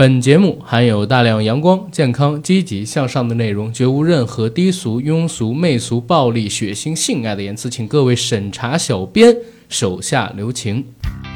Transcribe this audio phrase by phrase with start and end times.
[0.00, 9.36] 本节目含有大量阳光、健康、积极向上的内容，绝无任何低俗、庸俗、媚俗、暴力、血腥、性爱的言辞，请各位审查小编
[9.68, 10.86] 手下留情。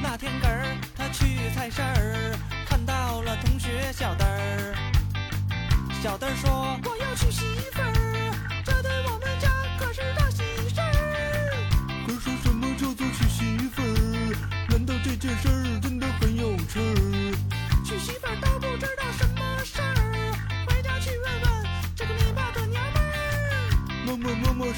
[0.02, 0.32] 那天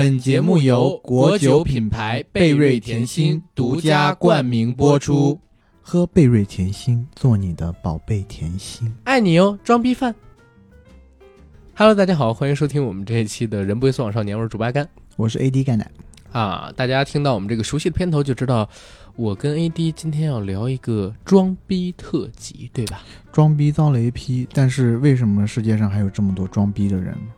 [0.00, 5.36] 本节目由国酒品牌贝瑞甜心独家冠名播出。
[5.82, 8.94] 喝贝瑞甜心，做你的宝贝甜心。
[9.02, 10.14] 爱你哦，装逼犯。
[11.74, 15.90] Hello，大家好，欢迎收听我们这一期的《人不会送往少年》，我是主八甘我是 AD 钙奶，
[16.30, 16.72] 啊。
[16.76, 18.70] 大家听到我们这个熟悉的片头就知道，
[19.16, 23.02] 我跟 AD 今天要聊一个装逼特辑，对吧？
[23.32, 27.32] 装逼遭雷劈，但是为什么世界上还有这么多装逼的人呢？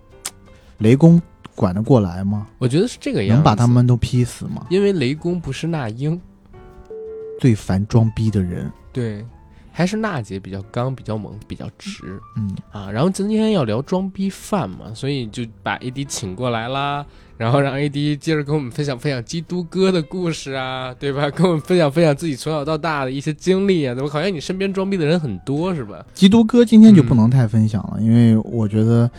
[0.77, 1.21] 雷公
[1.61, 2.47] 管得过来吗？
[2.57, 4.67] 我觉得是这个样子，能把他们都劈死吗？
[4.71, 6.19] 因为雷公不是那英，
[7.39, 9.23] 最烦装逼的人，对，
[9.71, 12.91] 还是娜姐比较刚、比较猛、比较直嗯，啊。
[12.91, 17.05] 然后今天要聊装逼犯嘛，所以就把 AD 请过来啦，
[17.37, 21.29] 然后让 AD 接着跟我们分享分享基督哥的故事啊，对吧？
[21.29, 24.09] 跟我们分享分享自己从小到大的一些经历啊，怎么？
[24.09, 26.03] 好像你身边装逼的人很多是吧？
[26.15, 29.11] 基督哥今天就不能太分享了，因为我觉得，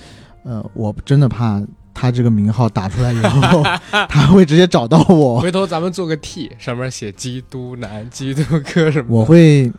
[0.43, 1.61] 呃，我真的怕
[2.01, 3.61] 他这个名号打出来以后，
[4.09, 9.05] 他会直接找到我，回头咱们做个 T，上面写基督男、基督哥什么。
[9.09, 9.71] 我会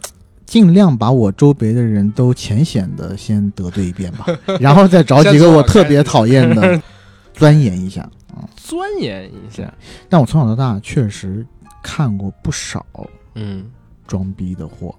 [0.47, 4.25] 尽量把我周围的人都浅显的先得罪一遍吧，
[4.61, 6.81] 然后再找几个我特别讨厌的
[7.35, 8.47] 钻研一下啊。
[8.55, 9.75] 钻研一下，
[10.09, 11.45] 但我从小到大确实
[11.83, 12.87] 看过不少
[13.35, 13.65] 嗯，
[14.07, 14.95] 装逼的货，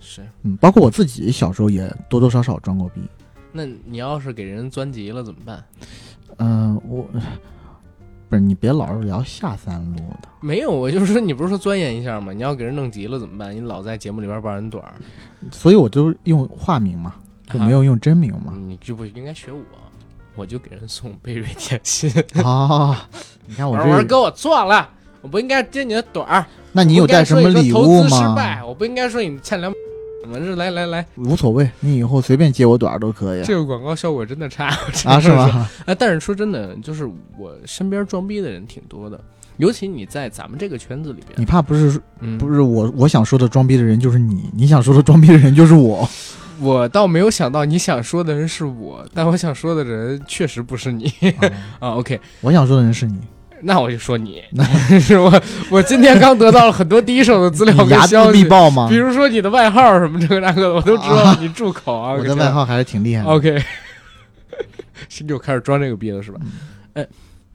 [0.00, 0.22] 是。
[0.42, 3.00] 嗯，包括我自己小时候也多多少少装过逼。
[3.56, 5.64] 那你要是给人钻急了怎么办？
[6.38, 7.06] 嗯、我
[8.28, 12.32] 不是你别老是聊下三路的，没有，我就是说，你不是说钻研一下吗？
[12.32, 13.54] 你要给人弄急了怎么办？
[13.54, 14.94] 你老在节目里边爆人短儿，
[15.52, 17.14] 所以我就用化名嘛，
[17.48, 18.52] 就没有用真名嘛。
[18.56, 19.62] 你就不应该学我，
[20.34, 22.10] 我就给人送贝瑞甜心。
[22.42, 23.08] 啊，
[23.46, 24.90] 你看我这，玩玩跟我错了，
[25.22, 26.44] 我不应该接你的短儿。
[26.72, 28.34] 那你有带什么礼物我不应该说你投资失吗？
[28.34, 29.72] 败，我不应该说你欠两。
[30.24, 33.44] 怎么是来来来，无所谓，你以后随便接我短儿都可以。
[33.44, 34.68] 这个广告效果真的差
[35.04, 35.68] 啊，是吗？
[35.84, 37.04] 啊，但是说真的，就是
[37.38, 39.20] 我身边装逼的人挺多的，
[39.58, 46.08] 尤其你在咱们这个圈子里边，你怕不是嗯，不是我我想说的装逼的人就是你， 你想说的装逼的人就是我。
[46.60, 51.12] 我倒没有想到你想说的人是我，但我想说的人确实不是你。
[51.80, 51.96] 啊。
[51.96, 53.18] OK，我想说的人是你，
[53.62, 54.42] 那我就说你，
[55.00, 58.96] 是我我今天刚得到了很多第一手的资料你睚眦跟消息，必报吗比？
[58.96, 62.12] 如说你的外号什么这个那个的，我都知道你住口啊。
[62.18, 63.30] 我的外号还是挺厉害的。
[63.30, 63.62] OK，
[65.08, 66.38] 是就开始装这个逼了是吧？
[66.42, 66.50] 嗯
[66.94, 67.06] 哎，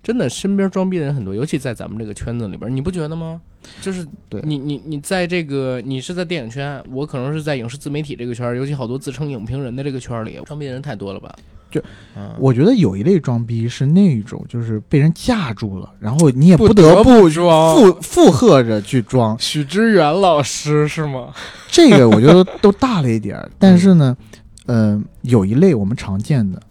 [0.01, 3.39] 真的，身边装逼的人很多，尤其在咱们这个圈子里边，你不觉得吗？
[3.81, 11.33] 就是对你你你在这个你是在电影圈，我可能是在影视自媒体这个圈儿，尤其好多自称影评人的这个圈里，装逼的人太多了吧？
[11.69, 11.81] 就，
[12.15, 17.75] 嗯，我觉得有一类装逼是那种，就是被人架住了，然后你也不得不装。
[17.75, 19.37] 附附和着去装。
[19.39, 21.29] 许知远老师是吗？
[21.69, 24.17] 这个我觉得都大了一点儿，但是呢，
[24.65, 26.61] 呃，有一类我们常见的，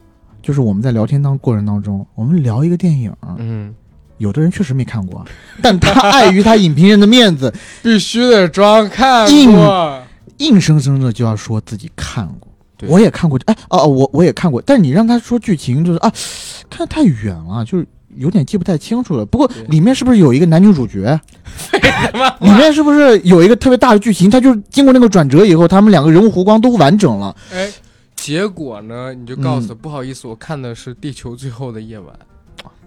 [0.42, 3.74] 就是我们在聊天当过程当中，我们聊一个电影，嗯，
[4.16, 5.24] 有的人确实没看过，
[5.62, 10.02] 但他碍于他影评人的面子， 必须得装看硬过。
[10.38, 12.47] 硬生生的就要说自己看过。
[12.78, 16.10] 对我也看过，哎，哦，哦我我也看过，但是你让他说剧情，就是啊，
[16.70, 17.86] 看太远了，就是
[18.16, 19.26] 有点记不太清楚了。
[19.26, 21.20] 不过里面是不是有一个男女主角？
[22.40, 24.30] 里面是不是有一个特别大的剧情？
[24.30, 27.34] 他就是经过那个转折以后，他们两个人物弧光都完整了。
[27.52, 27.68] 哎，
[28.14, 32.14] 结果呢，你就告诉不好意思，我看的是《地球最后的夜晚》，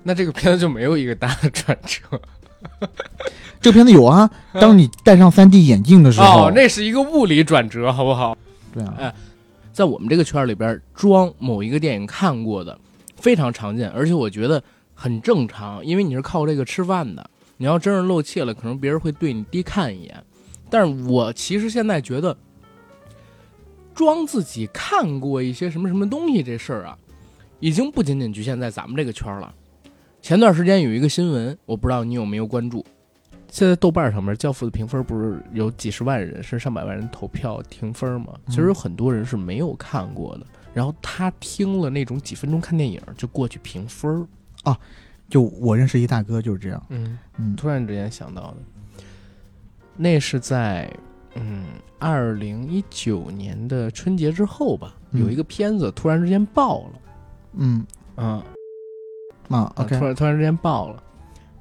[0.03, 2.19] 那这个片子就没有一个大的转折。
[3.59, 8.37] 这个片子有啊，当你戴上 3D 眼镜的时候，哦，那是一个物理转折，好不好？
[8.73, 9.13] 对啊，哎
[9.73, 12.77] 在我们这个圈里边，装某一个电影看过的
[13.15, 14.61] 非常常见，而且我觉得
[14.93, 17.29] 很正常，因为你是靠这个吃饭的。
[17.57, 20.23] 你要真是露怯了，可能别人会对你低看一眼。
[20.69, 22.35] 但是我其实现在觉得，
[23.93, 26.97] 装自己看过一些什么什么东西这事儿啊，
[27.59, 29.53] 已经不仅仅局限在咱们这个圈了。
[30.21, 32.85] 前段时间有一个新闻，我不知道你有没有关注。
[33.51, 38.33] 现在豆瓣上面《教父》的评分不是有几十万人甚至上百万人投票评分吗？
[38.47, 44.09] 其实有很多人是没有看过的，然后他听了那种几分钟看电影就过去评分
[44.65, 44.75] 儿。
[45.27, 47.55] 就我认识一大哥就是这样，嗯，嗯。
[47.55, 49.03] 突然之间想到的，
[49.97, 50.89] 那是在
[51.35, 51.65] 嗯
[51.99, 55.21] 二零一九年的春节之后吧，嗯。
[55.21, 56.93] 有一个片子突然之间爆了，
[57.53, 57.85] 嗯。
[58.15, 58.43] 嗯，啊
[59.49, 61.03] 啊，OK，突然突然之间爆了，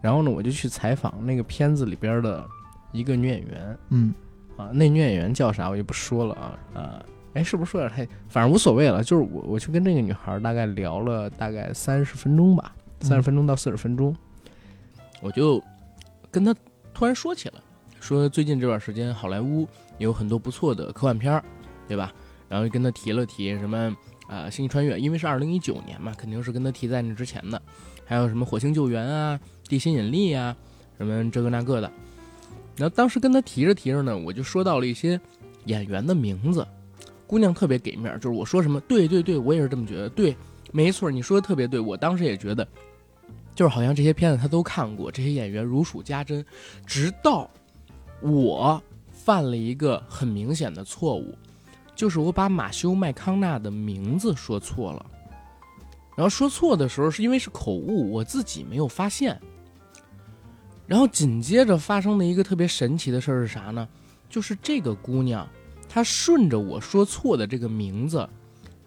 [0.00, 2.47] 然后呢，我就去采访那个片子里边的
[2.93, 4.14] 一个女演员嗯
[4.56, 7.05] 啊，那女演员叫啥我就不说了啊啊，
[7.35, 14.14] 哎，是不是说点太，反正无所谓了，就是我我去跟那个女孩大概聊了大概三十分钟吧，三十分钟到四十分钟，
[15.20, 15.62] 我就
[16.31, 16.55] 跟她
[16.93, 17.55] 突然说起来，
[18.00, 19.67] 说最近这段时间好莱坞
[19.99, 21.44] 有很多不错的科幻片儿，
[21.87, 22.12] 对吧？
[22.49, 23.94] 然后就跟她提了提什么
[24.26, 27.61] 啊、星际穿越，因为是二零一九年嘛，肯定是跟她提在那之前的，
[28.05, 29.38] 还有什么火星救援啊、
[29.70, 30.55] 地心引力啊，
[30.99, 31.90] 什么这个那个的。
[32.76, 35.19] 然后当时跟他提着提着呢，我就说到了一些
[35.67, 36.67] 演员的名字，
[37.26, 40.37] 姑娘特别给面儿，就是我说什么，对对对，我也是这么觉得，对，
[40.72, 42.67] 没错，你说的特别对，我当时也觉得，
[43.55, 46.44] 就是好像这些片子他都看过，这些演员如数家珍，
[46.84, 47.49] 直到
[48.20, 48.82] 我
[49.12, 51.34] 犯了一个很明显的错误，
[51.94, 55.06] 就是我把马修麦康纳的名字说错了。
[56.16, 59.38] 然后说错的时候是因为是口误，我自己没有发现。
[60.90, 63.87] 然后紧接着发生的一个特别神奇的事儿是啥呢？
[64.28, 65.48] 就是这个姑娘，
[65.88, 68.28] 她顺着我说错的这个名字，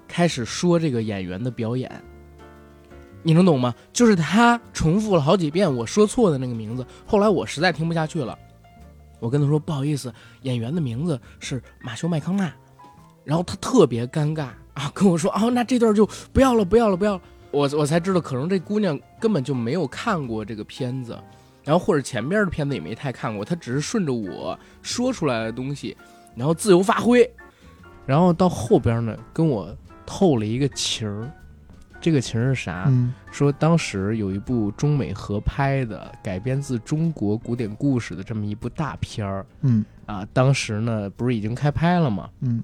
[0.05, 1.89] 开始说这个演员的表演。
[3.21, 3.73] 你能懂吗？
[3.93, 6.85] 就是她重复了好几遍我说错的那个名字。
[7.05, 8.37] 后来我实在听不下去了，
[9.21, 12.53] 我跟她说不好意思，演员的名字是马修麦康纳。
[13.23, 17.21] 然后她特别尴尬啊，跟我说哦，那这段就不要了，不要了，不要了。
[17.49, 21.17] 我我才知道，可能这姑娘根本就没有看过这个片子。
[21.63, 25.95] 然后或者前边的片子也没太看过，他只是顺着我说出来的东西，
[26.35, 27.29] 然后自由发挥。
[28.05, 29.75] 然后到后边呢，跟我
[30.05, 31.31] 透了一个情儿，
[32.01, 32.85] 这个情儿是啥？
[32.87, 42.29] 嗯说当时有一部中美合拍的改编自中国古典故事的这么一部大片儿嗯啊，当时呢不是已经开拍了吗？
[42.41, 42.61] 嗯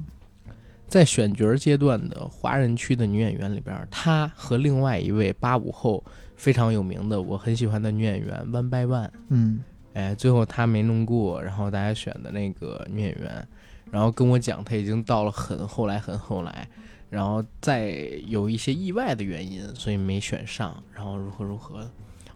[0.88, 6.04] 在选角阶段的华人区的女演员里边，她和另外一位八五后
[6.39, 9.12] 非常有名的我很喜欢的女演员 One by One。
[9.27, 9.59] 嗯
[9.94, 13.45] 哎，最后她没弄过，然后大家选的那个女演员，
[13.91, 16.69] 然后跟我讲她已经到了很后来很后来，
[17.09, 17.89] 然后再
[18.25, 21.86] 有一些意外的原因，所以没选上，然后如何如何，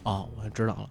[0.04, 0.90] 哦，我知道了。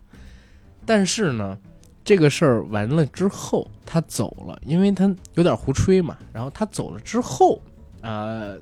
[0.87, 1.59] 但是呢，
[2.03, 6.17] 这个事儿完了之后，他走了，因为他有点胡吹嘛。
[6.33, 7.61] 然后他走了之后，
[8.01, 8.57] 呃，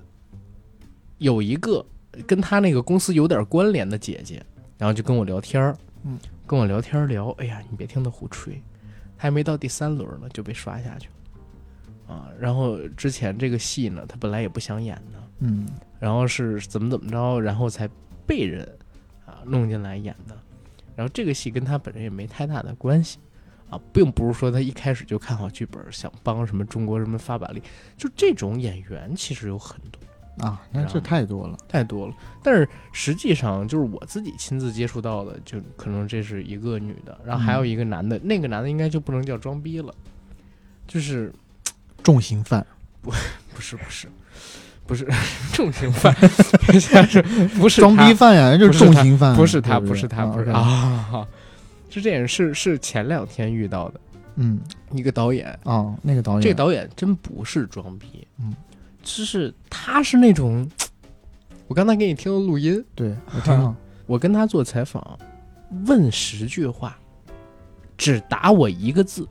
[1.19, 1.85] 有一个
[2.27, 4.45] 跟他那个公司有点关联的姐姐，
[4.79, 8.55] 然后就跟我聊天儿，嗯，跟我聊天聊，哎呀，你别听他胡吹，
[9.17, 11.09] 他还没到第三轮呢就被刷下去。
[11.09, 15.67] 了，啊，然后之前这个戏呢，他本来也不想演的，嗯。
[15.99, 17.89] 然后是怎么怎么着，然后才
[18.27, 18.67] 被人
[19.27, 20.35] 啊弄进来演的。
[20.97, 23.19] 然后这个戏跟他本人也没太大的关系。
[23.69, 27.63] 啊，并不是说他一开始就看好剧本，想帮什么中国人民发把力。
[27.97, 30.03] 就这种演员其实有很多，
[30.39, 31.57] 啊，那这太多了。
[31.69, 32.15] 太多了。
[32.43, 39.95] 但是实际上就是我自己亲自接触到的，就可能这是一个女的，然后还有一个男的，那个男的应该就不能叫装逼了，
[40.87, 41.33] 就是
[42.03, 42.67] 重刑犯，
[43.03, 43.11] 不
[43.55, 44.09] 不是不是
[44.87, 45.07] 不是
[45.53, 46.15] 重刑犯，
[46.81, 47.21] 像是
[47.59, 50.53] 不是装逼犯呀，就 是重刑犯，不是他，不是他，不是他。
[50.53, 51.27] 啊，
[51.91, 54.01] 是这样，是是前两天遇到的。
[54.37, 54.59] 嗯。
[54.93, 58.53] 一个导演，啊，那个导演，这个导演真不是装逼，嗯，
[59.19, 60.67] 就是他是那种，
[61.67, 63.77] 我刚才给你听的录音，对我听了，
[64.07, 65.19] 我跟他做采访，
[65.87, 66.97] 问十句话，
[67.99, 69.29] 只答我一个字。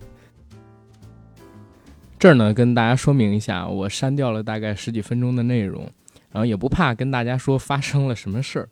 [2.19, 5.89] 这儿呢，跟大家说明一下，我删掉了大概十几分钟的内容，
[6.31, 8.69] 然后也不怕跟大家说发生了什么事儿，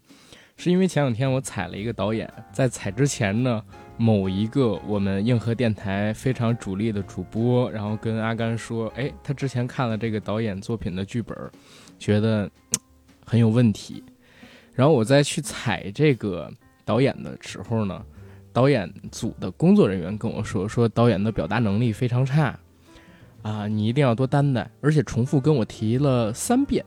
[0.56, 3.64] 是因为前两天我踩了一个导演，在踩之前呢，
[3.98, 11.38] 某一个我们硬核电台非常主力的主播，然后跟阿甘说，哎，他之前看了这个导演作品的剧本，
[11.98, 12.50] 觉得
[13.25, 14.04] 很有问题，
[14.74, 16.51] 然后我再去采这个
[16.86, 18.06] 导演的时候呢。
[18.54, 22.58] 导演组的工作人员跟我说，说导演的表达能力非常差，
[23.44, 26.84] 啊，你一定要多担待，而且重复跟我提了三遍。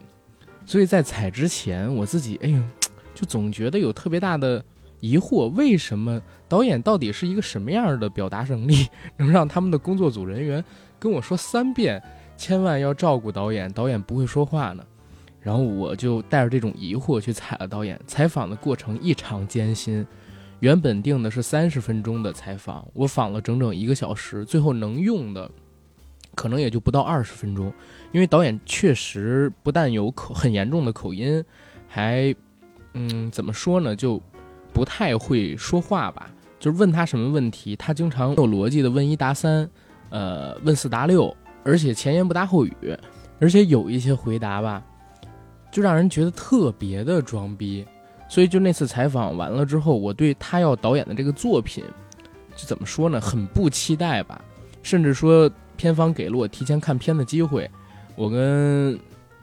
[0.66, 2.60] 所以在采之前，我自己哎呦，
[3.14, 4.60] 就总觉得有特别大的
[4.98, 10.62] 疑惑，为什么导演到底是一个什么样的表达能力， 能让他们的工作组人员
[10.98, 12.02] 跟我说三遍，
[12.36, 14.84] 千万要照顾导演，导演不会说话呢？
[15.40, 17.98] 然后我就带着这种疑惑去采了导演。
[18.04, 20.04] 采访的过程异常艰辛，
[20.58, 25.48] 原本定的是三十分钟的采访，我访了整整一个小时，最后能用的
[26.34, 27.72] 可能也就不到二十分钟。
[28.10, 31.42] 因为导演确实不但有口很严重的口音，
[31.86, 32.34] 还
[32.94, 34.20] 嗯怎么说呢，就
[34.72, 36.28] 不太会说话吧。
[36.60, 39.68] 就是问他什么问题，他经常有逻辑的问一答三，
[40.10, 42.74] 呃问四答六，而且前言不搭后语，
[43.40, 44.80] 而且有一些回答吧。
[45.72, 47.86] 就让人觉得特别的装逼，
[48.28, 51.84] 所以就那次采访完了之后，我对他要导演的这个作品，
[52.56, 54.44] 就怎么说呢，很不期待吧，
[54.82, 57.70] 甚至说片方给了我提前看片的机会，
[58.16, 58.98] 我跟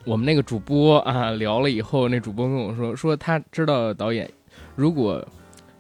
[0.06, 4.30] 我们那个主播啊聊了以后，那主播跟我说，说他知道导演
[4.76, 5.26] 如果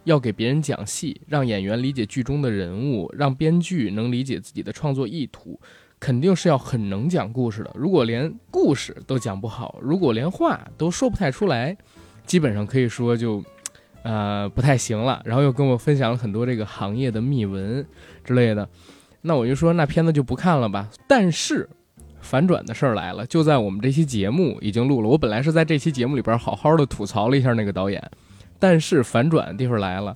[0.07, 5.59] 要给别人讲戏，让演员理解剧中的人物，让编剧能理解自己的创作意图。
[5.99, 7.71] 肯定是要很能讲故事的。
[7.75, 11.75] 如果连故事都讲不好，如果连话都说不太出来，
[12.25, 13.43] 基本上可以说就，
[14.03, 15.21] 呃，不太行了。
[15.25, 17.85] 然后又跟我分享了很多这个行业的秘闻
[18.23, 18.69] 之类的。
[19.23, 20.87] 那我就说那片子就不看了吧。
[21.07, 21.67] 但是
[22.21, 25.09] 反转的事儿来了，就在我们这期节目已经录了。
[25.09, 27.99] 我本来是在这期节目里边好好的吐槽了一下那个导演，
[28.59, 30.15] 但是反转的地方来了，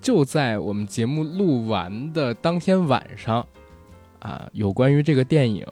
[0.00, 3.46] 就在我们节目录完的当天晚上。
[4.24, 5.66] 啊，有关于这个电影，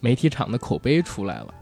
[0.00, 1.54] 媒体场的口碑出来了，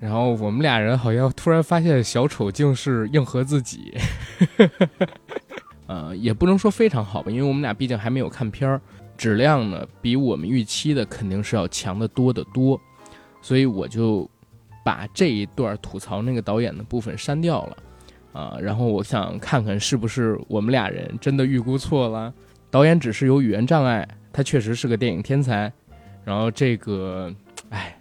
[0.00, 3.94] 然后我们俩人好像突然发现小丑竟是硬核自己，
[5.86, 8.80] 呃，也不能说非常好吧，因为我们俩毕竟还没有看片儿，
[9.18, 12.80] 质量呢比我们预期的肯定是要强得多得多，
[13.42, 14.26] 所以我就
[14.82, 17.76] 把这一段吐槽那个导演的部分删掉了，
[18.32, 22.32] 啊，然后我想看看是不是我们俩人真的预估错了，
[22.70, 24.08] 导演只是有语言障碍。
[24.32, 25.70] 他确实是个电影天才，
[26.24, 27.30] 然后这个，
[27.68, 27.94] 哎，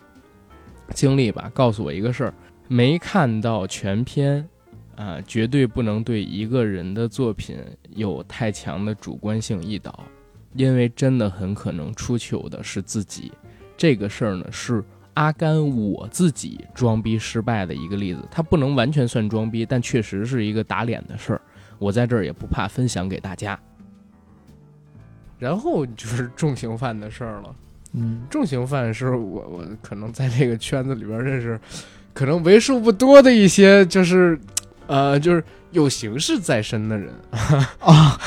[0.93, 2.33] 经历吧，告诉我一个事儿：
[2.69, 4.47] 没看到全片，
[4.95, 7.57] 啊，绝对不能对一个人的作品
[7.89, 10.05] 有太强的主观性一导，
[10.53, 13.29] 因为真的很可能出糗的是自己。
[13.75, 14.81] 这个事儿呢，是
[15.13, 21.41] 阿甘我自己装逼失败的一个例子，他不能完全算装逼，但确实是一个打脸的事儿。
[21.80, 23.60] 我在这儿也不怕分享给大家。
[25.39, 27.56] 然后就是重刑犯的事儿了，
[27.94, 31.60] 嗯，重刑犯是我我可能在这个圈子里边认识，
[32.13, 34.39] 可能为数不多的一些就是，
[34.86, 37.10] 呃，就是有刑事在身的人
[37.80, 38.20] 啊，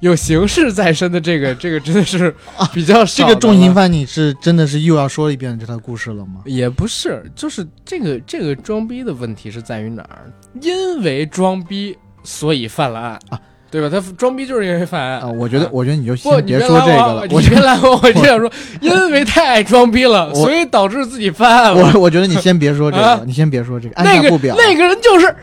[0.00, 2.34] 有刑事在身的这个这个真的是
[2.72, 3.26] 比较少。
[3.26, 6.42] 这个重刑犯你是真的是又要说一遍这套故事了吗？
[6.44, 10.30] 也不是，就是这个这个装逼的问题是在于哪儿？
[10.60, 13.40] 因为装逼所以犯了案啊。
[13.68, 13.90] 对吧？
[13.90, 15.26] 他装逼就是因为犯案啊！
[15.26, 17.26] 我觉得，我觉得你就先别说这个了。
[17.28, 18.50] 我别拦我，我就想说，
[18.80, 21.92] 因为太爱装逼了，所以导致自己犯案了。
[21.92, 24.54] 我我觉得你先别说这个，你先别说这个，按下不表。
[24.56, 25.34] 那个人就是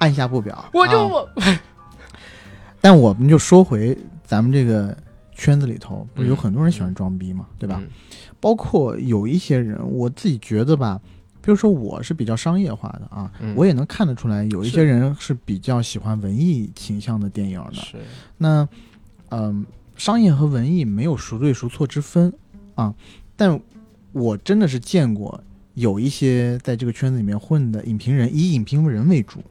[0.00, 0.62] 按下不表。
[0.74, 1.26] 我就我。
[2.82, 4.96] 但我们就说回咱们这个
[5.32, 7.80] 圈子里头，不是有很多人喜欢装逼嘛，对吧？
[8.40, 11.00] 包括有一些人，我自己觉得吧。
[11.42, 17.74] 比如说，我是比较商业化的啊，我也能看得出来，有一些人是比较喜欢文艺倾向的电影的。
[17.74, 17.96] 是，
[18.36, 18.68] 那，
[19.30, 19.64] 嗯，
[19.96, 22.30] 商业和文艺没有孰对孰错之分
[22.74, 22.94] 啊。
[23.36, 23.58] 但
[24.12, 25.42] 我真的是见过
[25.72, 29.42] 有一些在这个圈子里面混的影评人，以影评人为主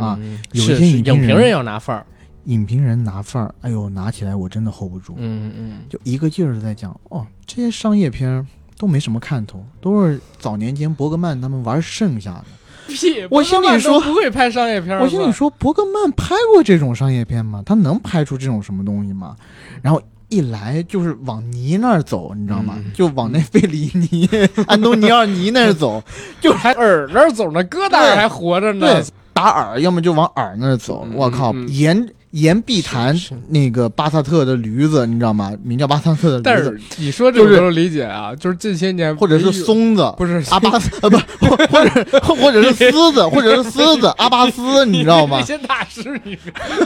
[0.00, 0.18] 啊。
[0.52, 2.06] 有一些影评人要拿范儿，
[2.44, 5.14] 影评人拿范儿，哎呦，拿起来我真的 hold 不住。
[5.18, 8.46] 嗯嗯，就一个劲儿的在讲哦，这些商业片。
[8.78, 12.44] 都没什么看头，都是早年间伯格曼他们玩剩下的。
[12.88, 13.26] 屁！
[13.30, 14.98] 我心里说不会拍商业片。
[14.98, 17.62] 我心里说伯格曼拍过这种商业片吗？
[17.66, 19.36] 他能拍出这种什么东西吗？
[19.82, 22.76] 然后一来就是往尼那儿走，你知道吗？
[22.94, 24.28] 就往那费里尼、
[24.66, 26.02] 安东尼奥尼那儿走，
[26.40, 28.86] 就还耳那儿走呢，疙瘩还活着呢。
[28.86, 31.06] 对，打耳，要么就往耳那儿走。
[31.14, 32.08] 我靠，沿。
[32.32, 33.18] 沿碧潭
[33.48, 35.52] 那个巴萨特的驴子，你知道吗？
[35.64, 36.42] 名叫巴萨特的驴子。
[36.44, 41.16] 但是你说这个理解啊，就是近些年或者是松子，不是阿巴斯呃 不，
[41.48, 45.40] 或者或者是狮子，或者是狮子 阿巴斯，你知道吗？
[45.40, 46.38] 这些大师，你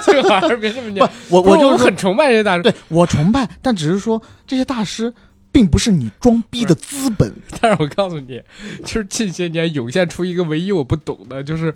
[0.02, 1.06] 最好还是别这么讲。
[1.28, 5.12] 我我就很崇拜这些大师，对我崇拜，但只是说这些大师
[5.52, 7.30] 并不是你装逼的资本。
[7.60, 8.40] 但是我告诉你，
[8.82, 11.74] 就是近些年涌现出一个唯一我不懂的，就是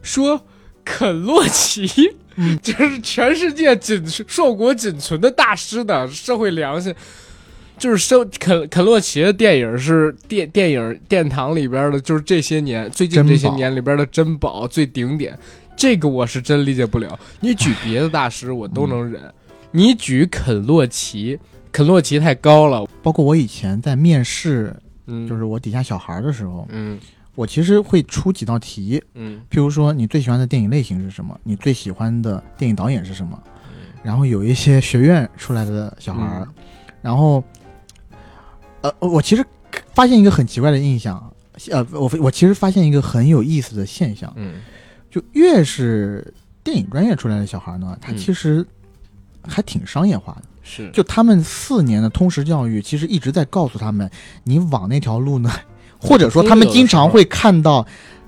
[0.00, 0.40] 说。
[0.84, 1.88] 肯洛奇，
[2.36, 6.94] 嗯就是全世界仅硕果仅存的大师的社会良心。
[7.76, 15.36] 就是生肯肯洛奇的电影是电电影殿堂里边的，就是这些年最近这些年里边的珍宝最顶点。
[15.76, 17.18] 这个我是真理解不了。
[17.40, 19.20] 你举别的大师我都能忍，
[19.72, 21.36] 你举肯洛奇，
[21.72, 22.86] 肯洛奇太高了。
[23.02, 24.72] 包括我以前在面试，
[25.08, 26.96] 嗯，就是我底下小孩的时候，嗯
[27.34, 29.40] 我其实会出几道题，嗯。
[29.50, 33.40] 譬如说你最喜欢的电影类型是什么，你最喜欢的电影导演是什么，
[34.02, 36.54] 然后有一些学院出来的小孩儿，嗯。
[37.02, 37.42] 然后，
[38.80, 39.44] 呃，我其实
[39.92, 41.32] 发现一个很奇怪的印象，
[41.70, 44.60] 呃，我我其实发现一个很有意思的现象，嗯。
[45.10, 46.32] 就越是
[46.64, 48.16] 电影专业出来的小孩呢，他嗯。
[48.16, 48.66] 其实
[49.42, 50.42] 还挺商业化的。
[50.62, 50.90] 是。
[50.92, 54.10] 就他们四年的通识教育，其实一直在告诉他们，
[54.44, 55.50] 你往那条路呢，
[56.04, 57.86] 或者说他们经常会看到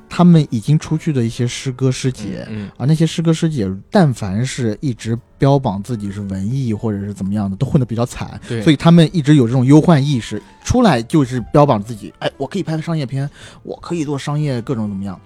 [0.08, 2.46] 他们已经出去的一些师哥师姐。
[2.48, 13.28] 嗯啊，那些师哥师姐，但凡是一直标榜自己是文艺或者是怎么样的，都混得比较惨，对，所以他们一直有这种忧患意识，出来就是标榜自己，哎，我可以拍商业片，
[13.62, 15.20] 我可以做商业各种怎么样，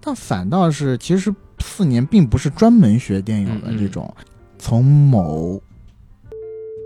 [0.00, 4.12] 但反倒是其实四年并不是专门学电影的嗯嗯这种，
[4.58, 5.62] 从某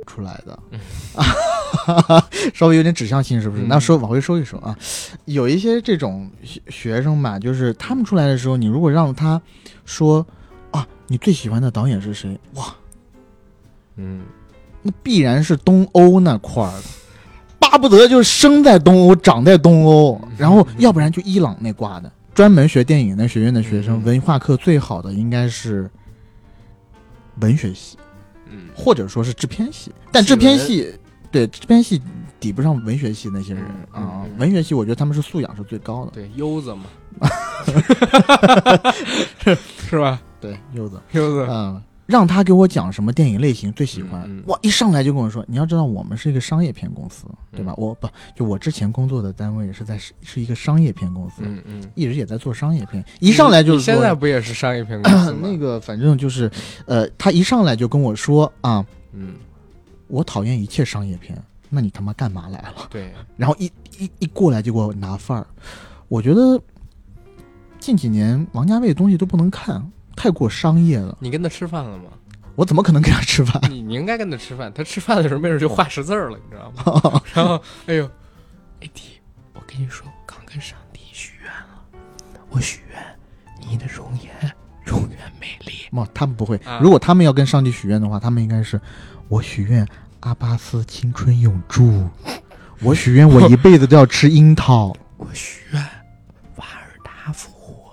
[0.06, 0.58] 出来的，
[2.54, 3.62] 稍微有点指向性，是不是？
[3.62, 4.76] 嗯那说往回收一收啊，
[5.24, 9.40] 有一些这种学学生吧，就是他们出来的时候，你如果让他
[9.84, 10.26] 说
[10.70, 12.38] 啊，你最喜欢的导演是谁？
[12.54, 12.74] 哇，
[13.96, 14.22] 嗯
[14.82, 16.82] 那必然是东欧那块儿的，
[17.58, 22.10] 巴不得就是生在东欧，长在东欧，然后要不然就伊朗那挂的。
[22.32, 25.90] 专门学电影的学院的学生，嗯文化课最好的应该是
[27.40, 27.98] 文学系，
[28.48, 29.92] 嗯或者说是制片系。
[30.10, 30.94] 但制片系，
[31.30, 32.00] 对这边系
[32.38, 33.62] 抵不上文学系那些人
[33.94, 36.10] 嗯啊、嗯嗯文学系我觉得他们是素养是最高的。
[36.12, 36.84] 对，优子嘛，
[39.88, 40.20] 是吧？
[40.40, 47.72] 对，优子，优子，嗯，让他给我讲什么电影类型最喜欢，哇，一上来就跟我说，你要知道我们是一个商业片公司，对吧？
[47.72, 55.38] 嗯我不就我之前工作的单位是在是是一个商业片公司，嗯嗯，一直也在做商业片，一上来就是你现在不也是商业片公司吗？
[55.44, 56.50] 那个反正就是，
[56.86, 59.34] 呃，他一上来就跟我说啊，嗯，
[60.10, 62.88] 我讨厌一切商业片，那你他妈干嘛来了？
[62.90, 65.46] 对，然后一一一过来就给我拿范儿，
[66.08, 66.60] 我觉得
[67.78, 69.82] 近几年王家卫的东西都不能看，
[70.16, 72.04] 太过商业了，你跟他吃饭了吗？
[72.56, 73.62] 我怎么可能跟他吃饭？
[73.70, 77.22] 你你应该跟他吃饭，他吃饭的时候没准就画十字儿了，你知道吗？
[77.32, 78.04] 然后，哎呦
[78.80, 79.00] ，AD，
[79.54, 82.02] 我跟你说，我刚跟上帝许愿了，
[82.50, 83.00] 我许愿
[83.66, 84.30] 你的容颜
[84.86, 85.72] 永远美丽。
[85.90, 86.80] 不，他们不会啊。
[86.82, 88.78] 如果他们要跟上帝许愿的话，他们应该是
[89.30, 89.86] 我许愿
[90.20, 92.04] 阿巴斯青春永驻，
[92.82, 94.92] 我许愿我一辈子都要吃樱桃。
[95.16, 95.80] 我许愿
[96.56, 97.92] 瓦尔达复活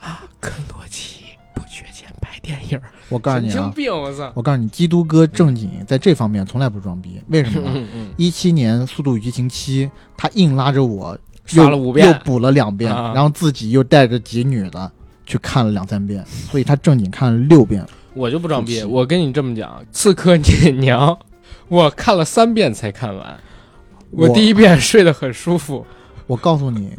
[0.00, 3.92] 啊，肯洛奇不缺钱拍电影儿，我告诉你啊，经病！
[3.94, 4.32] 我操！
[4.34, 7.22] 我告诉你，基督哥正经在这方面从来不装逼。
[7.28, 7.74] 为什么呢？
[7.76, 14.90] 嗯嗯，一七年《速度与激情七》，他硬拉着我刷了五遍又补了两遍，啊然后自己又带着几女的
[15.24, 17.86] 去看了两三遍，所以他正经看了六遍。
[18.14, 21.08] 我就不装逼，我跟你这么讲，《刺客聂娘》，
[21.68, 23.38] 我看了三遍才看完。
[24.10, 25.86] 我我第一遍睡得很舒服，
[26.26, 26.92] 我告诉你，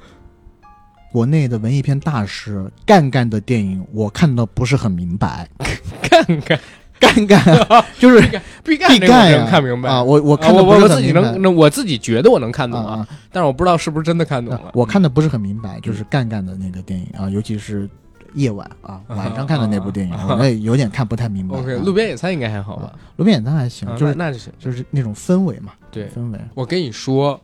[1.11, 5.47] 国内的文艺片大师干干的电影，我看的不是很明白。
[6.09, 6.59] 干干。
[6.99, 7.43] 干干
[7.99, 8.21] 就是
[8.63, 9.89] 毕赣这个我毕赣呀能看明白。
[9.89, 14.61] 啊，我我我看的不我我自己能，那我自己觉得我能看懂啊啊，但是我不知道是不是真的看懂了。
[14.61, 17.89] 啊我看的不是很明白，就是干干的那个电影啊，尤其是
[18.33, 21.57] 夜晚啊啊晚上看的那部电影，啊我也有点看不太明白。
[21.77, 22.93] 路边野餐应该还好吧？
[23.17, 24.51] 路边野餐还行啊，就是那那就行。
[24.59, 27.39] 就是那种氛围嘛，对，氛围我跟你说，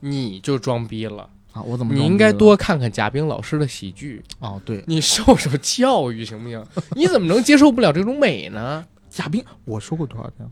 [0.00, 6.64] 你就装逼了，啊，我怎么你应该多看看贾冰老师的喜剧，哦，对，你受受教育行不行？
[6.96, 8.84] 你怎么能接受不了这种美呢？
[9.10, 10.50] 贾冰，我说过多少遍了？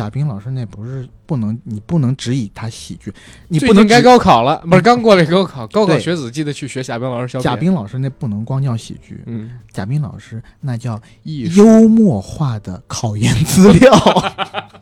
[0.00, 3.12] 贾冰老师那不是不能，你不能只以他喜剧，
[3.48, 7.38] 你不能该高考了，不是刚过了高考，高考学子记得去学贾冰老师小。
[7.38, 13.92] 贾冰老师那不能光叫喜剧，嗯，贾冰老师那叫幽默化的考研资料，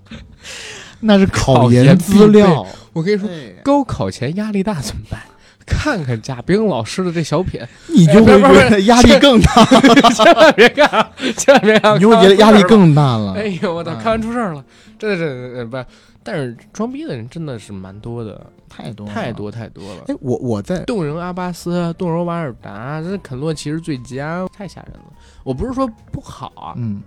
[1.01, 2.65] 那是考研资料。
[2.93, 3.29] 我跟你说，
[3.65, 5.21] 高考前压力大怎么办？
[5.69, 9.65] 看看贾冰老师的这小品，你就会觉得压力更大，
[10.15, 13.35] 千万别看啊，千万别看，你就会觉得压力更大了。
[13.35, 13.93] 哎呦我操！
[13.93, 14.65] 嗯看完出事儿了，
[14.99, 15.91] 真的真的不，
[16.23, 19.33] 但是装逼的人真的是蛮多的，太多太。
[19.33, 20.03] 多太多了。
[20.09, 25.13] 哎，我我在动人阿巴斯、动人瓦尔达，这肯洛奇是最佳，太吓人了。
[25.45, 27.03] 我不是说不好啊，嗯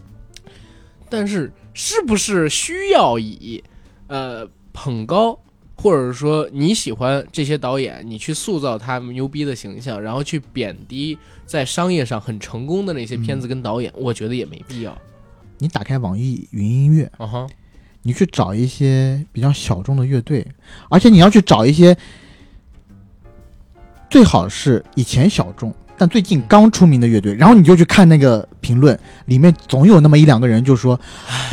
[1.10, 3.62] 但是是不是需要以
[4.08, 5.38] 呃捧高
[5.82, 14.96] 或者说你喜欢这些导演，你去塑造他们牛逼的形象，然后去贬低在商业上很成功的那些片子跟导演，我觉得也没必要。
[15.58, 17.26] 你打开网易云音乐，啊。
[17.26, 17.48] 哈，
[18.04, 20.46] 你去找一些比较小众的乐队，
[20.90, 21.98] 而且你要去找一些
[24.10, 31.00] 最好是以前小众但最近刚出名的乐队，然后你就去看那个评论，里面总有那么一两个人就说：“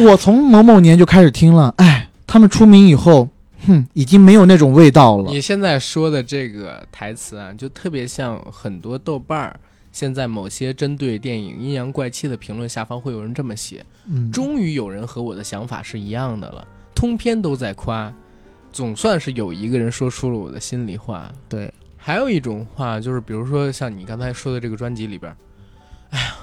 [0.01, 3.29] 我从某某年就开始听了，哎，他们出名以后，
[3.66, 5.31] 哼，已经没有那种味道了。
[5.31, 18.12] 你现在说的这个台词啊，就特别像很多豆瓣儿现在某些针对电影阴阳怪气的评论下方会有人这么写。”嗯，终于有人和我的想法是一样的了，通篇都在夸，
[18.73, 21.31] 总算是有一个人说出了我的心里话。
[21.49, 25.35] 对，还有一种话就是，比如说像你刚才说的这个专辑里边，
[26.11, 26.37] 哎呀，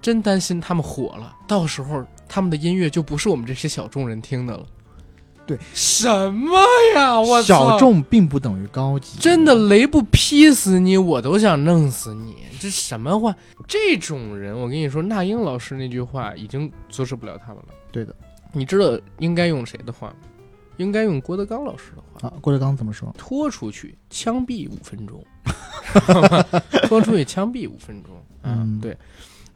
[0.00, 4.66] 真担心他们火了，到时候他们的音乐就不是我们这些小众人听的了。
[5.48, 6.60] 对，什么
[6.94, 7.18] 呀？
[7.18, 12.36] 我操小众并不等于高级，真的雷不劈死你，我都想弄死你！
[12.60, 13.34] 这什么话？
[13.66, 17.68] 这种人，我跟你说，那英老师那句话已经阻止不了他们了。
[17.90, 18.14] 对的
[18.52, 20.14] 你知道应该用谁的话吗？
[20.76, 22.32] 应该用郭德纲老师的话：啊。
[22.42, 23.10] 郭德纲怎么说？
[23.16, 25.24] 拖出去枪毙五分钟，
[26.86, 28.14] 拖出去枪毙五分钟。
[28.42, 28.96] 啊嗯对。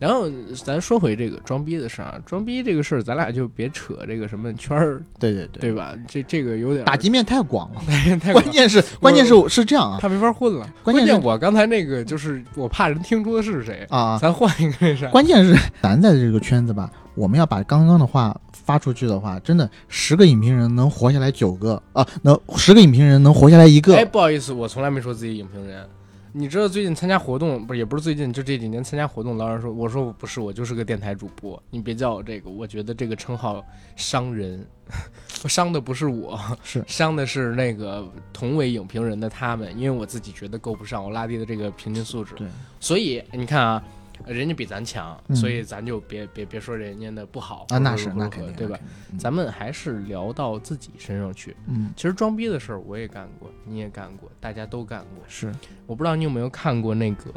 [0.03, 0.29] 然后
[0.65, 5.95] 咱说回这个装逼的事儿啊，装逼这个事儿，咱俩就别扯这个什么圈儿，对对对，对吧？
[6.09, 7.81] 这这个有点打击面太广了。
[8.19, 10.69] 太关键是关键是是这样啊他没法混了。
[10.83, 14.19] 关键是我刚才那个就是我怕人听出的是谁，啊！
[14.21, 15.07] 咱换一个那啥。
[15.11, 23.95] 关键是咱在这个圈子吧，我们要把刚刚的话发出去的话，真的十个影评人能活下来九个啊，能十个影评人能活下来一个。
[23.95, 25.87] 哎，不好意思，我从来没说自己影评人。
[26.35, 33.63] 你知道最近参加活动，不是也不是最近，就这几年参加活动，老有人说，我说我不是，我就是个电台主播，你别叫我这个，我觉得这个称号
[33.97, 34.67] 伤人，
[35.47, 42.35] 伤的不是我，是伤的是那个同为影评人的他们，因为我自己觉得够不上，我拉低了这个平均素质。
[42.35, 42.49] 对，
[42.81, 43.85] 所以你看啊，
[44.27, 48.79] 人家比咱强，嗯所以咱就别别别说人家的不好啊，那是那肯定对吧？？
[49.19, 51.57] 咱们还是聊到自己身上去。
[51.67, 55.25] 嗯，其实装逼的事儿我也干过，你也干过，大家都干过。
[55.29, 55.53] 是
[55.87, 57.33] 我不知道你有没有看过那个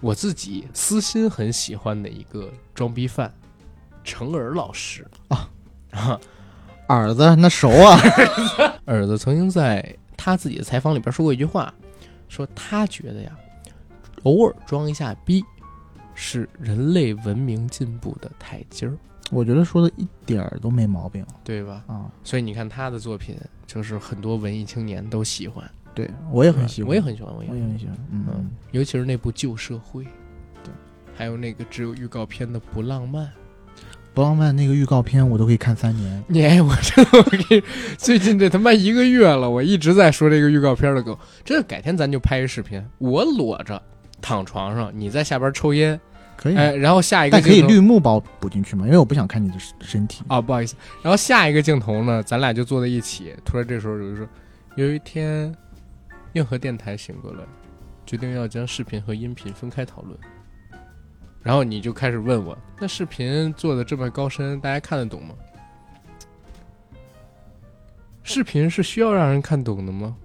[0.00, 3.32] 我自己私心很喜欢的一个装逼犯，
[4.02, 5.48] 程耳老师啊
[5.92, 6.20] 啊，
[6.88, 7.98] 耳子那熟啊，
[8.86, 11.72] 耳子曾经在他自己的采访里边说过一句话，
[12.28, 13.30] 说他觉得呀，
[14.24, 15.42] 偶尔装一下逼
[16.14, 18.96] 是人类文明进步的台阶儿，
[19.30, 21.82] 我觉得说的一点儿都没毛病对吧？
[21.86, 22.10] 啊。
[22.22, 27.96] 所以你看他的作品，就是很多文艺青年都喜欢，对我也很喜欢，我也很喜欢，我也很喜欢。
[28.10, 30.02] 嗯嗯，尤其是那部《旧社会》，
[30.62, 30.72] 对，
[31.14, 33.26] 还有那个只有预告片的《不浪漫》。
[34.12, 36.22] 不浪漫那个预告片我都可以看三年。
[36.28, 37.62] 你哎，我真的，我跟你，
[37.98, 41.16] 最近这他妈一个月了，我一直在说这个预告片的梗。
[41.44, 43.82] 真的，改天咱就拍一视频，我裸着
[44.24, 46.00] 躺床上，你在下边抽烟，
[46.34, 48.86] 可以，哎，然后下一个但可以镜头绿幕把我补进去吗？
[48.86, 50.24] 因为我不想看你的身身体。
[50.28, 53.36] 啊，不好意思，然后下一个镜头呢，咱俩就坐在一起。
[53.44, 54.26] 突然这时候有人说，
[54.76, 55.54] 有一天，
[56.32, 57.40] 硬核电台醒过来，
[58.06, 60.18] 决定要将视频和音频分开讨论。
[61.42, 65.34] 然后你就开始问我，那视频做的这么高深，大家看得懂吗？
[68.22, 70.16] 视频是需要让人看懂的吗？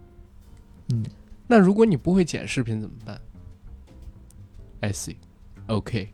[0.94, 1.04] 嗯，
[1.46, 3.20] 那如果你不会剪视频怎么办
[4.82, 5.16] ？I see.
[5.68, 6.10] OK，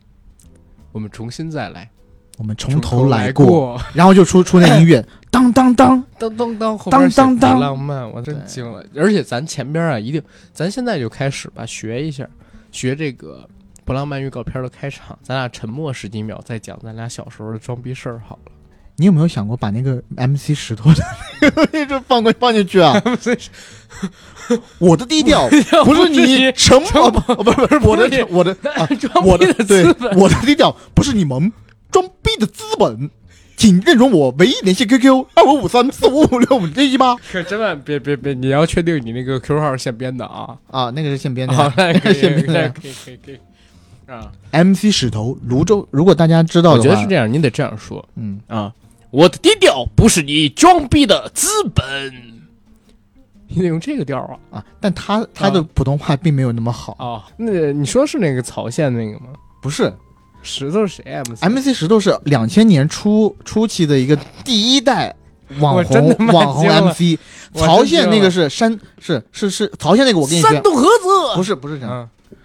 [0.92, 1.90] 我们重新再来，
[2.38, 3.46] 我们从头来过。
[3.46, 8.84] 过，然后就出出那音乐， 当当当，当当当，后当当当浪漫，我真惊了。
[8.94, 12.28] 而且咱前边啊，一定，咱现在就开始吧，学一下，
[12.70, 13.48] 学这个
[13.84, 18.52] 不浪漫预告片的开场，咱俩沉默十几秒，再讲咱俩小时候的装逼事儿好了。
[18.96, 21.04] 你有没有想过把那个 MC 石头的
[21.72, 22.94] 那个 放过放进去啊？
[24.78, 25.48] 我的低调
[25.84, 31.52] 不是你沉默，不不不是我的我的啊，装我的逼的对资本，我的低调不是你们
[31.90, 33.10] 装逼的资本，
[33.56, 40.56] 请认准我唯一联系 QQ 二五五三四五五六五零一八可真万别别别，你要确定你那个 QQ 号是现编的啊！
[40.70, 43.38] 啊，那个是现编的好，那可以， 现编的可以，可以，可以。
[44.06, 48.72] 啊，MC 石头泸州，如果大家知道的话，我觉得是这样，你得这样说嗯，啊。
[49.10, 52.42] 我的低调不是你装逼的资本，
[53.48, 54.58] 你得用这个调啊。
[54.58, 59.26] 啊，但他他的普通话并没有那么好，哦，那你说是那个曹县那个吗？
[59.62, 59.92] 不是
[60.42, 65.14] 石头是谁啊 MC？MC 石头是两千年初初期的一个第一代
[65.58, 67.18] 网红网红 MC，
[67.54, 72.36] 曹县那个是山是是是曹县那个我跟你说山东菏泽不是不是这样，嗯，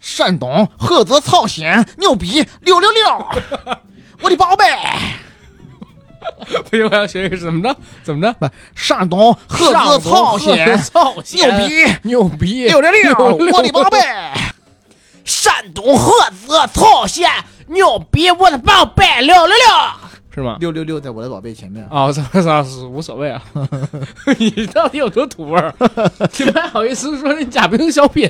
[0.00, 3.04] 山东菏泽曹县牛逼六六六，
[4.22, 4.64] 我的宝贝，
[6.70, 7.76] 不行，我要学一个怎么着？
[8.02, 8.50] 怎么着？
[8.74, 12.68] 山东鹤上子草鹤鞋，子草鞋牛逼，牛逼！
[12.68, 13.98] 六六六，我的宝贝。
[15.24, 17.30] 山东菏泽曹县，
[17.68, 18.30] 牛逼！
[18.30, 19.56] 我的宝贝，六六六。
[20.32, 20.56] 是吗？
[20.60, 21.86] 六六六在我的宝贝前面。
[21.90, 23.42] 哦，算了算了，是无所谓啊。
[24.38, 25.74] 你到底有多土味儿？
[26.38, 28.28] 你们还好意思说那贾冰小品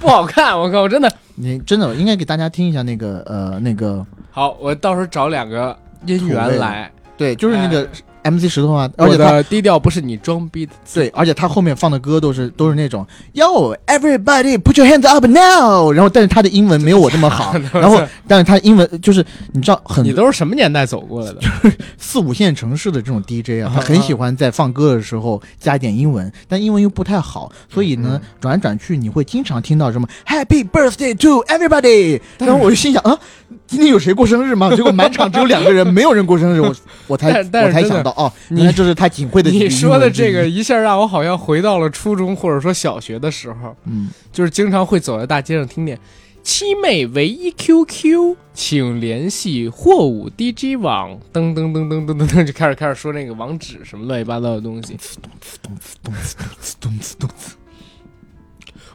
[0.00, 0.58] 不好看？
[0.58, 1.10] 我靠，我真的。
[1.34, 6.90] 你真的应该给大家听一下那个呃那个，好，我到时候找两个音源来。
[7.16, 7.88] 对，就是那个
[8.22, 10.66] 哎 MC 石头啊，而且他低调不是你装逼。
[10.94, 21.40] 对，而且他后面放的歌都是都是那种 Yo everybody put your hands up now，然后但是他的英文没有我这么好， 然后但是他英文就是你知道很你都是什么年代走过来的？
[21.40, 33.18] 就是四五线城市的这种 DJ 啊，啊他很喜欢在放歌的时候加一点英文，但英文又不太好，所以呢嗯转来转去你会经常听到什么 Happy birthday to everybody，然后我就心想啊，
[33.66, 34.70] 今天有谁过生日吗？
[34.76, 36.74] 结果满场只有两个人，没有人过生日，我
[37.06, 45.98] 我才我才想到哦，你原来这是他仅会的你说的这个一，下让我好像回到了初中或者说小学的时候，嗯，就是经常会走在大街上听见
[46.44, 54.96] “七妹唯一 QQ，请联系货物 DJ 网”，噔噔噔噔噔噔噔，就开始开始说那个网址什么乱七八糟的东西。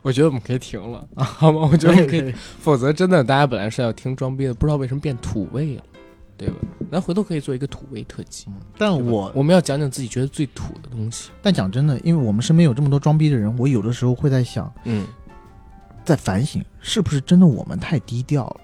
[0.01, 1.62] 我觉得我们可以停了，啊好吗？
[1.71, 5.83] 我觉得我们可以，否则真的大家本来是要听装逼的，不知道为什么变土味了，
[6.38, 6.55] 对吧？
[6.91, 8.47] 咱回头可以做一个土味特辑。
[8.77, 11.29] 但我我们要讲讲自己觉得最土的东西。
[11.41, 15.05] 但讲真的，因为我们身边有这么多装逼的人，我有的时候会在想，嗯，
[16.03, 18.62] 在反省，是不是真的我们太低调了？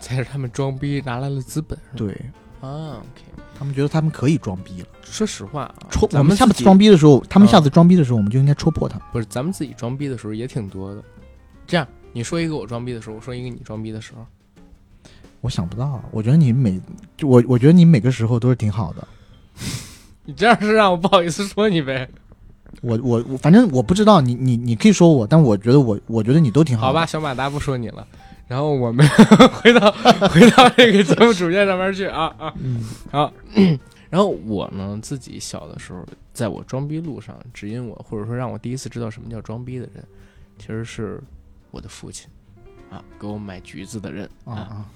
[0.00, 1.78] 才是他们装逼拿来了资本。
[1.96, 2.12] 对
[2.60, 3.22] 啊，OK。
[3.58, 4.88] 他们觉得他们可以装逼了。
[5.02, 9.06] 说实话啊，戳我咱们下次装逼的时候，他们啊下次装逼的时候，我们就应该戳破他们。
[9.12, 11.02] 不是咱们自己装逼的时候也挺多的。
[11.66, 14.24] 这样，你说一个我装逼的时候，我说一个你装逼的时候。
[15.40, 16.80] 我想不到啊，我觉得你每
[17.16, 19.06] 就我我觉得你每个时候都是挺好的。
[20.24, 22.08] 你这样是让我不好意思说你呗？
[22.80, 26.86] 我我我，反正我不知道你你你可以说我，但我觉得我我觉得你都挺好的。
[26.88, 28.06] 好吧，小马达不说你了。
[28.46, 29.06] 然后我们
[29.52, 29.90] 回到
[30.28, 32.52] 回到这个节目主线上面去啊啊。
[32.62, 33.32] 嗯，好，
[34.10, 40.04] 然后我呢，自己小的时候，在我装逼路上指引我，或者说让我第一次知道什么叫装逼的人，
[40.58, 41.20] 其实是
[41.70, 42.28] 我的父亲
[42.90, 44.86] 啊，给我买橘子的人啊啊。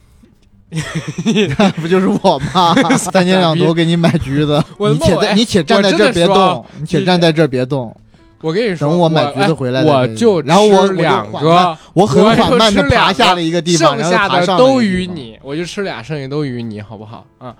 [1.56, 2.74] 啊， 不就是我吗？
[2.98, 7.98] 三斤两头给你买橘子，你且在哎你且站在这儿别动，你且站在这儿别动。
[8.40, 14.80] 我跟你说，等我买橘子回来我就然后我吃两个，我很缓慢的爬下了一个地方，剩下的都。
[14.80, 17.56] 与你，我就吃俩，剩下都与你，好不好啊？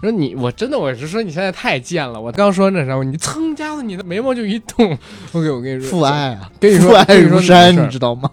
[0.00, 2.20] 说你，我真的我是说你现在太贱了。
[2.20, 4.86] 我刚说那啥，你噌家伙你的眉毛就一动。
[5.32, 8.30] OK，我跟你说，父爱啊，跟你说父爱如山，你知道吗？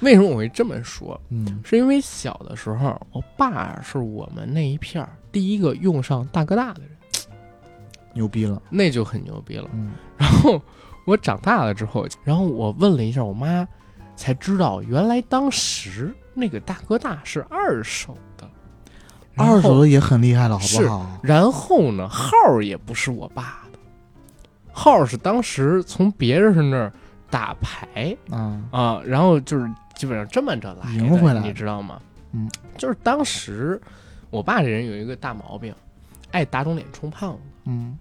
[0.00, 1.18] 为什么我会这么说？
[1.30, 6.90] 嗯，是因为小的时候，我爸是我们那一片儿第一个用上大哥大的人，
[8.12, 8.60] 牛逼了。
[8.68, 9.68] 那就很牛逼了。
[9.72, 10.60] 嗯，然后
[11.04, 13.66] 我长大了之后，然后我问了一下我妈，
[14.16, 18.48] 才知道原来当时那个大哥大是二手的，
[19.36, 21.20] 二手的也很厉害了，好不好？
[21.22, 22.26] 然后呢，号
[22.62, 23.78] 也不是我爸的，
[24.72, 26.92] 号是当时从别人那儿
[27.30, 28.16] 打牌。
[28.30, 32.00] 啊，啊，然后就是基本上这么着来，赢回来你知道吗？
[32.32, 33.80] 嗯，就是当时
[34.30, 35.74] 我爸这人有一个大毛病，
[36.30, 37.40] 爱打肿脸充胖子。
[37.66, 37.98] 嗯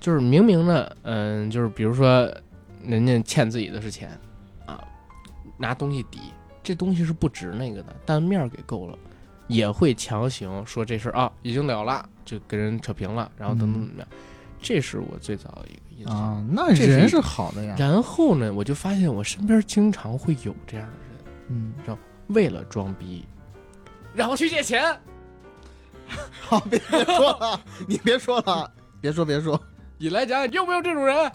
[0.00, 2.28] 就是明明呢，嗯，就是比如说
[2.82, 4.18] 人家欠自己的是钱
[4.66, 4.82] 啊，
[5.58, 6.18] 拿东西抵，
[6.62, 8.98] 这东西是不值那个的，但面儿给够了，
[9.46, 14.08] 也会强行说这事儿啊已经了了，就跟人扯平了，然后等等嗯怎么样，
[14.60, 16.16] 这是我最早一个印象。
[16.16, 17.76] 啊，那人是好的呀。
[17.78, 21.96] 然后呢，我就发现我身边经常会有这样的人，嗯，
[22.28, 23.26] 为了装逼，
[24.14, 24.98] 然后去借钱。
[26.40, 29.60] 好，别别说了，你别说了，别说别说，
[30.02, 31.30] 你来讲讲有没有这种人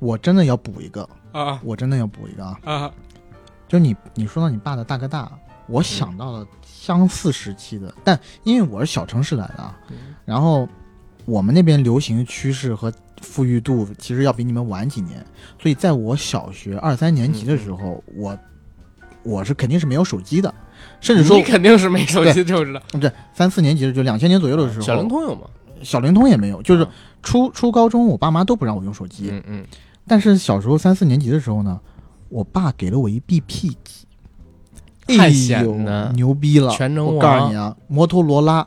[0.00, 2.58] 我真的要补一个，啊我真的要补一个啊！
[2.64, 2.92] 啊？
[3.68, 5.30] 就你你说到你爸的大哥大，
[5.68, 10.68] 我想到了相似时期的，但因为我是小城市来的啊，嗯然后
[11.26, 15.24] 我们那边流行趋势和富裕度其实要比你们晚几年，
[15.62, 18.36] 所以在我小学二三年级的时候，我
[19.22, 20.52] 我是肯定是没有手机的，
[21.00, 22.82] 甚至说你肯定是没手机，这我知道。
[23.00, 25.42] 对三四年级的就两千年左右的时候，小灵通有吗？
[25.80, 26.84] 小灵通也没有，就是
[27.22, 29.66] 初初高中我爸妈都不让我用手机，嗯嗯，
[30.06, 31.78] 但是小时候三四年级的时候呢，
[32.28, 34.06] 我爸给了我一 BP 机，
[35.06, 35.30] 太
[36.14, 36.70] 牛逼了！
[36.70, 38.66] 全能我告诉你啊，摩托罗拉，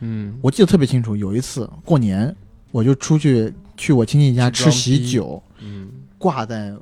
[0.00, 1.14] 嗯，我记得特别清楚。
[1.16, 2.34] 有一次过年，
[2.70, 5.88] 我就出去去我亲戚家吃喜酒，嗯
[6.18, 6.74] 挂在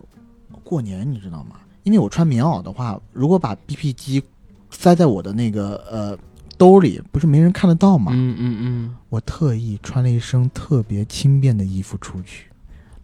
[0.63, 1.57] 过年，你知道吗？
[1.83, 4.23] 因为我穿棉袄的话，如果把 BP 机
[4.71, 6.19] 塞在我的那个呃
[6.61, 8.13] 兜里，不是没人看得到吗？
[8.15, 12.49] 嗯嗯嗯，我特意穿了一身特别轻便的衣服出去，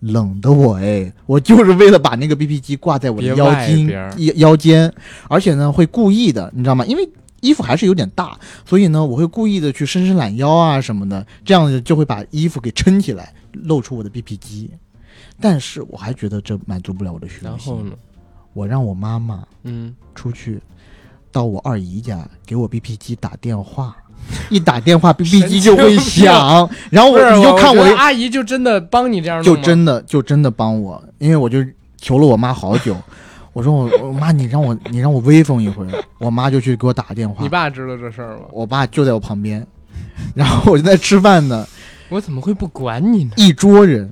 [0.01, 4.92] 冷的我哎，我就是为了把那个 BP 机挂在我的腰间腰腰间，
[5.31, 6.85] 而且呢会故意的，你知道吗？
[6.85, 7.09] 因为
[7.40, 14.71] 衣服还是有点大，所以呢我会故意的去伸伸懒腰啊什么的，这样子就会把衣服给撑起来，露出我的 BP 机。
[15.40, 17.97] 但是我还觉得这满足不了我的虚荣心，然后呢？
[18.53, 20.59] 我让我妈妈嗯，出去
[21.37, 23.94] 到我二姨家给我 BP 机打电话，
[24.49, 31.59] 一打电话 BP 机就会响，然后我你就看我阿姨就真的帮你这样就真的就真的帮我，因为我就
[31.99, 32.96] 求了我妈好久，
[33.53, 37.42] 我说我我妈你让我你让我威风一回，我妈就去给我打电话。
[37.42, 38.44] 你，爸知道这事儿吗？
[38.51, 39.66] 我爸就在我旁边，
[40.35, 41.66] 然后我就在吃饭呢，
[42.09, 43.33] 我怎么会不管你呢？
[43.37, 44.11] 一桌人，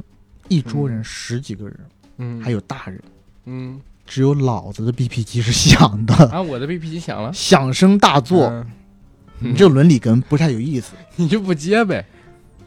[0.48, 1.80] 一桌人十几个人，
[2.18, 3.00] 嗯，还有大人，
[3.46, 8.66] 嗯只有老子的 BP 机是响的，啊，我的 BP 机响了，响声大作，嗯
[9.40, 10.92] 你这伦理根不太有意思。
[11.16, 12.04] 你就不接呗？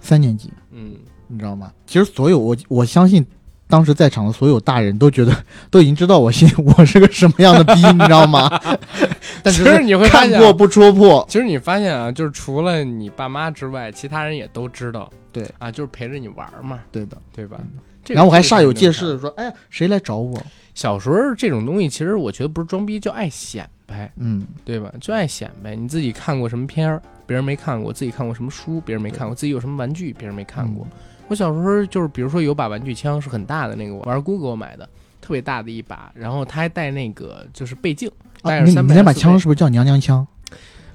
[0.02, 0.94] 三年级，嗯，
[1.28, 1.72] 你知道吗？
[1.86, 3.26] 其实所有我我相信，
[3.68, 5.36] 当时在场的所有大人都觉得
[5.72, 8.50] 都已经知道我心我是个什么样的逼， 你知道吗？
[9.42, 15.10] 但是其实你会看破不戳破，其实你发现啊，就是除了你爸妈之外，其他人也都知道。
[15.32, 17.18] 对啊，就是陪着你玩嘛，对的。
[17.34, 17.58] 对吧？
[18.04, 20.42] 这个然后我还煞有介事的说：“哎呀，谁来找我
[20.78, 24.94] 小时候这种东西，其实我觉得不是装逼，就爱显摆，？”嗯，对吧？
[25.02, 25.76] 就爱显摆。
[25.76, 30.86] 你自己看过什么片儿，别人没看过；自己看过什么书，别人没看过；自己有什么玩具，别人没看过。
[30.86, 30.98] 嗯
[31.30, 34.88] 我小时候就是，比如说有把玩具枪是很大的那个，我二姑给我买的，
[35.20, 38.10] 特别大的一把，然后它还带那个就是倍镜，
[38.44, 40.26] 带啊，着三倍你你那把枪是不是叫娘娘枪？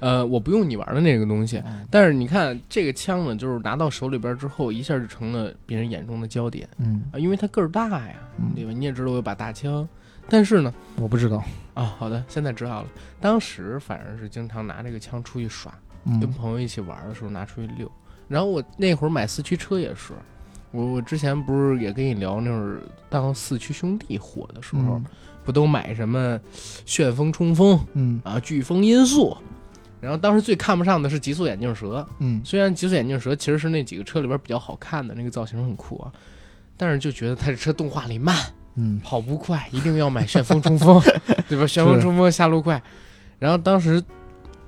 [0.03, 1.87] 呃，我不用你玩的那个东西，嗯。
[1.89, 6.67] 但是你看这个枪呢，就是拿到手里边之后，一下就成了别人眼中的焦点。
[6.77, 8.51] 嗯，啊，因为它个儿大呀，嗯。
[8.53, 8.71] 对吧？
[8.71, 9.87] 你也知道我有把大枪，
[10.27, 11.41] 但是呢，我不知道。
[11.73, 12.87] 啊，好的，现在知道了。
[13.21, 15.73] 当时反正是经常拿这个枪出去耍，
[16.05, 17.89] 跟嗯朋友一起玩的时候拿出去溜。
[18.27, 20.13] 然后我那会儿买四驱车也是，
[20.71, 25.05] 我我之前不是也跟你聊那会儿当四驱兄弟火的时候，嗯。
[25.45, 26.39] 不都买什么
[26.85, 28.21] 旋风冲锋嗯。
[28.23, 29.35] 啊、飓风音速，
[30.03, 32.05] 然后当时最看不上的是极速眼镜蛇。
[32.19, 36.11] 嗯虽然极速眼镜蛇其实是那几个车里边比较好看的，那个造型很酷啊，
[36.75, 38.35] 但是就觉得它这车动画里慢，
[38.75, 41.01] 嗯跑不快，一定要买旋风冲锋，
[41.47, 41.65] 对吧？
[41.65, 42.81] 旋风冲锋下路快。
[43.39, 44.03] 然后当时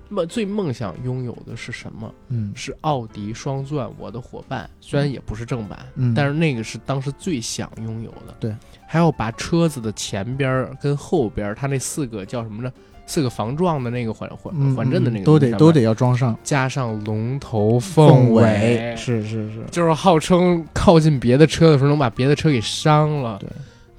[0.07, 2.13] 梦最梦想拥有的是什么？
[2.29, 4.69] 嗯是奥迪双钻，我的伙伴。
[4.79, 8.35] 虽然也不是正版，嗯，但是那个是当时最想拥有的。
[8.39, 8.55] 对，
[8.87, 12.71] 还要把车子的前边儿跟后边儿，它那四个叫什么呢？
[13.07, 23.37] 四个防撞的那个缓缓嗯缓震的那个都得都得要装上加上龙头凤尾，是是是，就是号称靠近别的车的时候能把别的车给伤了。
[23.39, 23.47] 对，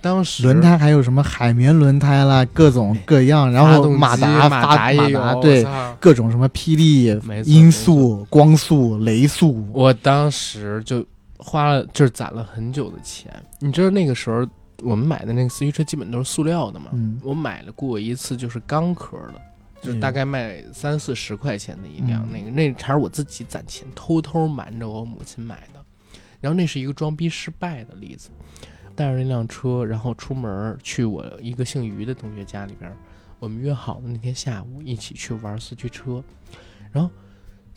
[0.00, 5.66] 当时轮胎还有什么海绵轮胎啦，各种各样，然后马达马达也有，马达对
[6.00, 7.04] 各种什么霹雳
[7.44, 11.04] 音速、光速、雷速，我当时就
[11.38, 13.30] 花了，就是攒了很久的钱。
[13.60, 14.46] 你知道那个时候
[14.82, 16.90] 我们买的那个四驱车基本都是塑料的嘛？
[16.92, 19.40] 嗯我买了过一次就是钢壳的，
[19.82, 25.84] 就是大概卖三四十块钱的一辆，嗯那个那还是我自己攒钱偷偷瞒着我母亲买的。
[26.40, 28.28] 然后那是一个装逼失败的例子，
[28.94, 32.94] 带着那辆车，然后出门去我一个姓于的同学家里边，
[33.38, 36.22] 我们约好的那天下午一起去玩四驱车，
[36.92, 37.10] 然后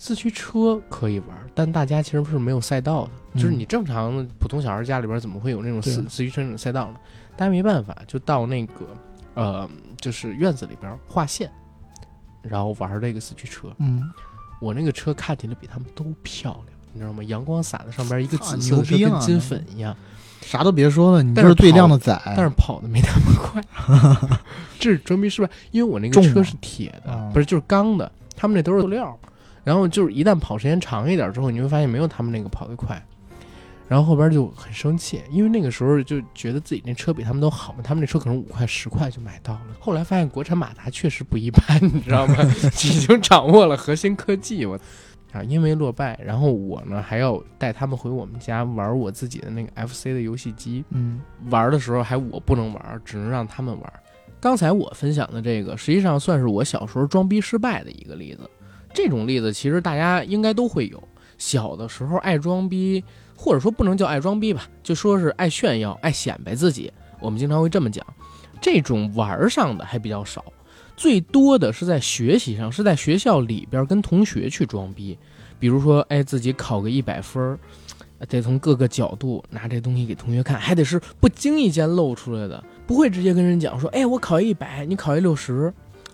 [0.02, 6.96] 四驱车可以玩，但大家其实是没有赛道的，就是嗯你正常的普通小孩家里边儿怎么会有那种四四驱车那种赛道呢？
[7.36, 8.86] 大家没办法，就到那个
[9.34, 11.52] 呃，就是院子里边儿画线，
[12.42, 13.68] 然后玩这个四驱车。
[13.80, 14.10] 嗯，
[14.62, 17.22] 我那个车看起来比他们都漂亮，你知道吗？
[17.26, 19.94] 阳光洒在上边，一个啊紫色跟金粉一样，
[20.42, 23.62] 啥都别说了，你但就是是最靓的仔，但是跑的没他们快。
[24.80, 29.20] 这是装逼失败，因为我那个车是铁的，啊不是就是钢的，他们那都是塑料。
[29.64, 33.02] 然后就是一旦跑时间长一点之后，你会发现没有他们那个跑得快。
[33.88, 39.62] 然后后边就很生气，因为那个时候就觉得自己那车比他们都好嘛，他们那车可能五块十块就买到了。
[39.80, 42.36] 后来发现国产马达确实不一般， 你知道吗？
[42.64, 44.80] 已经掌握了核心科技，我
[45.32, 51.20] 啊，因为落败，然后我呢还要带他们回我们家玩我自己的那个 FC 的游戏机，嗯
[51.50, 53.94] 玩的时候还我不能玩，只能让他们玩。
[54.40, 58.48] 刚才我分享的这个，实际上算是我小时候装逼失败的一个例子。
[58.94, 61.02] 这种例子其实大家应该都会有。
[61.38, 63.04] 小的时候爱装逼，
[63.36, 66.92] 或者说不能叫爱装逼吧，就说是爱炫耀、爱显摆自己。
[67.22, 68.06] 我们经常会这么讲。
[68.60, 70.44] 这种玩儿上的还比较少，
[70.98, 75.18] 最多的是在学习上，是在学校里边跟同学去装逼。
[75.58, 77.58] 比如说，哎，自己考个一百分儿，
[78.28, 85.74] 得从各个角度拿这东西给同学看，还得是不经意间露出来的，不会直接跟人讲说，哎，我考一百，你考一六十，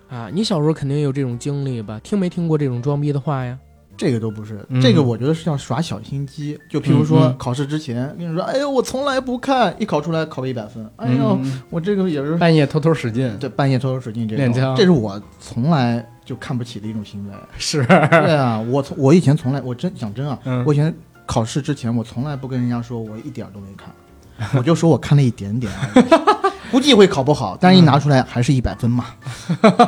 [0.10, 2.00] 啊，你小时候肯定有这种经历吧？
[2.04, 3.58] 听没听过这种装逼的话呀？
[3.98, 6.60] 这个都不是，嗯这个我觉得是要耍小心机。
[6.70, 17.34] 就譬如说考试之前跟你说，哎呦，我从来不看，一考出来考个一百分，哎呦，嗯我这个也是半夜偷偷使劲，对半夜偷偷使劲这种，练枪这是我从来就看不起的一种行为。
[17.58, 20.94] 是，对啊，我从我以前从来，我真讲真啊，嗯我以前
[21.26, 25.72] 考试之前，我从来不跟人家说我一点都没看，我就说我看了一点点
[26.72, 29.06] 估计会考不好，但是一拿出来还是一百分嘛。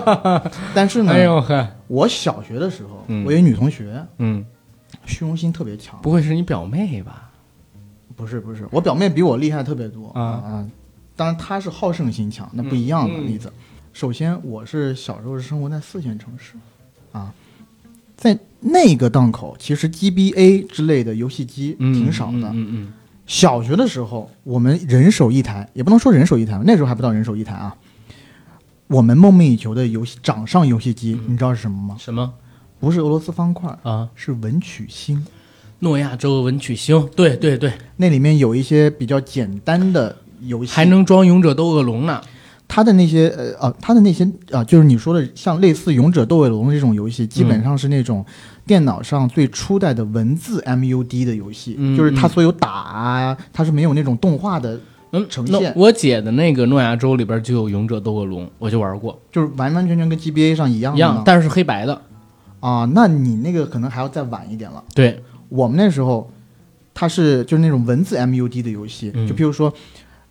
[0.73, 4.45] 但是呢，哎呦呵，我小学的时候，嗯我有一女同学，嗯，
[5.05, 5.99] 虚荣心特别强。
[6.01, 7.30] 不会是你表妹吧？
[8.15, 10.67] 不是不是，我表妹比我厉害特别多啊啊！
[11.15, 13.51] 当然她是好胜心强，那不一样的例子。
[13.93, 16.53] 首先，我是小时候是生活在四线城市，
[17.11, 17.34] 啊，
[18.15, 22.49] 在那个档口，其实 GBA 之类的游戏机嗯，挺少的。
[22.53, 22.93] 嗯嗯
[23.28, 27.75] 小学的时候，我们人手一台，也不能说人手一台，那时候还不到人手一台啊。
[28.88, 31.99] 我们梦寐以求的游戏掌上游戏机，嗯你知道是什么吗嗯，？
[31.99, 32.34] 什么
[32.80, 34.07] 不是俄罗斯方块，啊？
[34.15, 35.25] 是文曲星。
[35.80, 42.21] 诺亚舟文曲星，对对对，那里面有一些比较简单的游戏，还能装勇者斗恶龙呢。
[42.69, 48.25] 它的那些呃啊，它的那些啊，就是你说的像类似《勇者斗恶龙》这种游戏，基本上是那种
[48.68, 54.80] 电脑上最初代的文字 MUD 的游戏，嗯就是它所有打啊，它是没有那种动画的，
[55.11, 55.74] 嗯，呈现。
[55.76, 62.01] 我姐的那个诺亚舟里边就有勇者斗恶龙，我就玩过，就是完完全全跟 GBA 上一样一，样但是是黑白的。
[62.59, 64.84] 啊，那你那个可能还要再晚一点了。
[64.93, 66.30] 对，我们那时候，
[66.93, 69.28] 它是就是那种文字 MUD 的游戏，嗯。
[69.28, 69.72] 就譬如说，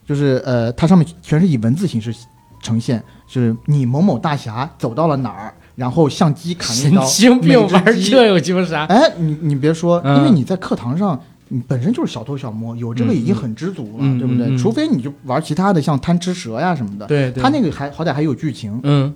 [0.05, 2.13] 就是呃，它上面全是以文字形式
[2.61, 8.85] 呈现，就是你某某大侠走到了哪儿，然后相机砍一神刀，经病玩这有鸡巴啥？
[8.87, 14.47] 哎，你你别说，嗯因为你在课堂上，你本身就是小偷小摸，有这个已经很知足了，嗯对不对？
[14.47, 18.81] 嗯嗯除非你就玩其他的，像贪吃蛇呀什么的，对对，它那个还好歹还有剧情。
[18.83, 19.15] 嗯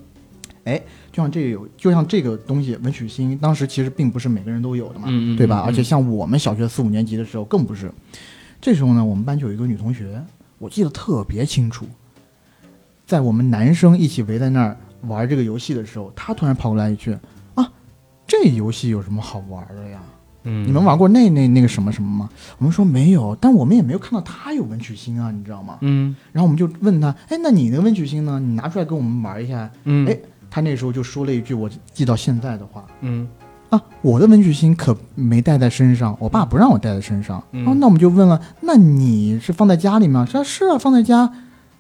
[0.65, 0.81] 哎
[1.11, 5.63] 就像这个有，就像这个东西，文曲星当时其实并不是每个人都有的嘛，对吧？
[5.63, 7.91] 嗯而且像我们小学四五年级的时候更不是。
[8.61, 10.23] 这时候呢，我们班就有一个女同学，
[10.59, 11.87] 我记得特别清楚，
[13.07, 17.17] 在我们男生一起围在那儿玩这个游戏的时候，他突然跑过来一句
[17.55, 17.71] ：“啊，
[18.27, 20.01] 这游戏有什么好玩的呀？
[20.45, 22.29] 嗯，你们玩过那那那个什么什么吗？”
[22.59, 25.79] 我们说没有，但我们也没有看到他有文曲星啊，你知道吗？
[25.83, 28.41] 嗯然后我们就问他：“哎，那你的文曲星呢？
[28.41, 30.19] 你拿出来跟我们玩一下。”嗯，哎
[30.51, 32.85] 他那时候就说了一句我记到现在的话。
[33.03, 33.29] 嗯
[33.69, 37.41] 啊，我的文曲星可没带在身上，我爸不让我带在身上。
[37.53, 40.27] 嗯哦，那我们就问了，那你是放在家里吗？
[40.27, 41.33] 他说是啊，放在家。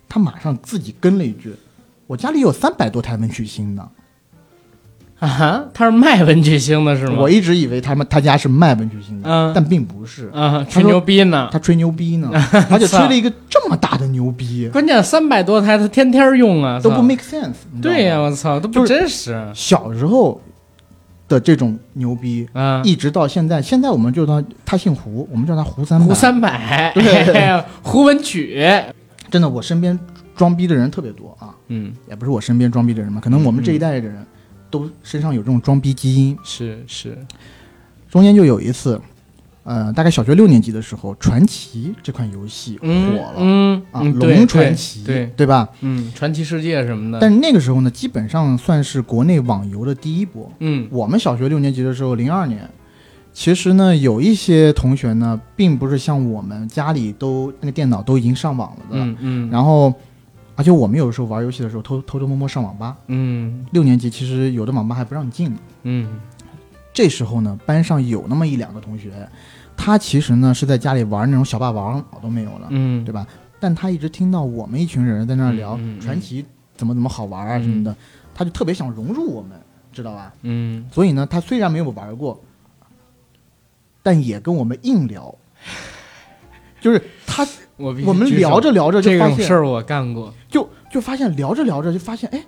[0.09, 1.55] 他马上自己跟了一句，
[2.11, 3.89] 我家里有三百多台文曲星呢。
[5.21, 7.19] 啊哈，他是卖文曲星的是吗？
[7.21, 11.49] 我一直以为他们他家是卖文曲星的，嗯但并不是，啊，吹牛逼呢。
[11.53, 12.29] 他吹牛逼呢，
[12.69, 17.55] 而且吹了一个这么大的牛逼，关键三百多台，他天天用啊，都不 make sense。
[17.81, 20.41] 对呀，我操，都不真实小时候
[21.29, 22.83] 的这种牛逼，啊。
[22.85, 26.07] 一直到现在，现在我们就当他他姓胡，我们叫他胡三百。
[26.07, 28.67] 胡三百，对 胡文曲，
[29.31, 29.97] 真的，我身边
[30.41, 34.25] 装逼的人特别多啊，嗯，也不是我身边装逼的人嘛，可能我们这一代的人
[34.71, 36.35] 都身上有这种装逼基因。
[36.43, 37.19] 是是，
[38.09, 38.99] 中间就有一次，
[39.65, 45.47] 呃，大概小学六年级的时候，《传奇》这款游戏火嗯了、嗯啊，龙传奇》对，对。
[45.47, 45.69] 吧？
[45.83, 50.51] 嗯，传奇世界什么的，但是那个时候呢，基本上算是国内网游的第一波。
[50.61, 50.89] 嗯。
[50.91, 52.67] 我们小学六年级的时候，零二年，
[53.35, 59.93] 其实呢，有一些同学呢，并不是像我们家里都那个电脑都已经上网了的，嗯嗯，然后，
[60.61, 62.95] 而且我们有的时候玩游戏的时候，偷偷偷摸摸上网吧。
[63.07, 65.59] 嗯六年级其实有的网吧还不让你进呢。
[65.85, 66.21] 嗯
[66.93, 69.11] 这时候呢，班上有那么一两个同学，
[69.75, 73.27] 他其实呢是在家里玩那种小霸王，脑都没有了，嗯，对吧？
[73.59, 76.45] 但他一直听到我们一群人在那儿聊嗯嗯嗯传奇
[76.77, 77.97] 怎么怎么好玩啊嗯什么的，
[78.35, 79.59] 他就特别想融入我们，
[79.95, 80.31] 知道吧？
[80.43, 82.39] 嗯所以呢，他虽然没有玩过，
[84.03, 85.35] 但也跟我们硬聊，
[86.83, 87.47] 就是他
[87.81, 92.45] 我我们聊着聊着就发现，这种事儿我干过，就就发现聊着聊着就发现，哎，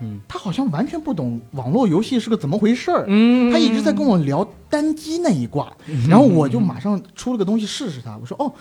[0.00, 3.04] 嗯他好像完全不懂网络游戏是个怎么回事儿。
[3.08, 5.72] 嗯，他一直在跟我聊单机那一挂，
[6.08, 8.16] 然后我就马上出了个东西试试他。
[8.20, 8.52] 我说：“哦，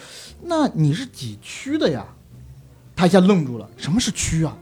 [0.44, 2.06] 那你是几区的呀？”
[2.96, 4.56] 他一下愣住了，什么是区啊？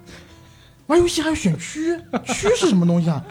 [0.87, 1.95] 玩游戏还要选区？
[2.25, 3.23] 区是什么东西啊？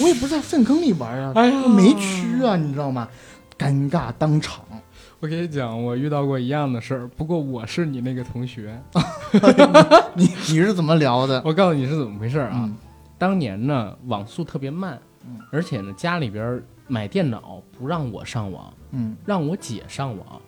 [0.00, 3.08] 我也不是在粪坑里玩啊，哎没区啊，你知道吗？
[3.56, 4.62] 尴尬当场。
[5.20, 8.80] 我跟你讲，我遇到过一样的事儿，不过我是你那个同学，
[10.14, 11.42] 你你是怎么聊的？
[11.44, 12.60] 我告诉你是怎么回事儿啊。
[12.64, 12.76] 嗯
[13.18, 14.96] 当年呢，网速特别慢，
[15.26, 20.40] 嗯而且呢，家里边儿买电脑不让我上网，嗯让我姐上网。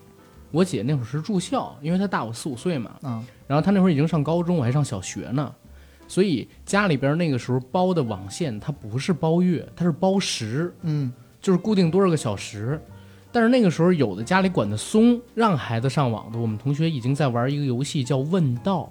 [0.53, 5.53] 我姐那会儿是住校，因为她大我四五岁嘛，嗯然后她那会儿已经上高中，我还上小学呢，
[6.07, 12.81] 所以家里边那个时候包的网线，它不是包月，它是包时，嗯就是固定多少个小时。
[13.33, 18.91] 但是那个时候有的家里管得松，让孩子上网的，我们同学已经在玩一个游戏叫问道。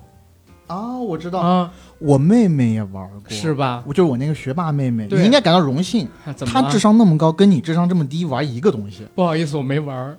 [0.67, 3.83] 啊，我知道，啊，我妹妹也玩过，是吧？
[3.87, 6.07] 我就是我那个学霸妹妹，你应该感到荣幸。
[6.35, 10.17] 怎么她智商那么高，跟你智商这么低，玩一个东西，不好意思，我没玩儿。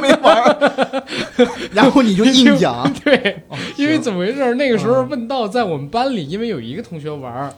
[0.00, 1.04] 没玩，
[1.72, 4.54] 然后你就硬讲， 对，哦因为怎么回事？
[4.54, 5.08] 那个时候嗯。
[5.10, 7.52] 问道在我们班里，因为有一个同学玩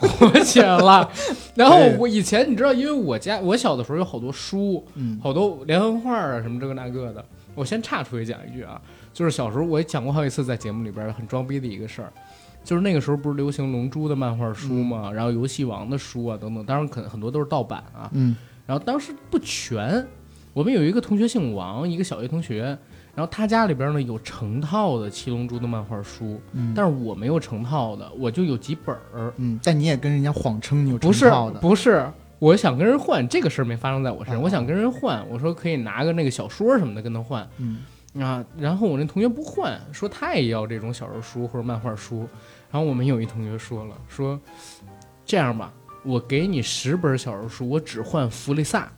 [0.06, 1.10] 儿火起来了。
[1.54, 7.24] 然后我以前你知道，因为我家我小的时候有好多书，嗯好多连环画啊什么这个那个的。
[7.54, 8.80] 我先岔出去讲一句啊，
[9.12, 12.12] 就是小时候我也讲过好几次，在节目里边很装逼的一个事儿，
[12.64, 18.08] 就是那个时候不是流行《龙珠》的漫画书嘛，然后游戏王的书啊等等，当然可能很多都是盗版啊。
[18.12, 18.36] 嗯
[18.66, 20.06] 然后当时不全，
[20.52, 22.78] 我们有一个同学姓王，一个小学同学，
[23.14, 29.32] 然后他家里边呢有成套的《七龙珠》的漫画书，嗯，但是我没有成套的，我就有几本儿。
[29.36, 37.46] 嗯，但你也跟人家谎称你有不是成套的，不是，我想跟人换，这个事儿没发生在我身上，啊我想跟人换，我说可以拿个那个小说什么的跟他换。
[37.58, 37.78] 嗯。
[38.20, 42.26] 啊，然后我那同学不换，说他也要这种小人书或者漫画书，
[42.70, 44.40] 然后我们有一同学说了，说
[45.24, 48.90] 这样吧，我给你十本小人书，我只换弗利萨。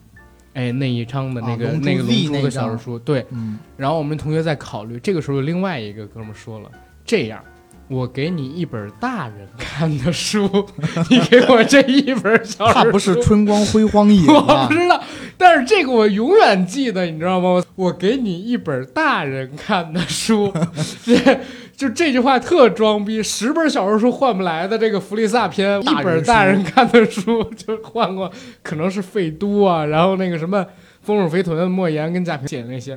[0.55, 6.71] 哎，那一章的那个、啊那个龙珠的小人书，对，嗯然后我们同学在考虑，这个时候有另外一个哥们儿说了，
[7.05, 7.43] 这样，
[7.89, 10.49] 我给你一本大人看的书，
[11.11, 12.79] 你给我这一本小人书。
[12.81, 14.73] 他不是春光辉煌 也我不？
[14.75, 15.03] 知道，
[15.39, 17.63] 但是这个我永远记得，你知道吗？
[17.75, 20.53] 我给你一本大人看的书，
[21.05, 21.41] 这
[21.83, 23.21] 就这句话特装逼。
[23.21, 28.31] 十本小说书换不来的这个弗利萨篇，一本大人看的书就换过，
[28.63, 30.65] 可能是费都啊，然后那个什么
[31.01, 32.97] 丰乳肥臀、莫言跟贾平写的那些。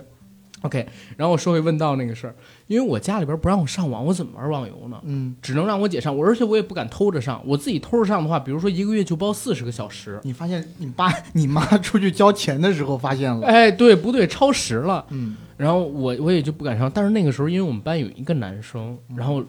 [0.61, 2.36] OK，然后我说回问道那个事儿，
[2.67, 4.99] 因为我家里边不让我上网，我怎么玩网游呢？
[5.03, 15.05] 嗯，只能让我姐上，我而且我也不敢偷着上，我自己偷着上的话，比如说一个月就包四十个小时，你发现你爸你妈出去交钱的时候发现了，哎，对，不对，超时了。
[15.09, 19.43] 嗯然后我我也就不敢上，但是那个时候因为我们班有一个男生，然后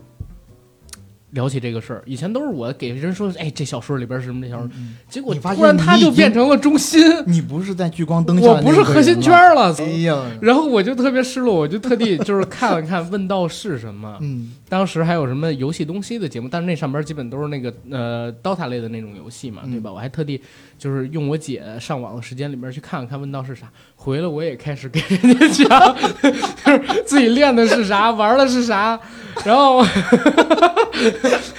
[1.31, 9.33] 聊起这个事儿，以前都是我给人说，哎，这小说里边是什么这小说，嗯，结果你发现突然他就变成了中心，你不是在聚光灯下，我不是核心圈。
[9.55, 9.75] 了。
[9.79, 14.53] 哎呀，然后我就特别失落，我就特地就是看了看问道是什么，嗯。
[14.69, 19.73] 当时还有什么游戏东西的节目，但是那上边基本都是那个呃 DOTA 类的那种游戏嘛，嗯。
[19.73, 19.93] 对吧？
[19.93, 20.41] 我还特地
[20.79, 28.99] 就是用我姐上网的时间里边去看了看问道是啥，回来我也开始给人家讲，就是自己练的是啥，玩的是啥，
[29.45, 29.83] 然后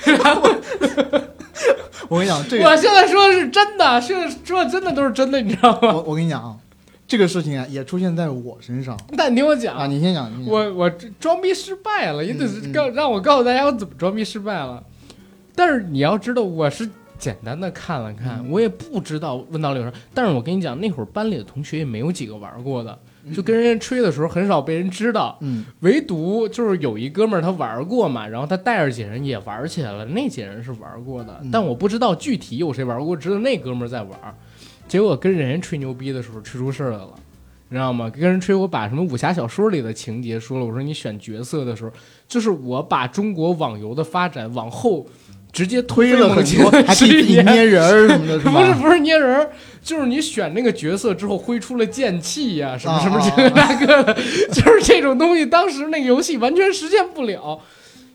[0.05, 0.49] 然 后
[2.07, 5.93] 我跟你讲，这个我现在说的是真的，现在说的真的都是真的，你知道吗？
[5.93, 6.55] 我我跟你讲啊，
[7.05, 14.81] 这个事情啊也出现在我身上但你听我讲，啊，你先讲，先讲我我装逼失败了，也得告让我告诉大家我怎么装逼失败了。
[15.53, 16.87] 但是你要知道，我是
[17.17, 19.91] 简单的看了看，嗯我也不知道问到里有啥。
[20.13, 22.97] 但是我跟你讲，那会儿班里的同学也没有几个玩过的，
[23.33, 25.37] 就跟人家吹的时候很少被人知道。
[25.41, 34.17] 嗯唯独就是有一哥们儿他玩过嘛，然后他带着几人也玩起来了，那几人是玩过的，嗯但我不知道具体有谁玩过，我知道那哥们儿在玩。
[34.87, 37.09] 结果跟人家吹牛逼的时候吹出事儿来了。
[37.69, 38.09] 你知道吗？
[38.09, 40.65] 跟人吹，我把什么武侠小说里的情节说了。
[40.65, 41.91] 我说你选角色的时候，
[42.25, 45.05] 就是我把中国网游的发展往后
[45.57, 49.49] 直接推了很多， 还可以自己捏人儿什么的， 不是不是捏人儿，
[49.81, 54.13] 就是你选那个角色之后挥出了剑气呀、什么啊什么啊这个那个的，
[54.53, 55.43] 就是这种东西。
[55.47, 57.59] 当时那个游戏完全实现不了，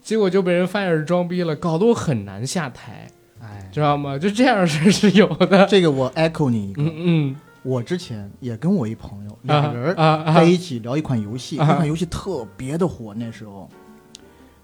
[0.04, 3.08] 结果就被人发现是装逼了，搞得我很难下台，
[3.42, 4.16] 哎，知道吗？
[4.16, 5.66] 就这样是是有的。
[5.66, 10.34] 这个我 echo 你一个，嗯嗯，我之前也跟我一朋友啊两人啊啊。
[10.36, 11.66] 在一起聊一款游戏，啊。
[11.68, 13.68] 那款游戏特别的火，那时候，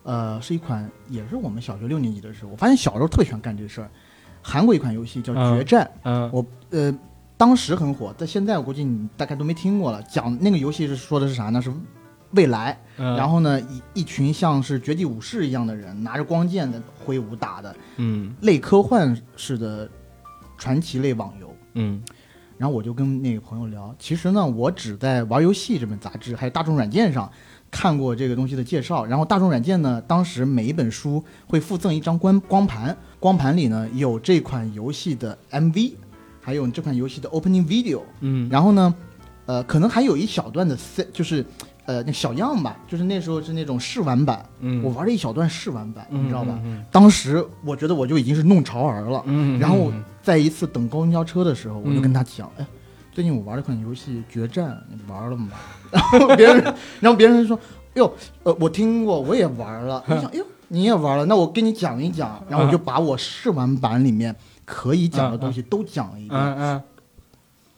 [0.09, 3.91] 呃，是一款也是我们小学六年级的时候，我发现小时候特别喜欢干这事儿。
[4.41, 6.99] 韩国一款游戏叫啊《决战》，嗯我呃
[7.37, 10.03] 当时很火，但现在我估计你大概都没听过了。
[10.05, 11.61] 讲那个游戏是说的是啥呢？
[11.61, 11.71] 是
[12.31, 19.87] 未来，嗯，然后呢，一一群像是绝地武士一样的人，拿着光剑的挥舞打的嗯类科幻式的
[20.57, 21.55] 传奇类网游。
[21.75, 22.03] 嗯
[22.57, 27.31] 然后我就跟那个朋友聊，其实呢，我只在玩游戏这本杂志还有大众软件上
[27.71, 29.05] 看过这个东西的介绍。
[29.05, 35.93] 然后大众软件呢，当时每一本书会附赠一张光光盘，光盘里呢有这款游戏的 MV，
[36.41, 38.03] 还有这款游戏的 opening video。
[38.21, 38.95] 嗯，然后呢，
[39.47, 41.45] 呃，可能还有一小段的 C，就是
[41.87, 46.59] 呃那小样吧，就是那时候是那种试玩版，嗯我玩了一小段试玩版，你知道吧？？
[46.65, 49.23] 嗯当时我觉得我就已经是弄潮儿了。
[49.27, 49.93] 嗯，然后
[50.23, 52.67] 在一次等公交车的时候，我就嗯跟他讲，哎，
[53.19, 55.49] 最近我玩了款游戏《决战》，你玩了吗？
[55.91, 56.63] 然后别人，
[57.01, 57.59] 然后别人说
[57.95, 58.15] 哟，
[58.45, 60.01] 呃，我听过，我也玩了。
[60.07, 62.41] 你想，哎呦，你也玩了，那我跟你讲一讲。
[62.49, 64.33] 然后我就把我试玩版里面
[64.65, 66.41] 可以讲的东西都讲了一遍。
[66.41, 66.81] 嗯，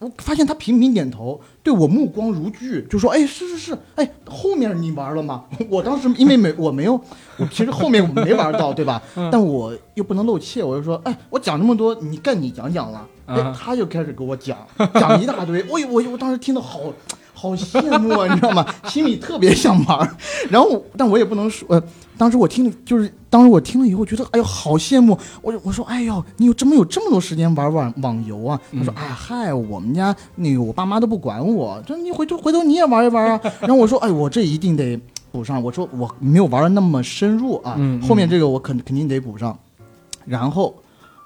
[0.01, 6.98] 我发现他频频点头，对我目光如炬，就说：“哎，是是是，哎，后面你玩了吗？” 我当时因为没我没有，
[7.36, 9.03] 我其实后面我没玩到，对吧？
[9.30, 14.57] 但我又不能露怯，我就说：“哎，我讲这么多，你该你讲讲了。”哎，他就开始给我讲，
[14.94, 15.62] 讲一大堆。
[15.68, 16.80] 我我我当时听的好。
[17.32, 18.66] 好羡慕啊，你知道吗？
[18.84, 20.16] 心里特别想玩，
[20.51, 21.66] 然后但我也不能说。
[21.70, 21.82] 呃，
[22.20, 25.18] 当时我听，就是当时我听了以后，觉得哎呦好羡慕。
[25.40, 28.60] 我我说哎呦，你有这么有这么多时间玩网网游啊？
[28.76, 33.40] 他说哎嗨，我们家那个我爸妈都不管我，就你回头回头你也玩一玩啊。
[33.62, 35.00] 然后我说哎，我这一定得
[35.32, 35.62] 补上。
[35.62, 39.58] 我说我没有玩的那么深入啊，后面这个我肯肯定得补上。
[40.26, 40.74] 然后。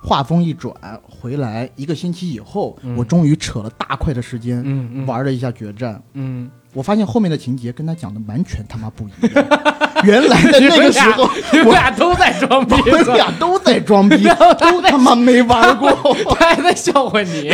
[0.07, 4.63] 话锋一转，回来一个星期以后，我终于扯了大块的时间，
[5.07, 5.99] 玩了一下决战。
[6.13, 9.47] 嗯，我发现后面的情节跟他讲的完全他妈不一样。
[10.05, 11.31] 原来的那个时候，
[11.65, 14.23] 我俩都在装逼， 我俩都在装逼，
[14.59, 15.91] 都他妈没玩过。
[16.39, 17.49] 他还在笑话你，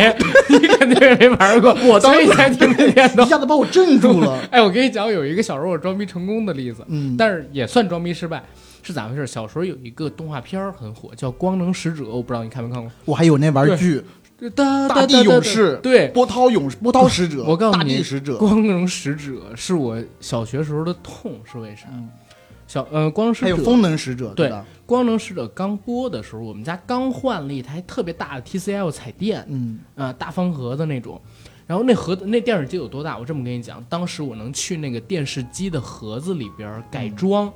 [0.49, 1.73] 你肯定也没玩过。
[1.85, 4.37] 我当时才听见，一下子把我镇住了。
[4.51, 8.43] 哎，我跟你讲，有一个小时候我装逼成功的例子，嗯，但是也算装逼失败。
[8.83, 9.27] 是咋回事？
[9.27, 12.91] 小时候有一个动画片很火，叫《光能使者》，我不知道你看没看过。
[13.05, 14.03] 我还有那玩具，
[14.49, 17.43] 大地勇士，对，波涛勇士，波涛使者。
[17.45, 21.87] 我告诉你，使者，光荣使者是我小学时候的痛，是为啥？
[22.67, 24.51] 小呃，光使者还有风能使者，对，
[24.85, 31.21] 光能使者刚播的时候，我们家刚换了一台特别大的 TCL 彩电，嗯，啊，大方盒子那种。
[31.67, 33.17] 然后那盒子那电视机有多大？
[33.17, 37.51] 我这么跟你讲，当时我能去那个电视机的盒子里边改装。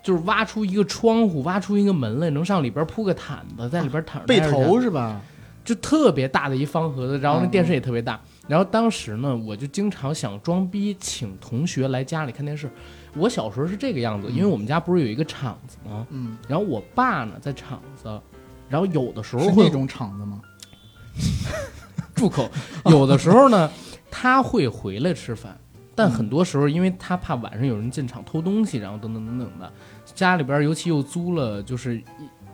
[0.00, 4.26] 就是挖出一个窗户，挖出一个门来，能上里边铺个毯子，在里边躺着。
[4.26, 5.20] 被头是吧？
[5.68, 8.18] 就特别大的一方盒子，然后那电视也特别大。
[8.46, 12.70] 然后当时呢，我就经常想装逼，请同学来家里看电视。
[13.14, 16.06] 我小时候是这个样子，因为我们家不是有一个厂子吗？
[16.08, 16.38] 嗯。
[16.48, 18.08] 然后我爸呢在厂子，
[18.66, 20.40] 然后有的时候会那种厂子吗？
[22.16, 22.50] 住口！
[22.86, 23.70] 有的时候呢，
[24.10, 25.54] 他会回来吃饭。
[25.94, 29.70] 但很多时候，因为他怕晚上有人进厂偷东西，然后等等等等的，
[30.14, 32.02] 家里边尤其又租了，就是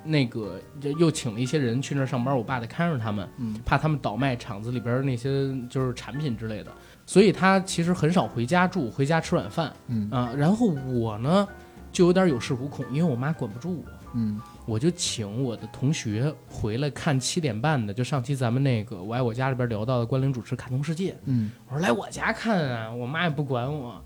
[0.04, 0.60] 那个
[0.98, 3.28] 又请了一些人去那儿上班，我爸得看着他们，
[3.64, 6.70] 怕他们倒卖厂子里边那些就是产品之类的，
[7.06, 9.72] 所以他其实很少回家住，回家吃晚饭，
[10.10, 11.48] 啊，然后我呢
[11.90, 13.84] 就有点有恃无恐，因为我妈管不住我，
[14.14, 14.40] 嗯。
[14.66, 21.12] 我就请我的同学回来看七点半的，就上期咱们那个我爱我家里边聊到的关凌主持《卡通世界》。
[21.26, 24.02] 嗯，我说来我家看啊，我妈也不管我。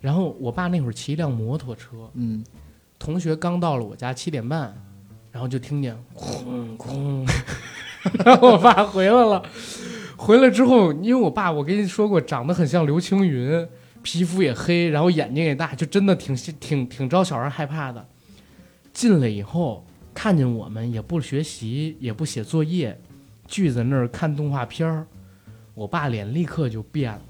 [0.00, 2.44] 然后我爸那会儿骑一辆摩托车，嗯，
[2.96, 4.72] 同学刚到了我家七点半，
[5.30, 7.26] 然后就听见轰轰，
[8.24, 9.42] 然后我爸回来了。
[10.16, 13.68] 回来之后，因为我爸我跟你说过，长得很像刘青云，
[14.02, 18.06] 皮肤也黑，然后眼睛也大，就真的挺挺挺招小孩害怕的。
[18.92, 19.84] 进来以后。
[20.14, 23.00] 看见我们也不学习，也不写作业，
[23.46, 25.06] 聚在那儿看动画片儿，
[25.74, 27.22] 我爸脸立刻就变了。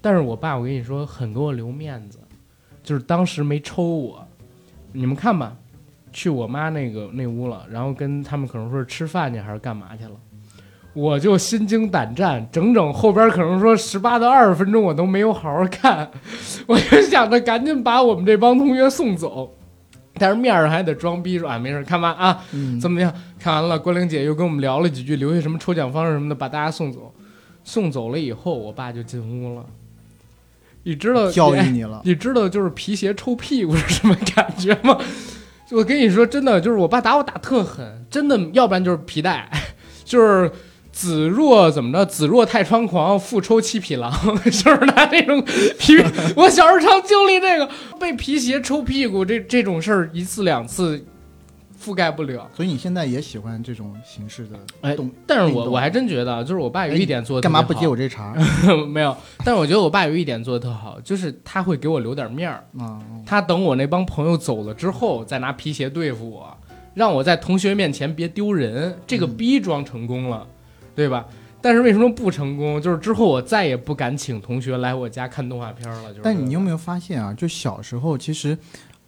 [0.00, 2.18] 但是我爸，我跟你说，很给我留面子，
[2.82, 4.26] 就是当时没抽我。
[4.90, 5.56] 你们看吧，
[6.16, 10.12] 去我妈那个那屋了，然后跟他们可能说是吃饭去还是干嘛去了，
[10.94, 16.10] 我就心惊胆战，整整后边可能说十八到二十分钟我都没有好好看，
[16.66, 19.52] 我就想着赶紧把我们这帮同学送走。
[20.18, 22.42] 但是面上还得装逼说啊，没事，看完啊，
[22.80, 23.12] 怎么样？
[23.38, 27.12] 看完了，关玲姐又跟我们聊了几句，留下什么抽奖方式什么的，把大家送走。
[27.62, 29.66] 送走了以后，我爸就进屋了。
[30.84, 32.00] 你知道教育你了？
[32.04, 34.96] 你知道就是皮鞋抽屁股是什么感觉吗？
[35.70, 39.50] 我跟你说，真的就是我爸打我打特狠，真的，要不然就是皮带，
[40.04, 40.50] 就是。
[40.92, 42.06] 子若怎么着？
[42.06, 44.10] 子若太猖狂，复抽七匹狼，
[44.44, 45.44] 就是拿那种
[45.78, 45.94] 皮。
[46.34, 47.68] 我小时候常经历这个
[48.00, 51.04] 被皮鞋抽屁股这这种事儿，一次两次
[51.86, 52.50] 覆盖不了。
[52.54, 58.34] 所以你现在也喜欢这种形式的哎，但是我我还真觉得，就是我爸有一点做的干嘛不接我这茬？
[58.88, 63.00] 没有，但是我觉得我爸有一点做的特好，就是他会给我留点面儿啊。
[63.24, 66.56] 他等我那帮朋友走了之后，再拿皮鞋对付我，
[66.94, 68.98] 让我在同学面前别丢人。
[69.06, 70.46] 这个逼装成功了。
[70.94, 71.26] 对吧？
[71.60, 72.80] 但是为什么不成功？
[72.80, 76.08] 就是之后我再也不敢请同学来我家看动画片了。
[76.08, 76.20] 就是。
[76.22, 77.34] 但你有没有发现啊？
[77.34, 78.56] 就小时候，其实，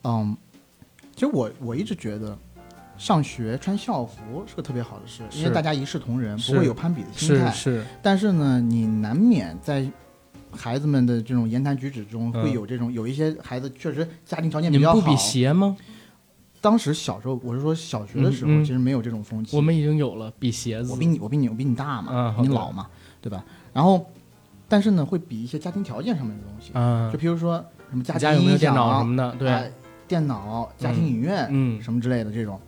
[0.04, 0.36] 嗯，
[1.14, 2.36] 其实我我一直觉得，
[2.98, 7.50] 上学穿校服是个特别好的事，因为大家一视同仁，不会有攀比的心态。
[7.50, 7.84] 是。
[8.02, 9.88] 但是呢，你难免在
[10.50, 14.96] 孩子们的这种言谈举止中会有这种，有一些孩子确实家庭条件比较好。
[14.96, 15.76] 你不比鞋吗？
[16.60, 19.56] 当时小时候，我是说小学的时候，其实没有这种风气。
[19.56, 20.90] 我们已经有了比鞋子。
[20.90, 22.88] 我比你，我比你，我比你大嘛，你老嘛，
[23.20, 23.44] 对吧？
[23.72, 24.04] 然后，
[24.66, 26.72] 但是呢，会比一些家庭条件上面的东西。
[27.12, 29.32] 就比如说，什么家家有没有电脑什么的？
[29.38, 29.70] 对，哎
[30.08, 32.58] 电脑、家庭影院、嗯什么之类的这种。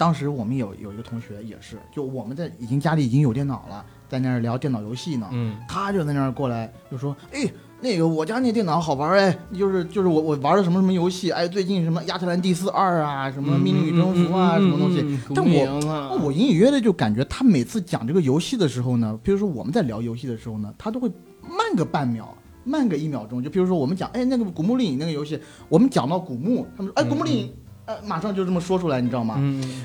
[0.00, 7.46] 当时我们有有一个同学也是，就我们在已经家里已经有电脑了，在那儿聊电脑游戏呢，嗯他就在那儿过来就说：“哎，
[7.82, 15.00] 那个我家那电脑好玩哎，就是就是我我玩的什么什么游戏，哎，最近什么亚特兰蒂斯二啊，什么命令与征服啊，什么东西。
[15.00, 21.10] 西但我我隐隐约约就感觉他每次讲这个游戏的时候呢，比如说我们在聊游戏的时候呢，他都会
[21.42, 22.34] 慢个半秒，
[22.64, 23.42] 慢个一秒钟。
[23.42, 25.38] 就比如说我们讲，哎，那个古墓丽影那个游戏，
[25.68, 27.52] 我们讲到古墓，他们说，哎，古墓丽影，
[27.90, 29.34] 呃，马上就这么说出来，你知道吗？
[29.38, 29.82] 嗯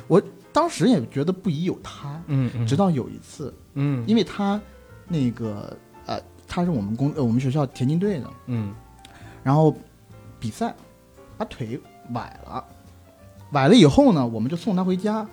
[0.53, 4.05] 当时也觉得不疑有他，嗯嗯，直到有一次，嗯。
[4.07, 4.61] 因为他
[5.05, 5.75] 那个
[6.05, 8.73] 呃，他是我们公呃我们学校田径队的，嗯。
[9.43, 9.75] 然后
[10.39, 10.73] 比赛
[11.37, 11.77] 把腿
[12.13, 12.63] 崴了，
[13.51, 15.27] 崴了以后呢，我们就送他回家，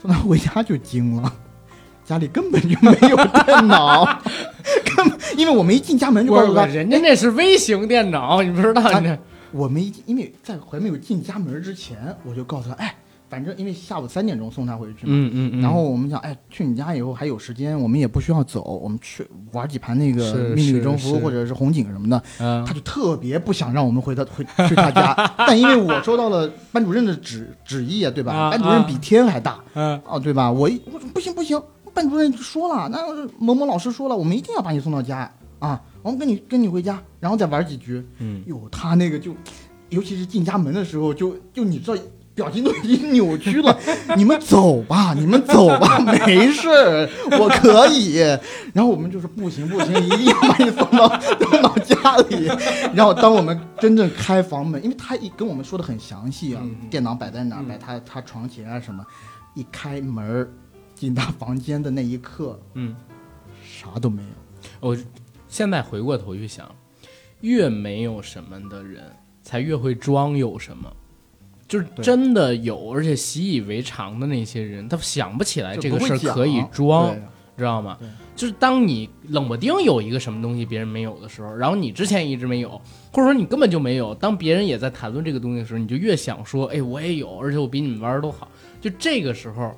[0.00, 1.32] 送他回家就惊了，
[2.04, 4.04] 家里根本就没有电脑，
[4.94, 9.18] 根本因为我们一进家门就告诉他，人家那是微型电脑，你不知道他你这
[9.52, 12.94] 我们因为在还没有进家门之前，我就告诉他，哎，
[13.28, 22.22] 反正因为下午三点钟送他回去嘛，嗯嗯嗯，然后我们想，哎，去你家以后还有时间，我们也不需要走，我们去玩几盘那个是《命运征服》或者是红警什么的。
[22.40, 22.64] 嗯。
[22.64, 28.32] 他就特别不想让我们回他回去他家， 但因为我收到了班主任的旨旨意啊，对吧？
[28.32, 29.58] 啊班主任比天还大。
[29.74, 30.00] 嗯。
[30.06, 30.50] 哦，对吧？
[30.50, 31.60] 我一我说不行不行，
[31.94, 32.98] 班主任说了，那
[33.38, 38.04] 某某老师说了，我们一定要把你送到家啊，我们跟你跟你回家，然后再玩几局。
[38.18, 39.34] 嗯哟，他那个就，
[39.90, 42.02] 尤其是进家门的时候，就就你知道。
[42.38, 43.76] 表情都已经扭曲了，
[44.16, 48.18] 你们走吧，你们走吧， 没事儿，我可以。
[48.72, 51.08] 然后我们就是不行不行，一定要把你送到
[51.50, 52.46] 送到家里。
[52.94, 59.04] 然后当我们真正开房门，因为他一跟我们说的很详细啊，电脑摆在哪儿，嗯摆他他床前啊什么，
[59.56, 60.48] 一开门
[60.94, 62.94] 进他房间的那一刻，嗯，
[63.64, 64.28] 啥都没有。
[64.78, 64.96] 我
[65.48, 66.72] 现在回过头去想，
[67.40, 69.02] 越没有什么的人，
[69.42, 70.92] 才越会装有什么。
[71.66, 77.14] 就是真的有，而且习以为常的那些人，他想不起来这个事儿可以装，
[77.58, 77.98] 知道吗？
[78.34, 82.70] 就是当你冷不丁有一个什么东西别人没有的时候，然后你之前一直没有，
[83.12, 88.48] 或者说你根本就没有，当别人也在谈论这个东西的时候，你就越想说，哎，我也有，而且我比你们玩的都好。
[88.80, 89.76] 就这个时候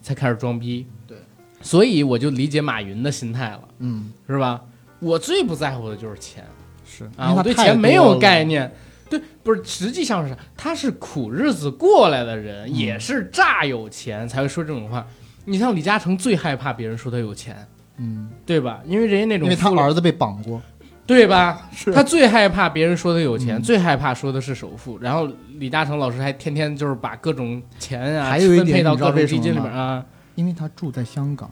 [0.00, 0.86] 才开始装逼。
[1.06, 1.18] 对，
[1.60, 4.60] 所以我就理解马云的心态了，嗯，是吧？
[5.02, 6.44] 我最不在乎的就是钱
[6.86, 8.44] 是啊，我对钱没有概。
[8.44, 8.72] 念。
[9.10, 10.38] 对，不是，实际上是啥？
[10.56, 15.06] 他是苦日子过来的人，嗯也是乍有钱才会说这种话。
[15.44, 17.66] 你像李嘉诚最害怕别人说他有钱，
[17.98, 18.80] 嗯，对吧？
[18.86, 20.62] 因为人家那种因为他儿子被绑过，
[21.06, 21.68] 对吧？
[21.74, 24.98] 是他最害怕别人说他有钱，嗯最害怕说的是首富。
[24.98, 25.28] 然后
[25.58, 30.02] 李嘉诚老师还天天就是把各种钱啊，还有一点分配到各种基金里面啊。
[30.36, 31.50] 因为他住在香港。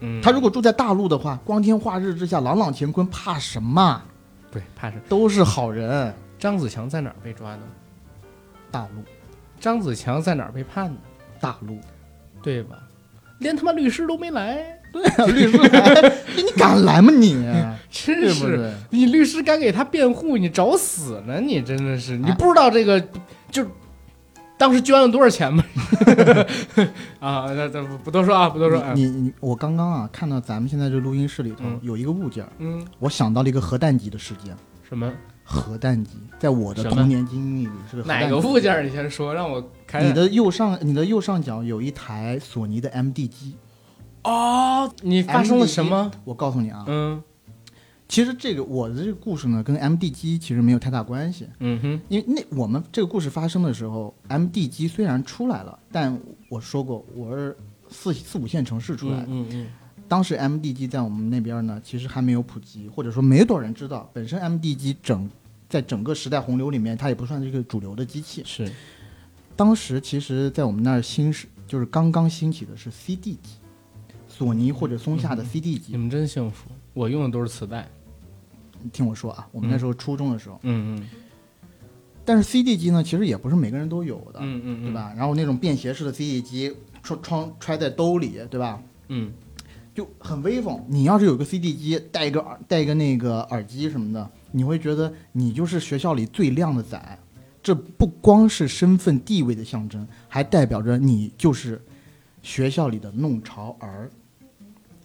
[0.00, 4.02] 嗯，他如果住在大陆的话，光天化日之下，朗朗乾坤，怕什么？
[4.50, 6.14] 对怕什么都是好人。
[6.38, 7.60] 张子强在哪儿被抓的？
[8.70, 9.02] 大陆，
[9.58, 10.96] 张子强在哪儿被判的？
[11.40, 11.78] 大陆，
[12.42, 12.78] 对吧？
[13.40, 17.34] 连他妈律师都没来，对啊，律师来， 你敢来吗你？
[17.90, 18.72] 真是？
[18.90, 21.40] 你律师敢给他辩护，你找死呢！
[21.40, 23.00] 你真的是，你哎不知道这个
[23.50, 23.64] 就
[24.58, 25.64] 当时捐了多少钱吗？
[27.20, 28.82] 啊，那咱不不多说啊，不多说。
[28.94, 34.54] 你你我刚刚啊看到咱们现在这录音室里头嗯有一个物件，嗯，我想到了一个核弹级的事件。
[34.88, 35.10] 什么
[35.44, 38.84] 核弹级，在我的童年经历里是个核弹哪个物件？
[38.84, 40.02] 你先说，让我开。
[40.02, 43.56] 你的右上，你的右上角有一台索尼的 MD 机。
[44.24, 46.10] 哦，你发生了什么？
[46.24, 47.22] 我告诉你啊，嗯
[48.08, 51.46] 其实这个我的这个故事呢，跟 MD 机其实没有太大关系。
[51.60, 57.54] 嗯哼，因为那我们这个故事发生的时候，MD 机虽然出来了，但我说过我是
[57.90, 59.26] 四四五线城市出来的。
[59.28, 59.66] 嗯嗯
[60.08, 64.08] 当时 MD 机在我们那边呢，其实还没有普及，或者说没多少人知道。
[64.14, 65.28] 本身 MD 机整
[65.68, 68.46] 在整个时代洪流里面，它也不算是一个主流的机器嗯，。
[68.46, 68.72] 是
[69.54, 73.58] 当时其实，在我们那儿兴是就是刚刚兴起的是 CD 机，
[74.26, 75.92] 索尼或者松下的 CD 机。
[75.92, 77.86] 你们真幸福，我用的都是磁带。
[78.82, 81.08] 你听我说啊，我们那时候初中的时候，嗯嗯
[82.24, 84.92] 但是 CD 机呢，其实也不是每个人都有的，嗯嗯，对？
[84.92, 85.12] 吧？
[85.16, 88.82] 然后那种便携式的 CD 机，穿穿揣在兜里，对吧？
[89.08, 89.32] 嗯
[89.94, 90.84] 就很威风。
[90.88, 97.18] 你要是有个 CD 机，带一个耳带一个那个耳机什么的，你会觉得你就是学校里最靓的仔。
[97.60, 101.82] 这不光是身份地位的象征，还代表着你就是
[102.42, 104.10] 学校里的弄潮儿。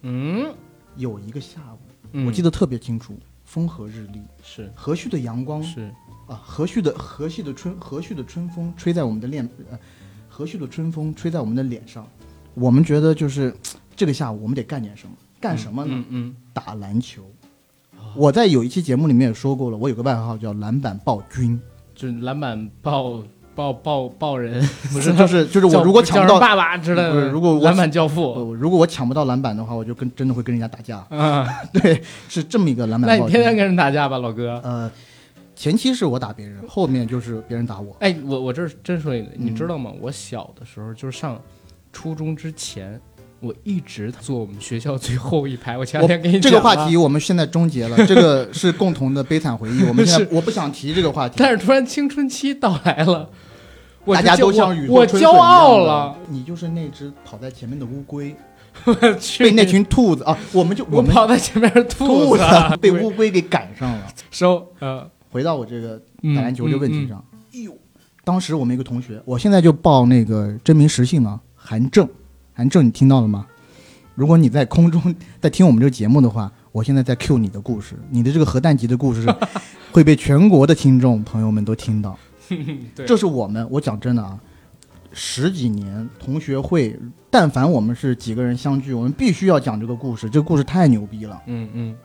[0.01, 0.53] 嗯
[0.95, 1.80] 有一个下午，
[2.11, 3.17] 嗯，我记得特别清楚，
[3.54, 5.82] 风和日丽，是和煦的阳光是，
[6.28, 9.78] 啊，和煦的和煦的春和煦的春风吹在我们的脸，呃，
[10.28, 12.08] 和煦的春风吹在我们的脸上。
[12.56, 13.56] 我们觉得就是
[13.95, 15.93] 这个下午我们得干点什么，干什么呢？
[15.93, 17.22] 嗯嗯打篮球。
[17.22, 21.60] 哦我在有一期节目里面也说过了，我有个外号叫篮板暴君，
[21.93, 23.24] 就是篮板抱
[23.56, 31.06] 抱抱抱人， 不是就是就是我如果抢不到，爸爸之类的，如果我篮板教父，呃如果我抢不到篮板的话，我就跟真的会跟人家打架。
[31.10, 33.24] 嗯， 对，是这么一个篮板那。
[33.24, 34.60] 你天天跟人打架吧，老哥。
[34.64, 34.89] 呃，
[35.56, 37.95] 前期是我打别人，后面就是别人打我。
[37.99, 39.91] 哎，我我这真说一个，你嗯知道吗？
[40.01, 41.39] 我小的时候就是上
[41.91, 42.99] 初中之前，
[43.43, 45.77] 我一直坐我们学校最后一排。
[45.77, 49.83] 我前两天跟你这个话题，我们现在终结了，这个是共同的悲惨回忆。
[49.83, 51.35] 我们现在 我不想提这个话题。
[51.37, 53.29] 但是突然青春期到来了，
[54.05, 58.33] 我大家都像雨我我骄傲了，，你就是那只跑在前面的乌龟，
[58.85, 64.07] 我去被那群兔子啊，我们就我们跑在前面是兔兔子子被乌龟给赶上了。
[64.31, 67.75] 收呃回到我这个嗯打篮球这个问题嗯上，哎呦，
[68.23, 72.07] 当时我们一个同学，我现在就报那个真名实姓了，韩正，
[72.54, 73.47] 韩正，你听到了吗？
[74.16, 79.28] 如果你在空中 在听我们这个节目的话，我现在在 cue 你的故事，你的这个核弹级的故事
[79.91, 82.18] 会被全国的听众朋友们都听到。
[83.08, 84.39] 这是我们，我讲真的啊，
[85.12, 86.99] 十几年同学会，
[87.32, 91.41] 但凡我们是几个人相聚，我们必须要讲这个故事，这个故事太牛逼了。
[91.47, 91.95] 嗯嗯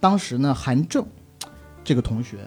[0.00, 1.06] 当时呢，韩正
[1.84, 2.38] 这个同学，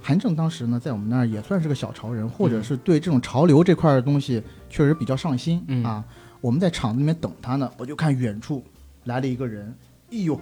[0.00, 4.40] 韩正当时呢，在我们那儿也算是个小潮人，或者是对这种潮流这块的东西
[4.70, 6.04] 确实比较上心、嗯啊。
[6.44, 8.62] 我们在厂子里面等他呢，我就看远处
[9.04, 9.74] 来了一个人，
[10.12, 10.38] 哎呦，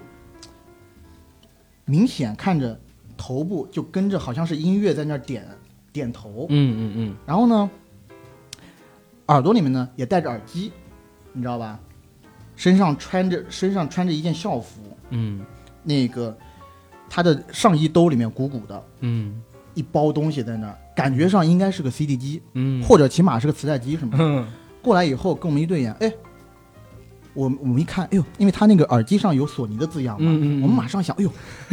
[1.84, 2.76] 明显看着
[3.16, 5.46] 头部就跟着好像是音乐在那儿点
[5.92, 7.70] 点头，嗯嗯嗯然后呢，
[9.26, 10.72] 耳朵里面呢也戴着耳机，
[11.32, 11.78] 你知道吧？
[12.56, 15.46] 身上穿着身上穿着一件校服，嗯
[15.84, 16.36] 那个
[17.08, 19.40] 他的上衣兜里面鼓鼓的嗯
[19.74, 24.24] 一包东西在那儿，感觉上应该是个 CD 机，嗯，或者起码是个磁带机什么的。
[24.24, 24.44] 嗯
[24.82, 26.12] 过来以后跟我们一对眼，哎，
[27.34, 31.32] 我我们一看，哎呦，因为他那个耳机上有索尼的字样嘛，嗯嗯嗯我们马上想，哎呦，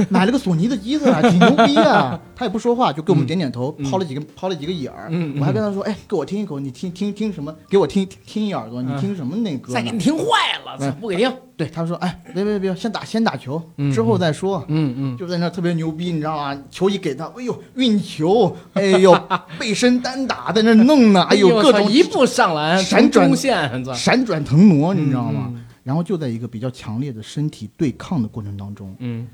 [0.10, 2.20] 买了个索尼的机子啊，挺牛逼啊！
[2.40, 5.12] 他也不说话，就给我们点点头，嗯抛了几个抛了几个眼儿。
[5.38, 7.54] 我还跟他说，哎，给我听一口，你听听听什么？
[7.68, 9.74] 给我听听一耳朵，你嗯听什么那歌？
[9.74, 10.24] 再给你听坏
[10.66, 11.30] 了，不给听。
[11.58, 14.64] 对，他说，哎，别别别，先打先打球，嗯之后再说。
[14.70, 16.58] 嗯嗯就在那特别牛逼，你知道吗？
[16.72, 19.14] 球一给他，哎呦，运球，哎呦，
[19.60, 25.48] 背身单打在那弄呢，哎呦，各种一步上篮，闪转中线，闪转腾挪，你知道吗？
[25.54, 29.28] 嗯然后就在一个比较强烈的身体对抗的过程当中，嗯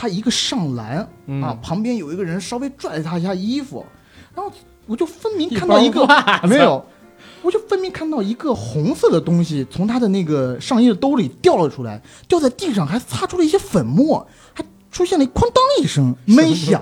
[0.00, 3.84] 他一个上篮、嗯啊，旁边有一个人稍微拽了他一下衣服，
[4.32, 4.52] 然后
[4.86, 6.06] 我就分明看到一个
[6.44, 6.86] 没有，
[7.42, 14.24] 我就分明看到一个红色的东西从他的那个上衣的兜里掉了出来，掉在地上，还擦出了一些粉末，
[14.54, 16.80] 还出现了哐当一声闷响。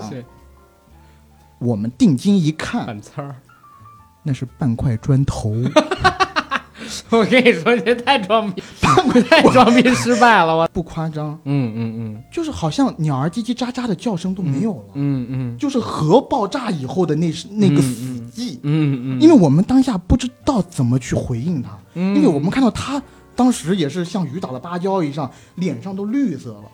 [1.59, 3.35] 我们定睛一看，反词儿。
[4.23, 5.55] 那是半块砖头。
[7.11, 8.63] 我跟你说，这太装逼，
[9.29, 10.69] 太装逼失败了，我。
[10.73, 12.23] 不夸张，嗯嗯嗯。
[12.31, 18.59] 就是好像鸟儿叽叽喳喳的叫声都没有了，嗯嗯就是核爆炸以后的那那个死寂。
[18.63, 22.15] 嗯嗯，因为我们当下不知道怎么去回应他，嗯。
[22.17, 23.03] 因为我们看到他
[23.35, 26.65] 当时也是像雨打了芭蕉一样，脸上都绿色了，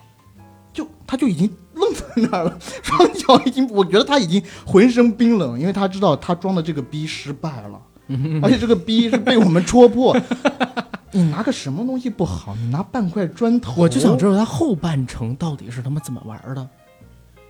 [0.72, 7.80] 就他就已经愣在那儿了，双脚已经，我觉得他已经浑身冰冷，因为他知道他装的这个逼失败了，
[8.42, 10.16] 而且这个逼是被我们戳破。
[11.14, 12.56] 你拿个什么东西不好？
[12.56, 16.66] 你拿半块砖头，我就想知道他后半程到底是他妈怎么玩的。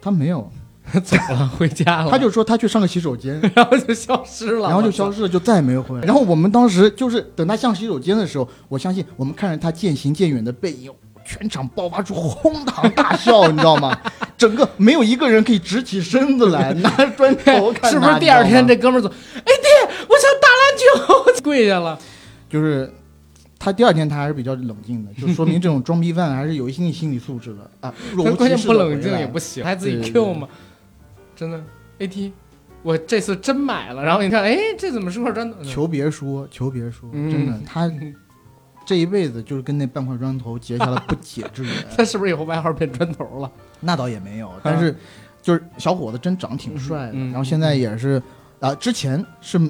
[0.00, 0.50] 他没有，
[1.04, 6.04] 走了，回家了，他就说他去上个洗手间，然后就消失了，然后就消失了，就再也没有回来。
[6.04, 10.90] 然后我们当时就是等他上洗手间的时候，我相信我们看着他渐行渐远的背影，
[11.24, 13.96] 全场爆发出哄堂大笑，你知道吗？
[14.42, 17.88] 整个没有一个人可以直起身子来，拿着砖头 看。
[17.88, 19.08] 是不是第二天这哥们儿走？
[19.08, 21.96] 哎爹，我想打篮球，跪下了。
[22.50, 22.92] 就是
[23.56, 27.94] 他第二天他还是比较冷静的，就说明这种装逼犯还是有一定心理素质的啊。
[28.14, 30.48] 若无关键其事不冷静也不行，还自己 Q 嘛，
[31.36, 31.62] 真的
[32.00, 32.32] AT，
[32.82, 35.62] 我这次真买了，然后你看，哎，这怎么是块砖头？
[35.62, 37.88] 求别说，求别说，嗯真的，他
[38.84, 41.72] 这一辈子就是跟那半块砖头结下了不解之缘。
[41.96, 43.48] 他是不是以后外号变砖头了？
[43.82, 44.96] 那倒也没有，但是
[45.42, 48.22] 就是小伙子真长挺帅的，然后现在也是
[48.60, 49.60] 啊，之前是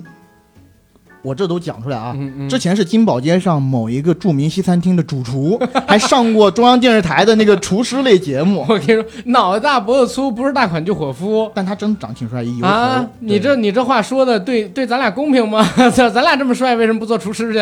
[1.23, 2.17] 我这都讲出来啊。
[2.51, 5.57] 之前是金宝街上某一个著名西餐厅的主厨，
[5.87, 11.49] 还上过中央电视台的那个厨师类节目， 我跟你说，脑袋大脖子粗，不是大款就伙夫。
[11.55, 12.73] 但他真长挺帅，一油头。
[12.73, 15.65] 啊，你这你这话说的对对，咱俩公平吗？
[15.95, 17.59] 咱咱俩这么帅，为什么不做厨师去？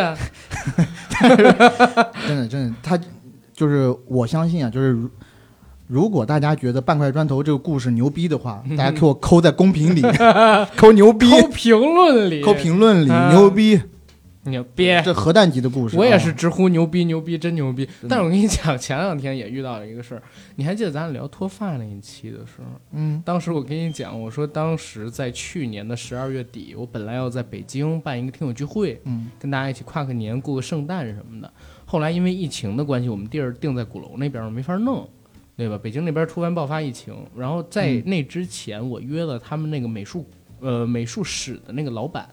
[2.26, 2.98] 真的真的，他
[3.52, 4.96] 就是我相信啊，就是
[5.90, 10.02] 如如果大家觉得半块砖头这个故事牛逼的话，大家给我扣在公屏里，
[10.76, 13.80] 扣牛逼，扣评论里，扣评论里啊牛逼。
[14.44, 14.86] 牛逼！
[15.04, 15.96] 这核弹级的故事。
[15.98, 17.86] 我也啊是直呼牛逼牛逼真牛逼。
[18.08, 20.22] 但是我跟你讲， 前两天也遇到了一个事儿，
[20.56, 22.80] 你还记得咱俩聊脱发那一期的时候？
[22.92, 31.52] 嗯当时我跟你讲，我说当时在去年的十二月底，我本来要在北京办一个听友聚会，嗯跟大家一起跨个年、过个圣诞什么的。
[31.84, 35.06] 后来因为疫情的关系，我们地儿定在鼓楼那边，没法弄，
[35.60, 35.78] 对吧？
[35.82, 40.26] 北京那边突然爆发疫情，然后在嗯那之前，我约了他们那个美术
[40.60, 42.26] 呃美术室的那个老板，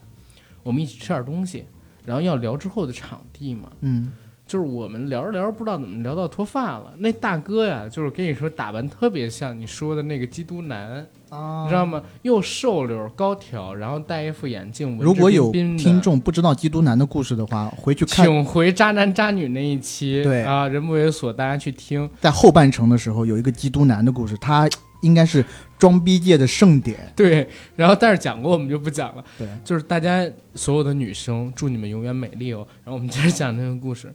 [0.64, 1.66] 我们一起吃点东西，
[2.06, 3.70] 然后要聊之后的场地嘛。
[3.82, 4.14] 嗯
[4.48, 6.94] 就是我们聊着聊着，不知道怎么聊到脱发了。
[7.00, 12.02] 那大哥呀，就是跟你说打扮特别像你说的那个基督男，啊你知道吗？
[12.22, 22.10] 又瘦溜高挑，然后戴一副眼镜，如果有听众不知道基督男的故事的话，回去看请回渣男渣女那一期，对啊，人不为所，大家去听。
[22.22, 24.70] 在后半程的时候有一个基督男的故事，他
[25.02, 25.44] 应该是
[25.78, 26.98] 装逼界的盛典。
[27.18, 27.46] 对，
[27.76, 29.24] 然后但是讲过我们就不讲了。
[29.38, 30.26] 对，就是大家
[30.56, 32.66] 所有的女生，祝你们永远美丽哦。
[32.86, 34.14] 然后我们接着讲这个故事。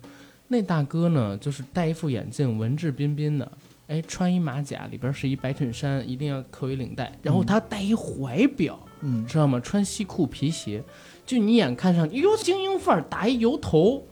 [0.52, 3.50] 那大哥呢，就是戴一副眼镜，文质彬彬的，
[3.86, 9.58] 哎，穿一马甲，里边是一白衬衫，一定要扣一领带，然后他戴一怀表，嗯知道吗？
[9.60, 10.84] 穿西裤皮鞋，
[11.24, 14.06] 就你眼看上去，哟，精英范儿，打一油头。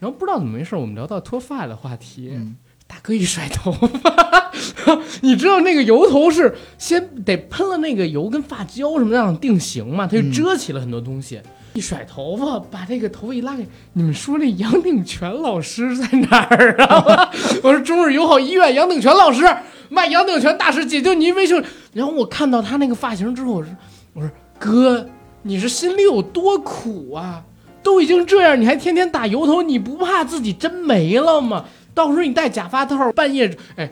[0.00, 2.56] 然后不知道怎么回事，我们聊到脱发的话题，嗯
[2.88, 4.50] 大哥一甩头发，
[5.22, 11.40] 你知道那个油头是先得喷了那个油跟发胶什么让定型嘛，它就嗯遮起了很多东西。
[11.78, 17.30] 一甩头发，把这个头发一拉开，你们说那杨定全老师在哪儿啊？
[17.62, 19.48] 我说中日友好医院杨定全老师
[19.88, 21.62] 卖杨定全大师解救您微生。
[21.92, 23.70] 然后我看到他那个发型之后，我说
[24.12, 25.08] 我说哥，
[25.42, 27.44] 你是心里有多苦啊？
[27.80, 31.64] 都已经这样，你还天天打油头，你不怕自己真没了吗？
[31.94, 33.88] 到时候你戴假发套，半夜哎，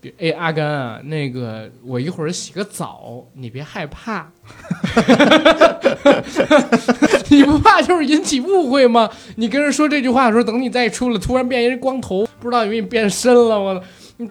[0.00, 4.30] 别哎阿甘啊，那个我一会儿洗个澡，你别害怕，
[7.28, 9.10] 你不怕就是引起误会吗？
[9.36, 13.82] 你跟人说这句话的时候，等你再出来，突然变一人光头，不知道以为你变身了，我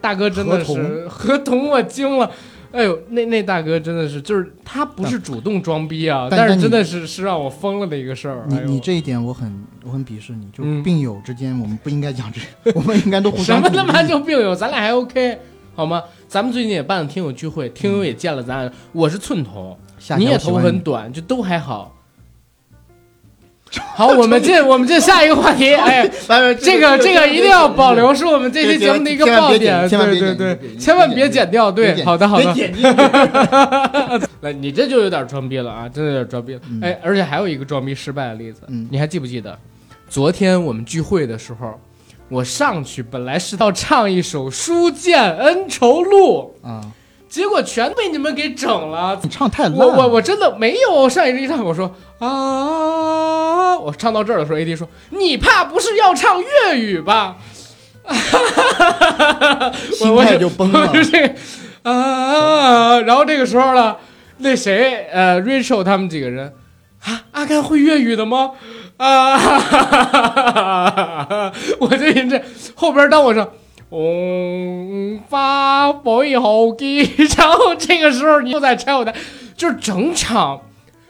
[0.01, 2.29] 大哥真的是合同，我惊了。
[2.69, 8.43] 哎呦，那那大哥真的是，就是他不是主动装逼啊，但但是真的是是让我疯了的一个事儿。
[8.47, 12.41] 你哎你这一点我很我很鄙视你，就嗯病友之间我们不应该讲这
[12.71, 15.39] 个， 我们应该都互相什么他妈励就病友，咱俩还 OK
[15.77, 16.03] 好吗？
[16.27, 21.93] 咱们最近也办了听友聚会，听友也见了咱俩，我是寸头，下你也头很短，就都还好。
[23.95, 25.71] 好，我们这我们这下一个话题。
[25.77, 26.07] 哎，
[26.55, 29.87] 这个这个一定要保留，是我们这期节目的一个爆点。
[29.87, 31.71] 对对对，千万别剪掉。
[31.71, 32.51] 对，好的好的。
[32.55, 32.81] 别剪辑
[34.41, 39.55] 那你这就有点装逼了啊，真的有点装逼哎，而且还有一个装逼失败的例子，嗯你还记不记得？
[40.09, 41.79] 昨天我们聚会的时候，
[42.29, 46.81] 我上去本来是要唱一首《书剑恩仇录啊！》，
[47.33, 49.17] 结果全被你们给整了。
[49.23, 57.37] 你唱太烂我了，我我真的没有上一唱，我说啊，我唱到这儿的时候，AD 说你怕不是要唱粤语吧？
[59.93, 61.03] 心态就崩了就。
[61.03, 61.33] 是这个
[61.89, 63.95] 啊，然后这个时候呢，
[64.39, 66.53] 那谁呃，Rachel 他们几个人
[67.05, 68.51] 啊，阿甘会粤语的吗？
[68.97, 69.39] 啊，
[71.79, 72.41] 我就一这
[72.75, 73.51] 后边当我说。
[73.89, 79.15] 红花背后记，然后这个时候你又在拆我的，
[79.55, 80.59] 就是整场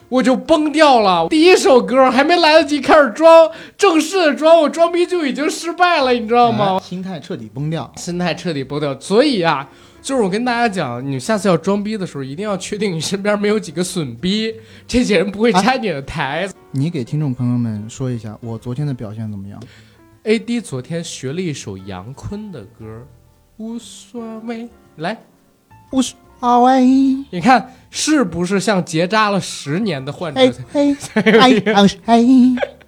[0.08, 1.26] 我就崩掉了。
[1.28, 6.78] 第一首歌还没来得及开始装正式的装，我装逼就已经失败了，你知道吗？
[6.80, 7.90] 哎心态彻底崩掉。
[7.96, 8.96] 心态彻底崩掉。
[9.00, 9.68] 所以啊，
[10.08, 14.54] 就是我跟大家讲，你下次要装逼的时候，一定要确定你身边没有几个损逼，
[14.88, 16.48] 这些人不会拆你的台。
[16.70, 19.62] 你给听众朋友们说一下，我昨天的表现怎么样
[20.24, 23.06] ？AD 昨天学了一首杨坤的歌，
[23.58, 24.70] 无所谓。
[24.96, 25.14] 来，
[25.92, 26.16] 无所
[26.62, 26.86] 谓，
[27.30, 30.40] 你看是不是像结扎了十年的患者
[30.72, 32.24] 嘿嘿，哎哎嘿，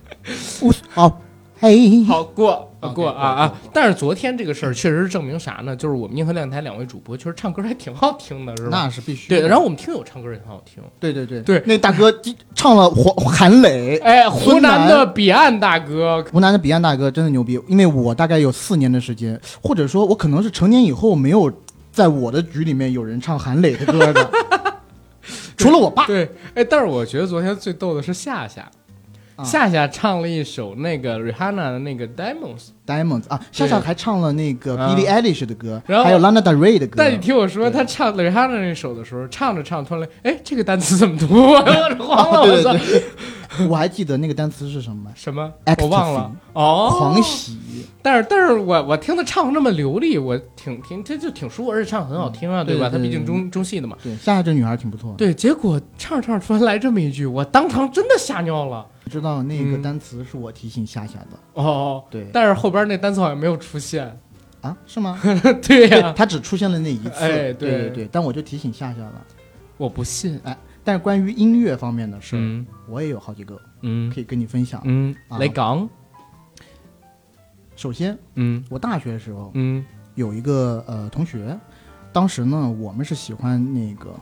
[0.63, 1.21] 无所
[1.61, 2.03] 谓。
[2.05, 3.55] 好过过啊啊！
[3.73, 5.77] 但是昨天这个事儿确实是证明啥呢？
[5.77, 8.71] 就是我们硬核电台两位主播确实唱歌还挺好听的，是吧？
[8.85, 9.41] 那是必须的。
[9.41, 10.83] 对，然后我们听友唱歌也很好听。
[10.99, 12.13] 对对对对那大哥
[12.55, 21.53] 唱了黄韩磊，哎，湖南的彼岸大哥，湖南的彼岸大哥真的牛逼，因为我大概有四年的时间，或者说我可能是成年以后没有
[21.93, 24.31] 在我的局里面有人唱韩磊的歌的，
[25.57, 26.07] 除了我爸。
[26.07, 28.71] 对，哎，但是我觉得昨天最逗的是夏夏，啊
[29.45, 34.95] 夏夏唱了一首那个 Rihanna 的那个 Diamonds，Diamonds 啊，夏夏还唱了那个啊。
[34.95, 36.95] Billie Eilish 的歌，然后还有 Lana Del Rey 的歌。
[36.97, 37.79] 但你听我说，对。
[37.79, 41.27] 他唱 Rihanna 那首的时候，唱着唱，突然，哎，这个单词怎么读？
[41.35, 42.73] 我说慌了，我对操
[43.69, 47.59] 我还记得那个单词是什么什么我忘了哦，狂喜。
[48.03, 52.65] 但是，但是我我听他唱那么流利，我挺挺这就挺舒服，而且唱得很好听啊，吧？
[52.65, 53.97] 对吧他毕竟中中戏的嘛。
[54.03, 55.17] 对，夏夏这女孩挺不错的。
[55.17, 58.87] 对，结果唱着唱着突然来这么一句，我当场真的吓尿了。
[59.05, 61.39] 你知道那个嗯单词是我提醒夏夏的。
[61.55, 64.17] 哦，对但是后边那单词好像没有出现。
[64.61, 65.19] 啊，是吗？
[65.67, 67.11] 对呀、他只出现了那一次。
[67.25, 69.25] 哎对对对对，但我就提醒夏夏了。
[69.77, 70.39] 我不信。
[70.91, 74.83] 但是关于音乐方面的事，嗯我也有好几个嗯可以跟你分享。
[74.85, 75.89] 嗯，啊来讲。
[77.77, 79.87] 首先，嗯我大学的时候嗯
[80.17, 81.57] 有一个呃同学，
[82.13, 84.13] 当时呢我们是喜欢那个，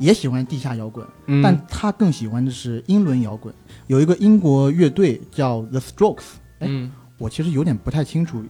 [0.00, 3.54] 也喜欢地下摇滚，嗯，但他更喜欢的是英伦摇滚。
[3.86, 6.24] 有一个英国乐队叫 The Strokes，
[6.58, 8.42] 哎嗯我其实有点不太清楚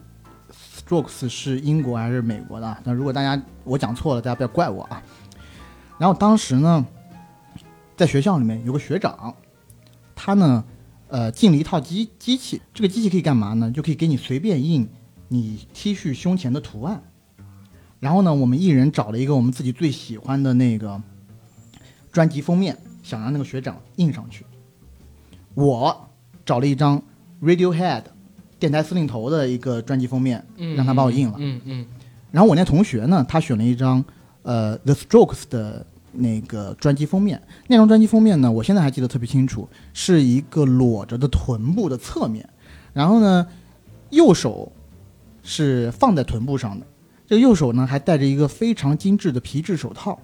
[0.51, 2.81] ，Strokes 是英国还是美国的啊？
[2.83, 5.03] 但如果大家我讲错了，大家不要怪我啊。
[5.99, 6.87] 然后当时呢，
[7.99, 9.35] 在学校里面有个学长，
[10.15, 10.65] 他呢，
[11.09, 13.69] 呃，进了一套机机器，这个机器可以干嘛呢？
[13.73, 14.89] 就可以给你随便印
[15.27, 17.03] 你 T 恤胸前的图案。
[17.99, 21.03] 然后呢，我们一人找了一个我们自己最喜欢的那个
[22.13, 24.47] 专辑封面，想让那个学长印上去。
[25.55, 26.09] 我
[26.47, 27.03] 找了一张
[27.43, 28.05] Radiohead
[28.61, 31.35] 电台司令头的一个专辑封面，嗯，让他帮我印了。
[31.39, 31.85] 嗯嗯
[32.31, 34.05] 然后我那同学呢，他选了一张
[34.43, 35.85] 呃 The Strokes 的
[36.19, 37.41] 那个专辑封面。
[37.67, 42.49] 那张专辑封面呢，我现在还记得特别清楚，是一个裸着的臀部的侧面，
[42.93, 43.47] 然后呢，
[44.11, 44.71] 右手
[45.43, 46.87] 是放在臀部上的，
[47.27, 50.19] 这个右手呢还戴着一个非常精致的皮质手套。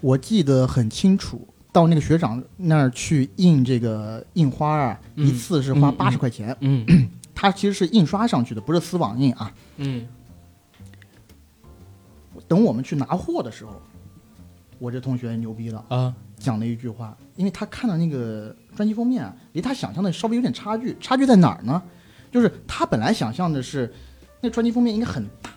[0.00, 6.56] 我记得很清楚，到那个学长那儿去印这个印花啊，嗯一次是花嗯八十块钱。
[6.60, 6.86] 嗯
[7.34, 9.52] 它其实是印刷上去的，不是丝网印啊。
[9.76, 10.06] 嗯
[12.46, 13.82] 等我们去拿货的时候，
[14.78, 20.96] 我这同学牛逼了，啊讲了一句话，因为他看到那个专辑封面啊，离他想象的稍微有点差距。
[21.00, 21.82] 差距在哪儿呢？
[22.30, 23.92] 就是他本来想象的是，
[24.40, 25.50] 那专辑封面应该很大，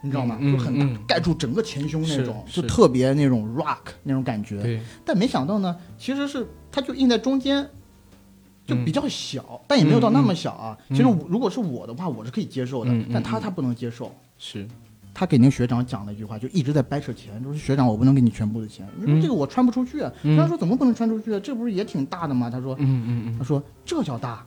[0.00, 0.38] 你知道吗？
[0.40, 4.80] 嗯就很大，嗯盖住整个前胸那种，就特别那种 rock 那种感觉。
[5.04, 7.68] 但没想到呢，其实是它就印在中间，
[8.66, 10.78] 就嗯比较小，但也没有到那么小啊。
[10.88, 14.10] 嗯其实如果是我的话，我是可以接受的，但他他不能接受。
[14.38, 14.66] 是
[15.14, 20.12] 他给那个学长讲了一句话，就一直在掰扯钱，就是学长，我不能给你全部的钱，你说嗯这个我穿不出去啊。
[20.24, 21.40] 嗯学长说怎么不能穿出去啊？
[21.40, 22.50] 这不是也挺大的吗？
[22.50, 24.44] 他说，嗯嗯嗯他说这叫大，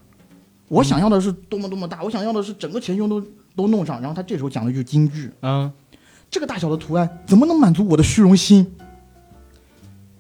[0.68, 3.22] 我想要的是多么多么大，我想要的是整个前胸都
[3.56, 4.02] 都弄上。
[4.02, 5.74] 然后他这时候讲了一句金句，嗯啊，
[6.30, 8.70] 这个大小的图案怎么能满足我的虚荣心？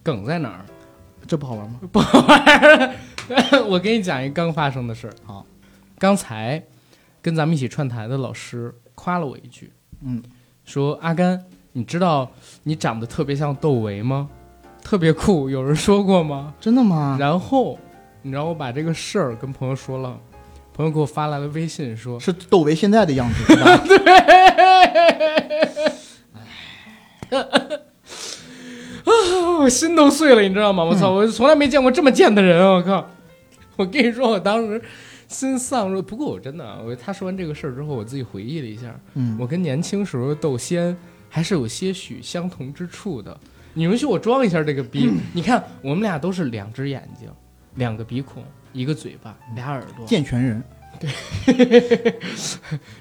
[0.02, 0.66] 梗在哪儿？
[1.28, 1.80] 这不好玩吗？
[1.92, 2.96] 不好玩。
[3.68, 5.14] 我给你讲一刚发生的事儿。
[5.26, 5.46] 好，
[6.00, 6.64] 刚才
[7.22, 9.70] 跟咱们一起串台的老师夸了我一句，
[10.02, 10.24] 嗯，
[10.68, 11.42] 说阿甘，
[11.72, 12.30] 你知道
[12.64, 14.28] 你长得特别像窦唯吗？
[14.84, 16.54] 特别酷，有人说过吗？
[16.60, 17.18] 真的吗？
[17.20, 17.80] 然后
[18.22, 20.18] 你知道我把这个事儿跟朋友说了，
[20.74, 23.44] 朋友给我发来了微信说，是窦唯现在的样子，
[23.88, 23.98] 对，
[27.40, 27.44] 啊？
[29.62, 30.84] 我心都碎了，你知道吗？
[30.84, 33.10] 我操，我从来没见过这么贱的人，我靠！
[33.78, 34.82] 我跟你说，我当时
[35.28, 36.02] 心丧如。
[36.02, 40.96] 不过我真的，我他说完这个事儿之后，我自己回忆了一下，嗯，我跟年轻时候的窦仙
[41.30, 43.38] 还是有些许相同之处的。
[43.74, 45.10] 你允许我装一下这个逼？
[45.34, 47.30] 你看，我们俩都是两只眼睛，
[47.76, 50.06] 两个鼻孔，一个嘴巴，俩耳朵。
[50.06, 50.64] 健全人。
[51.00, 51.08] 对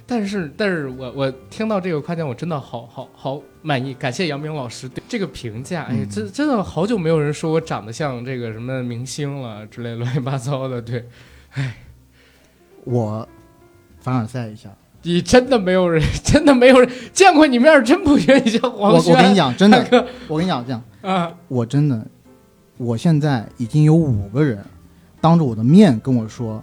[0.05, 5.85] 但是，但是我我听到这个夸奖，我真的好好好满意，感谢杨明老师对这个评价。
[5.85, 10.83] 哎，嗯真真的好久没有人说我长得像这个什么明星了之类乱七八糟的。
[10.83, 11.07] 对
[12.87, 13.29] 我
[13.99, 14.71] 凡尔赛一下，
[15.03, 19.13] 你真的没有人， 真的没有人见过你面儿，真不觉得你像黄轩。
[19.13, 22.07] 我我跟你讲，真的， 我跟你讲，这样，啊，我真的，
[22.79, 24.65] 我现在已经有五个人
[25.21, 26.63] 当着我的面跟我说，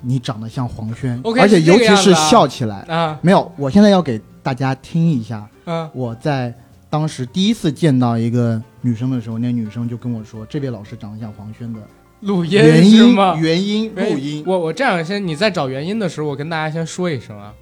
[0.00, 2.76] 你长得像黄轩而且尤其是笑起来。
[2.82, 5.90] 啊没有，我现在要给大家听一下，啊！
[5.92, 6.54] 我在
[6.88, 11.80] 当时第一次见到一个女生的时候，那女生就跟我说，这位老师长得像黄轩的
[12.22, 13.36] 录音原因是吗？
[13.40, 14.42] 原因录音。
[14.46, 17.52] 我我这样先，你在找原因的时候，我跟大家先说一声啊，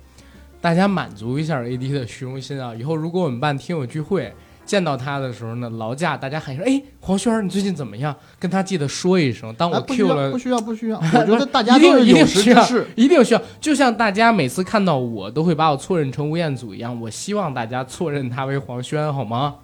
[0.61, 2.75] 大家满足一下 AD 的虚荣心啊。
[2.75, 4.33] 以后如果我们办听友聚会
[4.67, 8.15] 见到他的时候呢，劳驾大家喊一声，哎，黄轩儿，你最近怎么样？
[8.39, 9.53] 跟他记得说一声。
[9.55, 10.99] 当我啊，不需 Q 要，了不，需要，不需要。
[11.01, 12.69] 我觉得大家一定一定需要。
[12.95, 13.43] 一定需要。
[13.61, 19.55] 就像大家每次看到我都会把我错认成吴彦祖一样，我希望大家错认他为黄轩，好吗？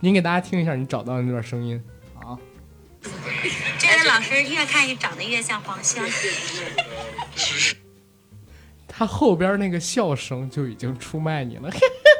[0.00, 1.80] 您给大家听一下你找到的那段声音。
[3.08, 3.28] 好，
[3.78, 6.02] 这位老师越看越长得越像黄轩。
[8.86, 11.70] 他后边那个笑声就已经出卖你了。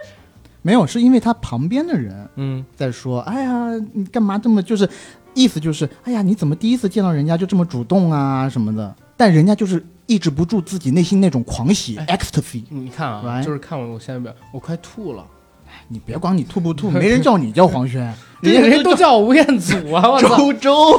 [0.62, 4.88] 没有，是因为他旁边的人嗯，在说：“哎呀，你干嘛这么就是
[5.34, 8.94] 意思就是，哎呀，你怎么第一次见到人家就这么主动啊什么的？
[9.16, 12.64] 但人家就是抑制不住自己内心那种狂喜、哎 ecstasy。
[12.68, 15.26] 你看啊，Right 就是看我我现在表，我快吐了，
[15.88, 18.00] 你别管你吐不吐， 没人叫你叫黄轩，
[18.40, 20.08] 人家人都都叫我吴彦祖啊！
[20.10, 20.36] 我操！
[20.36, 20.98] 周周、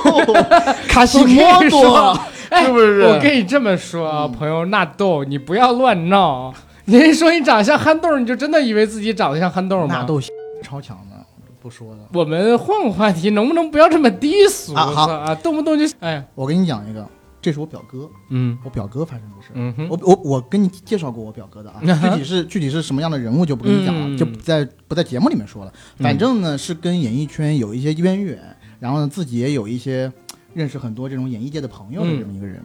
[0.88, 2.20] 卡西莫多
[2.52, 6.54] 是不是我跟你这么说啊，朋友纳豆，你不要乱闹。
[6.86, 9.94] 人家说你长得像憨豆，你就真的以为自己长得像憨豆吗？
[9.94, 10.20] 纳豆
[10.64, 11.16] 超强的，
[11.62, 12.00] 不说了。
[12.14, 15.36] 我们换个话题，能不能不要这么低俗啊好啊？
[15.36, 17.06] 动不动就哎，我跟你讲一个，
[17.42, 19.50] 这是我表哥，嗯我表哥发生的事。
[19.54, 25.74] 嗯哼，我我我跟你介绍过我表哥的啊， 具体是具体是什么样的人物就不跟你讲了，嗯就不在不在节目里面说了。
[25.98, 28.40] 反正呢是跟演艺圈有一些渊源，
[28.80, 30.12] 然后呢自己也有一些
[30.54, 32.62] 认识很多这种演艺界的朋友的这么一个人。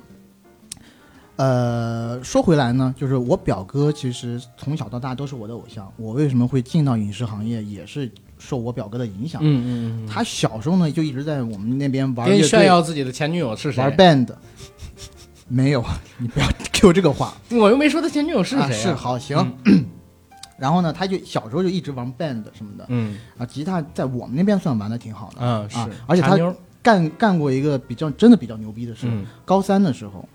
[1.37, 5.93] 呃，说回来呢，就是我表哥其实从小到大都是我的偶像。
[5.97, 8.09] 我为什么会进到影视行业，也是
[8.47, 9.41] 受我表哥的影响。
[9.43, 13.81] 嗯嗯嗯，他小时候呢就一直在我们那边玩炫耀自己的前女友是谁？
[13.83, 14.29] 玩 band。
[15.47, 15.85] 没有，
[16.19, 17.35] 你不要 Q 这个话。
[17.53, 19.37] 我又没说他前女友是啊谁、是好行。
[20.59, 26.37] 然后呢，他就小时候就一直玩 band 什么的嗯啊，吉他在我们那边算玩的挺好的，嗯是啊，而且他
[26.83, 29.07] 干干过一个比较真的比较牛逼的事。
[29.11, 30.27] 嗯高三的时候，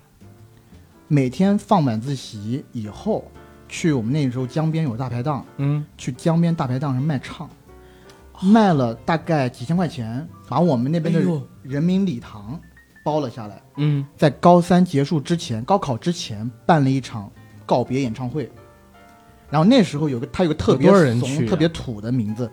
[1.08, 3.24] 每天放晚自习以后，
[3.68, 7.48] 去我们那时候江边有大排档，嗯去江边大排档上卖唱，
[8.42, 11.20] 卖了大概几千块钱，把我们那边的
[11.62, 12.58] 人民礼堂
[13.04, 13.62] 包了下来。
[13.76, 17.30] 嗯在高三结束之前，高考之前办了一场
[17.66, 18.50] 告别演唱会。
[19.50, 20.88] 然后那时候有个他有个特别
[21.18, 22.48] 怂、啊特别土的名字，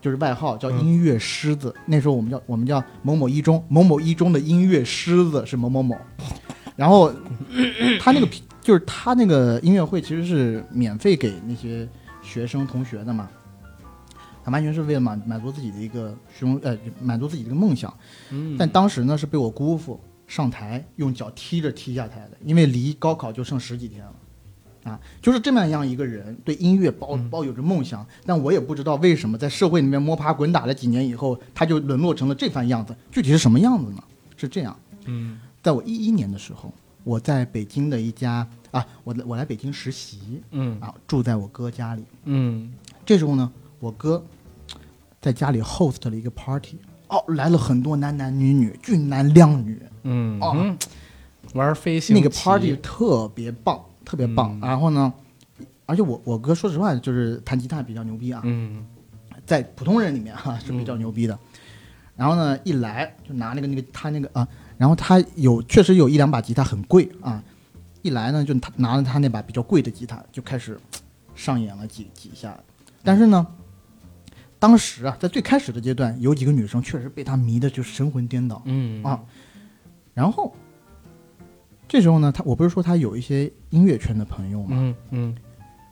[0.00, 1.74] 就是外号叫音乐狮子。
[1.86, 5.96] 那时候我们叫我们叫某某一中，某某一中的音乐狮子是某某某。
[6.76, 7.12] 然后
[8.00, 8.28] 他那个
[8.60, 11.88] 就是他那个音乐会其实是免费给那些
[12.22, 13.28] 学生同学的嘛，
[14.44, 17.92] 他完全是为了满满足自己的一个虚荣呃满足自己的一个梦想。
[18.30, 24.12] 嗯，但当时呢是被我姑父上台用脚踢着踢下台的，因为离高考就剩十几天了。
[24.84, 32.92] 啊，就是这么样一个人，对音乐抱嗯抱有着梦想，但我也不知道为什么在社会里面摸爬滚打了几年以后，他就沦落成了这番样子。
[33.12, 34.02] 具体是什么样子呢？
[34.36, 36.74] 是这样，嗯在我一一年的时候，
[37.04, 42.02] 我在北京的一家啊，我来我来北京实习嗯啊，住在我哥家里。
[42.24, 42.72] 嗯
[43.06, 44.24] 这时候呢，我哥
[45.22, 50.76] 在家里 host 了一个 party，哦，来了很多男男女女，俊男靓女，哦嗯哦，
[51.54, 54.58] 玩飞行那个 party 特别棒，特别棒。
[54.60, 54.68] 嗯。
[54.68, 55.12] 然后呢，
[55.86, 58.84] 而且我我哥说实话就是弹吉他比较牛逼啊，嗯。
[59.46, 61.38] 在普通人里面哈、是比较牛逼的。
[62.16, 64.46] 然后呢，一来就拿那个那个他那个啊，
[64.76, 67.40] 然后他有确实有一两把吉他很贵啊，
[68.02, 70.76] 一来呢就他拿了他那把比较贵的吉他就开始
[71.36, 72.58] 上演了几几下，
[73.04, 73.46] 但是呢。
[74.62, 79.02] 当时啊，在最开始的阶段，有几个女生确实被他迷的就神魂颠倒，嗯。
[79.02, 79.20] 啊
[80.14, 80.54] 然后
[81.88, 85.36] 这时候呢，他我不是说他有一些音乐圈的朋友嘛，嗯嗯。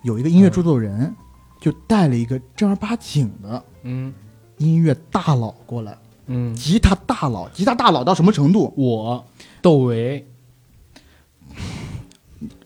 [0.05, 1.13] 有一个音乐制作人
[1.61, 4.15] 就带了一个正儿八经的嗯。
[4.59, 8.73] 音乐大佬过来，嗯，吉他大佬，吉他大佬到什么程度？
[8.77, 9.27] 我
[9.61, 10.25] 窦唯，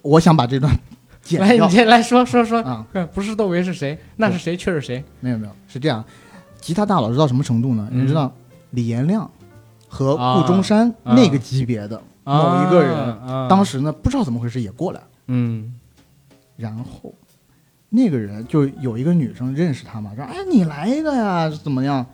[0.02, 0.78] 我想把这段
[1.24, 3.98] 剪来，掉你先来说说说，啊，嗯不是窦唯是谁？
[4.16, 4.56] 那是谁？
[4.56, 5.02] 却是谁？
[5.20, 6.04] 没有没有，是这样，
[6.60, 7.88] 吉他大佬是到什么程度呢？
[7.90, 8.32] 嗯你知道
[8.70, 9.28] 李延亮
[9.88, 15.74] 和啊顾中山啊那个级别的某一个人，啊当时呢不知道怎么回事也过来，嗯
[16.56, 17.14] 然后
[17.88, 22.04] 那个人就有一个女生认识他嘛，说：“哎，你来一个呀，怎么样？”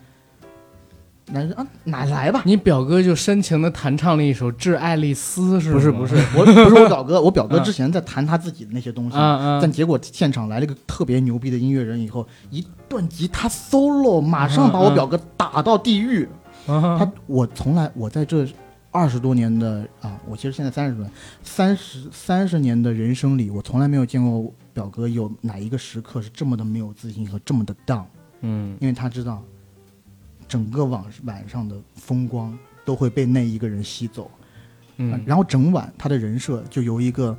[1.31, 2.41] 男生啊，哪来吧？
[2.45, 5.73] 你表哥就深情的弹唱了一首《致爱丽丝》，是吗？
[5.73, 9.15] 不是不是， 我不是我表哥，我表哥之前在弹他自己的那些东西，
[9.61, 16.27] 但结果现场来了一个特别牛逼的音乐人以后，一段吉他 solo，马上把我表哥打到地狱。
[16.67, 18.47] 啊他我从来我在这
[18.91, 28.03] 二十多年的啊，我其实现在三十多年，三十三十年的人生里，我从来没有见过表哥有哪一个时刻是这么的没有自信和这么的 down，
[28.41, 28.77] 嗯。
[28.79, 29.41] 因为他知道
[30.51, 34.29] 整个晚晚上的风光都会被那一个人吸走。
[34.97, 37.37] 嗯，然后整晚他的人设就由一个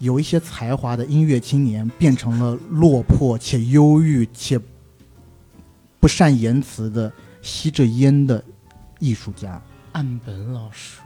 [0.00, 4.60] 有一些才华的音乐青年，变成了落魄且忧郁且
[6.00, 8.44] 不善言辞的吸着烟的
[8.98, 9.62] 艺术家。
[9.92, 11.02] 岸本老师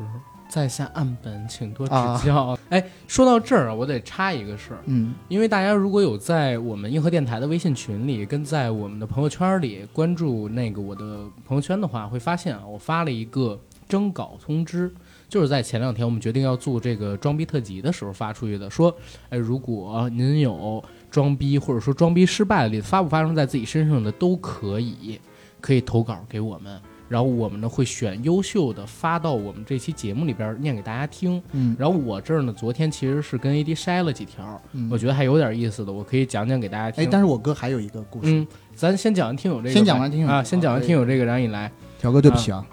[0.48, 2.58] 在下岸本，请多指啊教。
[2.70, 14.90] 哎，说到这儿啊，我得插一个事儿，嗯因为大家如果有在我们硬核电台的微信群里，跟在我们的朋友圈里关注那个我的朋友圈的话，会发现啊，我发了一个征稿通知，
[15.28, 18.94] 就是在前两天我们决定要做这个装逼特辑的时候发出去的，说，
[19.28, 25.20] 哎，如果您有装逼或者说装逼失败的例子，发不发生在自己身上的都可以，
[25.60, 26.80] 可以投稿给我们。
[27.08, 31.42] 然后我们呢会选优秀的发到我们这期节目里边念给大家听。
[31.52, 31.74] 嗯。
[31.78, 34.88] 然后我这儿呢，昨天其实是跟 AD 筛了几条，嗯。
[34.90, 37.04] 我觉得还有点意思的，我可以讲讲给大家听。
[37.04, 42.64] 哎，但是我哥还有一个故事，嗯，咱先讲完听友这个，先讲完听友啊，先讲完听友这个，然后你来，条哥对不起啊，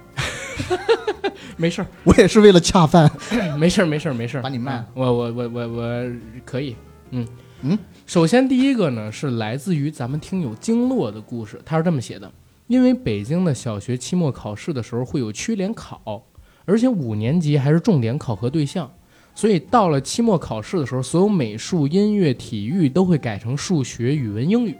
[1.57, 3.09] 没事儿，我也是为了恰饭。
[3.57, 4.79] 没事儿，没事儿，没事儿，把你卖了。
[4.79, 6.11] 啊我我我我我
[6.43, 6.75] 可以，
[7.11, 7.25] 嗯。
[7.61, 7.77] 嗯。
[8.05, 12.31] 首先第一个呢是来自于咱们听友经络的故事，他是这么写的：
[12.67, 16.25] 因为北京的小学期末考试的时候会有区联考，
[16.65, 18.91] 而且五年级还是重点考核对象，
[19.35, 24.75] 所以到了期末考试的时候，所有美术、音乐、体育都会改成数学、语文、英语。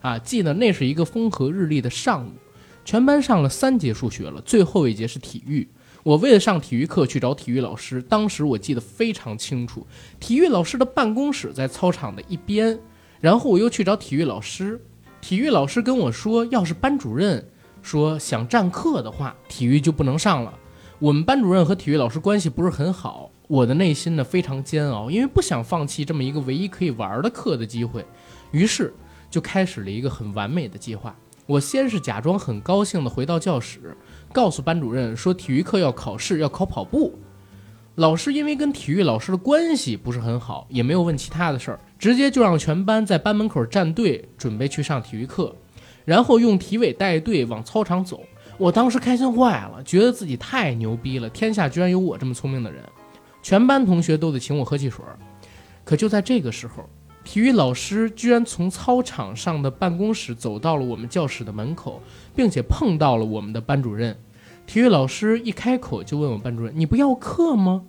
[0.00, 2.30] 啊，记得那是一个风和日丽的上午，
[2.84, 5.66] 全班上了三节数学了，最后一节是体育。
[6.02, 9.86] 我为了上体育课去找体育老师，当时我记得非常清楚，
[10.20, 12.78] 体育老师的办公室在操场的一边，
[13.20, 14.78] 然后我又去找体育老师，
[15.24, 17.42] 体育老师跟我说，要是班主任
[17.80, 20.52] 说想占课的话，体育就不能上了。
[20.98, 28.04] 我们班主任和体育老师关系不是很好，我的内心呢非常煎熬，因为不想放弃这么一个唯一可以玩的课的机会，
[28.50, 28.92] 于是
[29.30, 31.16] 就开始了一个很完美的计划。
[31.46, 33.96] 我先是假装很高兴地回到教室，
[34.30, 37.18] 告诉班主任说体育课要考试，要考跑步。
[37.94, 45.54] 老师因为跟体育老师的关系不是很好，也没有问其他的事儿，直接就让全班在班门口站队，准备去上体育课，
[46.04, 48.22] 然后用体委带队往操场走。
[48.58, 52.82] 我当时开心坏了，觉得自己太牛逼了，天下居然有我这么聪明的人，
[53.42, 55.04] 全班同学都得请我喝汽水。
[55.84, 56.88] 可就在这个时候，
[57.24, 62.00] 体育老师居然从操场上的办公室走到了我们教室的门口，
[62.36, 64.16] 并且碰到了我们的班主任。
[64.66, 67.82] 体育老师一开口就问我班主任：“你不要课吗？”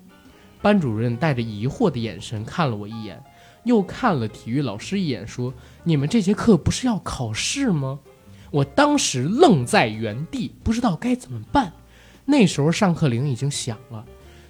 [0.62, 3.22] 班主任带着疑惑的眼神看了我一眼，
[3.66, 8.00] 又看了体育老师一眼，说：“你们这节课不是要考试吗？”
[8.52, 11.74] 我当时愣在原地，不知道该怎么办。
[12.24, 14.06] 那时候上课铃已经响了，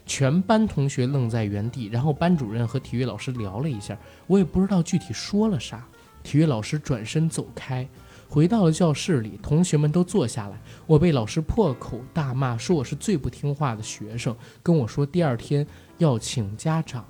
[0.05, 3.97] 全班同学愣在原地，然后班主任和体育老师聊了一下，
[4.27, 5.83] 我也不知道具体说了啥。
[6.21, 7.87] 体育老师转身走开，
[8.27, 10.59] 回到了教室里，同学们都坐下来。
[10.87, 15.65] 我被老师破口大骂，说我是最不听话的学生，跟我说第二天
[15.99, 17.05] 要请家长，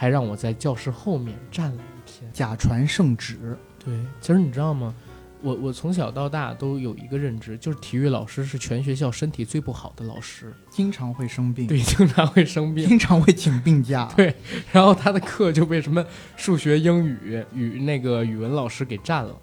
[0.00, 2.32] 还让我在教室后面站了一天。
[2.32, 3.54] 假传圣旨，
[3.84, 4.94] 对，其实你知道吗？
[5.42, 12.88] 我我从小到大都有一个认知，就是体育老师是全学校身体最不好的老师，经常会生病，对，经常会生病。
[12.88, 14.10] 经常会请病假。
[14.16, 14.34] 对
[14.72, 16.02] 然后他的课就被什么
[16.34, 19.36] 数学、英语、语那个语文老师给占了，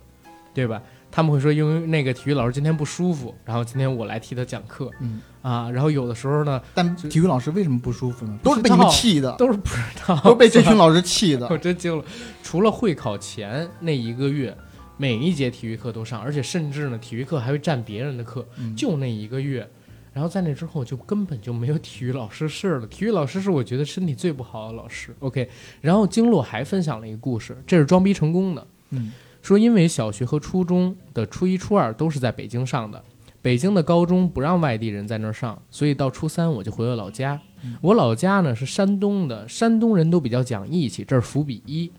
[0.56, 0.82] 对吧？
[1.12, 5.72] 他们会说，因为那个体育老师今天不舒服，然后今天我来替他讲课嗯，啊。
[5.72, 8.38] 然后有的时候呢，但体育老师为什么不舒服呢？
[8.44, 11.48] 都是被你们气的，都是不知道，都是被这群老师气的。
[11.52, 12.04] 我真惊了。
[12.44, 14.56] 除了会考前那一个月，
[14.98, 19.70] 每一节体育课都上，而且甚至呢，体育课还会占别人的课，嗯就那一个月。
[20.14, 22.88] 然后在那之后就根本就没有体育老师事了。
[22.88, 25.16] 体育老师是我觉得身体最不好的老师。
[25.20, 25.48] OK，
[25.80, 28.66] 然后经络还分享了一个故事，这是装逼成功的。
[28.90, 29.12] 嗯，
[29.44, 33.04] 说因为小学和初中的初一、初二都是在北京上的，
[33.48, 37.40] 北京的高中不让外地人在那儿上，所以到初三我就回了老家。
[37.80, 41.90] 我老家呢是山东的，山东人都比较讲义气，这是伏笔一。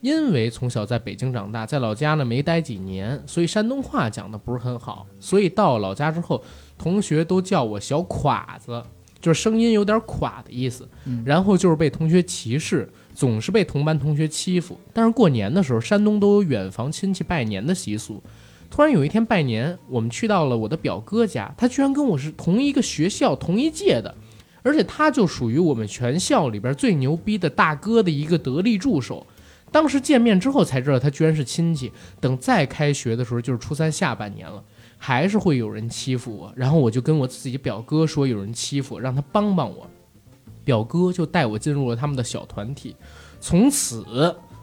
[0.00, 5.06] 因为从小在北京长大，在老家呢没待几年，所以山东话讲的不是很好。
[5.20, 6.42] 所以到老家之后，
[6.78, 8.82] 同学都叫我小垮子，
[9.20, 10.88] 就是声音有点垮的意思。
[11.04, 14.80] 嗯然后就是被同学歧视，总是被同班同学欺负。
[14.94, 18.22] 但是过年的时候，山东都有远房亲戚拜年的习俗。
[18.70, 24.14] 突然有一天拜年，我们去到了我的表哥家，他居然跟我是同一个学校、同一届的，
[24.62, 29.26] 而且他就属于我们全校里边最牛逼的大哥的一个得力助手。
[29.72, 31.90] 当时见面之后才知道他居然是亲戚。
[32.20, 34.62] 等再开学的时候，就是初三下半年了，
[34.96, 36.52] 还是会有人欺负我。
[36.56, 39.86] 然后我就跟我自己表哥说有人欺负，让他帮帮我。
[40.64, 42.96] 表哥就带我进入了他们的小团体，
[43.40, 44.04] 从此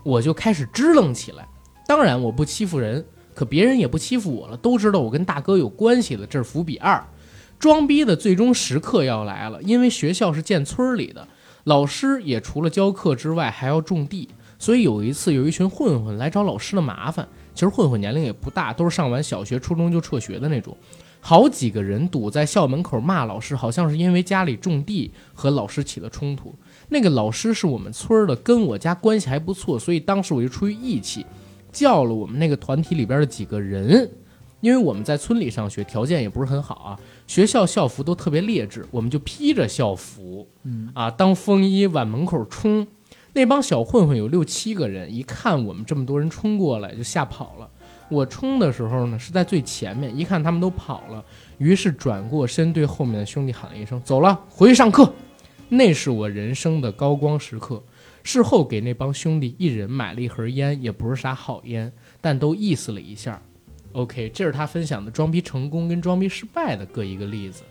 [0.04, 1.48] 我就开始支棱起来。
[1.86, 6.26] 当然我不欺负人，可别人也不欺负我了，都知道我跟大哥有关系了。
[6.26, 7.04] 这是伏笔二，
[7.60, 11.28] 装逼的最终时刻要来了，因为学校是建村里的，
[11.66, 17.28] 老师也除了教课之外还要种地，所以有一次有一群混混来找老师的麻烦。
[17.54, 20.76] 其实混混年龄也不大，都是上完小学、初中就辍学的那种。
[21.26, 26.54] 好几个人堵在校门口骂老师，好像是因为家里种地和老师起了冲突。
[26.90, 31.26] 那个老师是我们村的，跟我家关系还不错，所以当时我就出于义气，
[31.74, 34.10] 叫了我们那个团体里边的几个人。
[34.62, 42.88] 因为我们在村里上学，条件也不是很好啊，学校校服都特别劣质，我们就披着校服，嗯啊，当风衣往门口冲。
[43.34, 47.70] 那帮小混混有六七个人，一看我们这么多人冲过来，就吓跑了。
[48.08, 51.22] 我冲的时候呢是在最前面，一看他们都跑了，
[51.58, 55.12] 于是转过身对后面的兄弟喊了一声：“走了，回去上课。”
[55.68, 57.84] 那是我人生的高光时刻。
[58.24, 61.92] 事后给那帮兄弟一人买了一盒烟，也不是啥好烟，
[62.22, 63.42] 但都意思了一下。
[63.92, 67.64] OK，这是他分享的装逼成功跟装逼失败的各一个例子。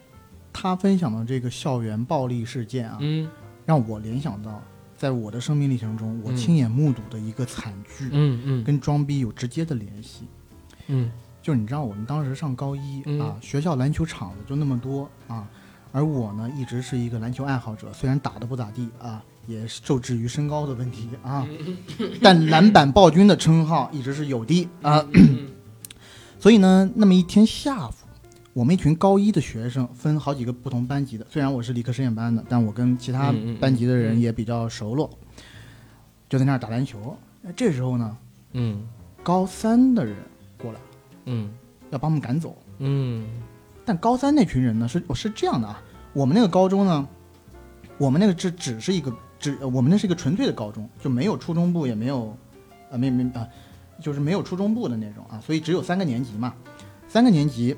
[0.53, 3.29] 他分享的这个校园暴力事件啊，嗯
[3.65, 4.63] 让我联想到，
[4.97, 10.27] 在我的生命历程中，我嗯亲眼目睹的一个惨剧，嗯嗯跟装逼有直接的联系。
[10.89, 11.11] 嗯
[11.41, 15.49] 就是你知道，我们当时上高一、嗯啊，学校篮球场子就那么多啊，
[15.91, 21.47] 而我呢，一直是一个篮球爱好者，虽然打的不咋地啊，也受制于身高的问题啊，
[22.21, 24.69] 但篮板暴君的称号一直是有的。
[24.83, 25.05] 啊。
[26.39, 27.93] 所以呢，那么一天下午，
[28.53, 35.09] 我们一群高一的学生分好几个不同班级的，虽然我是理科实验班的，但我跟其他班级的人也比较熟络，
[36.29, 37.17] 就在那儿打篮球。
[37.41, 38.17] 那这时候呢，
[38.53, 38.87] 嗯。
[39.23, 40.17] 高三的人
[40.59, 40.81] 过来
[41.27, 41.49] 嗯。
[41.91, 42.57] 要把我们赶走。
[42.79, 43.25] 嗯。
[43.85, 45.81] 但高三那群人呢，是是这样的啊，
[46.13, 47.09] 我们那个高中呢，
[47.99, 52.35] 我们那个只只是一个只，呃我们那是一个纯粹的高中，就没有初中部，也没有，
[52.91, 53.47] 呃，没没啊、
[54.01, 56.55] 就是没有初中部的那种啊，所以只有三个年级嘛，
[57.09, 57.77] 三个年级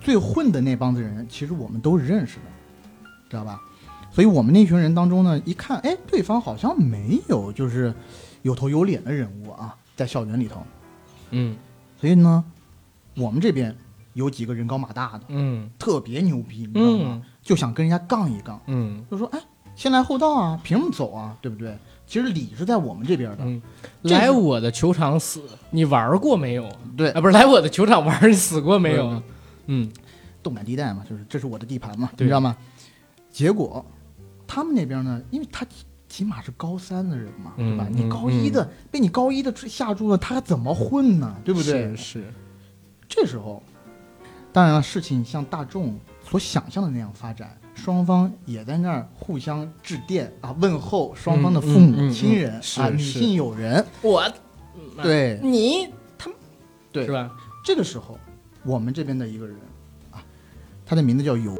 [0.00, 3.60] 最混的那帮子人，其实我们都是认识的，知道吧？
[4.12, 7.92] 所以我们那群人当中呢，一看，哎，对方好像没有就是
[8.42, 10.62] 有头有脸的人物啊，在校园里头，
[11.30, 11.56] 嗯
[11.98, 12.44] 所以呢，
[13.16, 13.74] 我们这边
[14.14, 15.24] 有几个人高马大的。
[15.28, 17.22] 嗯特别牛逼，你知道吗？
[17.22, 19.40] 嗯就想跟人家杠一杠，嗯就说哎，
[19.74, 21.36] 先来后到啊，凭什么走啊？
[21.40, 21.76] 对不对？
[22.06, 23.62] 其实理是在我们这边的，嗯，
[24.02, 26.70] 来我的球场死，你玩过没有？
[26.96, 29.22] 对啊，，不是来我的球场玩，你死过没有嗯？
[29.66, 29.92] 嗯
[30.42, 32.56] 动感地带嘛，就是这是我的地盘嘛，你知道吗？
[33.30, 33.84] 结果
[34.46, 37.88] 他们那边呢，因为他起起码是高三的人嘛，嗯对吧？
[37.90, 41.34] 你嗯高一的、被你高一的吓住了，他还怎么混呢？
[41.44, 41.96] 对不对？
[41.96, 42.34] 是是，
[43.08, 43.62] 这时候，
[44.52, 53.84] 当然了，事情像大众所想象的那样发展，双方也在那儿互相致电啊，问候双方的父母亲人、嗯啊，女性友人。
[54.02, 54.30] 我
[55.02, 55.88] 对你
[56.18, 56.30] 他
[56.92, 57.30] 对是吧？
[57.64, 58.18] 这个时候，
[58.64, 59.56] 我们这边的一个人
[60.10, 60.22] 啊，
[60.84, 61.56] 他的名字叫有，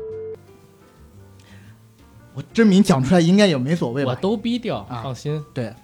[2.34, 4.20] 我真名讲出来应该也没所谓我吧？
[4.20, 5.43] 都逼掉，啊放心。
[5.55, 5.74] 对，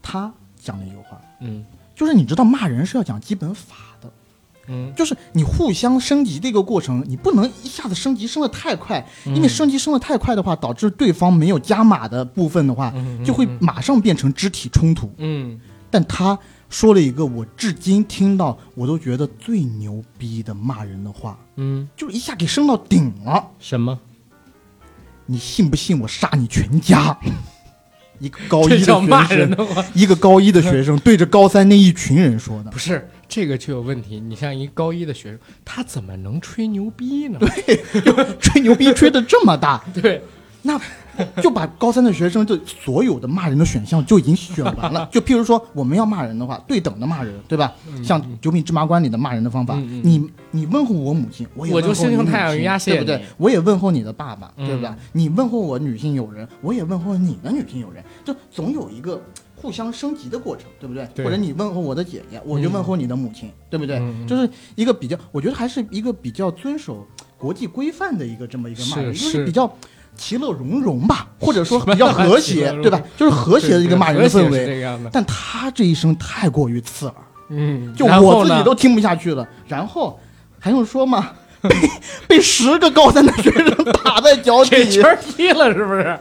[0.00, 1.64] 他讲了一句话，嗯
[1.94, 4.12] 就是你知道骂人是要讲基本法的。
[4.68, 15.12] 嗯就是你互相升级的一个过程，你不能一下子升级升的太快，因为升级升的太快的话，导致对方没有加码的部分的话，嗯就会马上变成肢体冲突。
[15.18, 15.60] 嗯
[15.90, 16.36] 但他
[16.68, 23.50] 说了一个我至今听到我都觉得最牛逼的骂人的话，嗯，就是一下给升到顶了。
[23.60, 23.98] 什么？
[25.26, 27.16] 你信不信我杀你全家？
[28.18, 28.84] 一个高一的学
[29.26, 29.56] 生？
[29.94, 32.78] 一个高一的学生对着高三那一群人说的不。
[32.78, 34.20] 是这个就有问题。
[34.20, 37.38] 你像一高一的学生，他怎么能吹牛逼呢？
[37.38, 37.84] 对
[38.40, 40.22] 吹牛逼吹得这么大，对，
[40.62, 40.80] 那
[41.42, 45.08] 就把高三的学生就所有的骂人的选项就已经选完了。
[45.12, 47.72] 就譬如说，我们要骂人的话，对等的骂人，对吧？
[48.04, 53.22] 像《九品芝麻官》里的骂人的方法，你你问候我母亲，我也我就问候太阳亲鱼鸭蟹对不对？
[53.38, 54.90] 我也问候你的爸爸，嗯对不对？
[55.12, 59.20] 你问候我女性友人，我也问候你的女性友人，就总有一个。
[59.56, 61.08] 互相升级的过程，对不对？
[61.14, 64.00] 对或者你问候我的姐姐，我就问候你的母亲，对不对？
[64.28, 67.04] 就是一个比较，我觉得还是一个比较遵守
[67.38, 69.70] 国际规范的一个这么一个骂人，是就是比较
[70.14, 73.00] 其乐融融吧，或者说比较和谐对吧？
[73.16, 74.86] 就是和谐的一个骂人的氛围。
[75.10, 77.14] 但他这一声太过于刺耳，
[77.48, 79.46] 嗯，就我自己都听不下去了。
[79.66, 80.18] 然后
[80.58, 81.32] 还用说吗？
[81.66, 81.74] 被
[82.28, 83.74] 被十个高三的学生
[84.04, 85.18] 打在脚底给圈。
[85.20, 86.16] 踢了，是不是？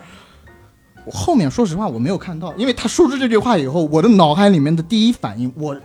[1.06, 5.76] 我后面说实话我没有看到，因为他说出这句话以后，我的脑海里面的第一反应，我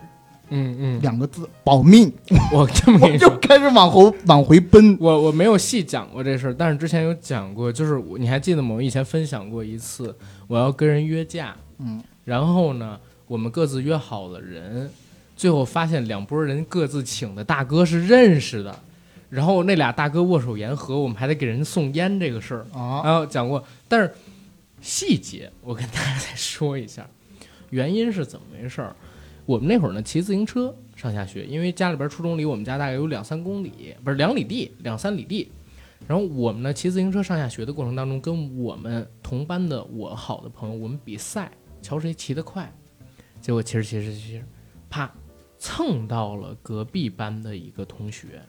[0.53, 2.13] 嗯嗯，两个字保命，
[2.53, 4.97] 我 这么我就跟你说，开始往后往回奔。
[4.99, 8.75] 我我没有细讲过这事儿，但是之前有讲过，就是你还记得吗？
[8.75, 10.13] 我以前分享过一次，
[10.49, 12.99] 我要跟人约架，嗯，然后呢，
[13.29, 14.91] 我们各自约好了人，
[15.37, 18.77] 最后发现两拨人各自请的大哥是认识的，
[19.29, 24.13] 然后那俩大哥握手言和，我们还得给人送烟这个事儿，啊，然后讲过，但是
[24.81, 27.09] 细节我跟大家再说一下，
[27.71, 28.97] 原因是怎么回事儿？
[29.47, 35.51] 我们那会儿呢骑自行车上下学，因为家里边初中离我们家大概有两三公里，不是两里地，两三里地。
[36.09, 41.51] 然后我们呢骑自行车上下学的过程当中，跟我们同班的我好的朋友，我们比赛，
[41.83, 42.73] 瞧谁骑得快。
[43.41, 44.45] 结果骑着骑着骑着，
[44.89, 45.13] 啪，
[45.59, 48.41] 蹭到了隔壁班的一个同学。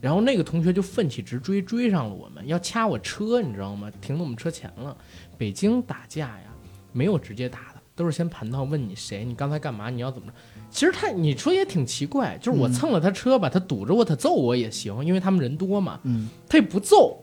[0.00, 3.90] 然后那个同学就奋起直追，追上了我们，要掐我车，你知道吗？
[4.00, 4.96] 停到我们车前了。
[5.42, 6.44] 北京打架呀，
[6.92, 10.34] 没有直接打的，都是先盘道问你谁，你刚才干嘛，你要怎么着。
[10.70, 17.20] 其实他你说也挺奇怪，就是我嗯蹭了他车吧，他堵着我，他揍我也行，因为他们人多嘛，嗯，他也不揍，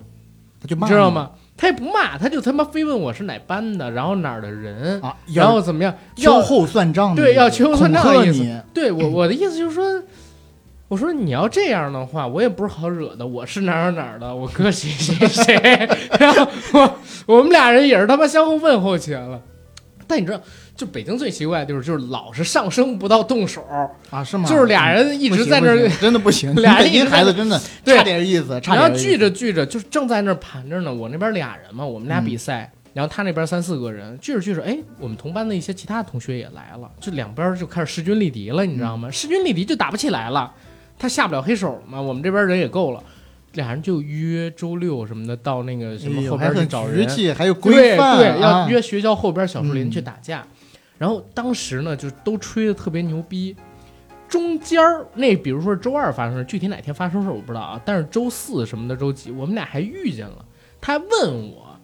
[0.60, 1.32] 他就骂知道吗？
[1.56, 5.16] 他也不骂，他就他妈非问我是哪班的，然后哪儿的人，啊？
[5.34, 8.64] 然后怎么样，秋要后算账的，对要秋后算账的意思。
[8.74, 10.04] 对我我的意思就是说，
[10.90, 15.88] 我说你要这样的话，我也不是好惹的，我是哪儿哪儿的，我哥谁谁谁，
[16.20, 19.40] 然后我我们俩人也是他妈相互问候起来了。
[20.08, 20.42] 但你知道，
[20.76, 23.64] 就北京最奇怪的就是就是老是上升不到动手，
[24.10, 24.50] 啊，是吗？
[24.50, 30.92] 就是俩人一直在那真的不行，俩人孩子真的 对差点意思，差然后聚着聚着，就是正在那儿盘着呢。
[30.92, 39.12] 我那边俩人嘛，我们俩嗯比赛，然后他那边三四个人，聚着聚着，哎，我们同班的一些其他同学也来了，就两边就开始势均力敌了，你知道嗯吗？
[39.12, 40.52] 势均力敌就打不起来了，
[41.00, 43.02] 他下不了黑手嘛，我们这边人也够了，
[43.54, 50.46] 俩人就约周六什么的到那个什哎么后边去找人，对规范，对，要啊约学校后边小树林嗯去打架。
[50.98, 53.56] 然后当时呢，就都吹的特别牛逼。
[54.28, 57.82] 中间儿那，比如说是周二发生的，具体哪天发生事我不知道啊。
[57.84, 60.46] 但是周四什么的，周几，我们俩还遇见了。
[60.80, 61.76] 他还问我：“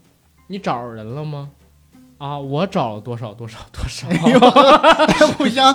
[0.45, 1.49] 你找着人了吗？”
[2.19, 4.07] 啊，我找了多少多少多少。
[4.09, 4.39] 哎呦，
[5.37, 5.73] 互相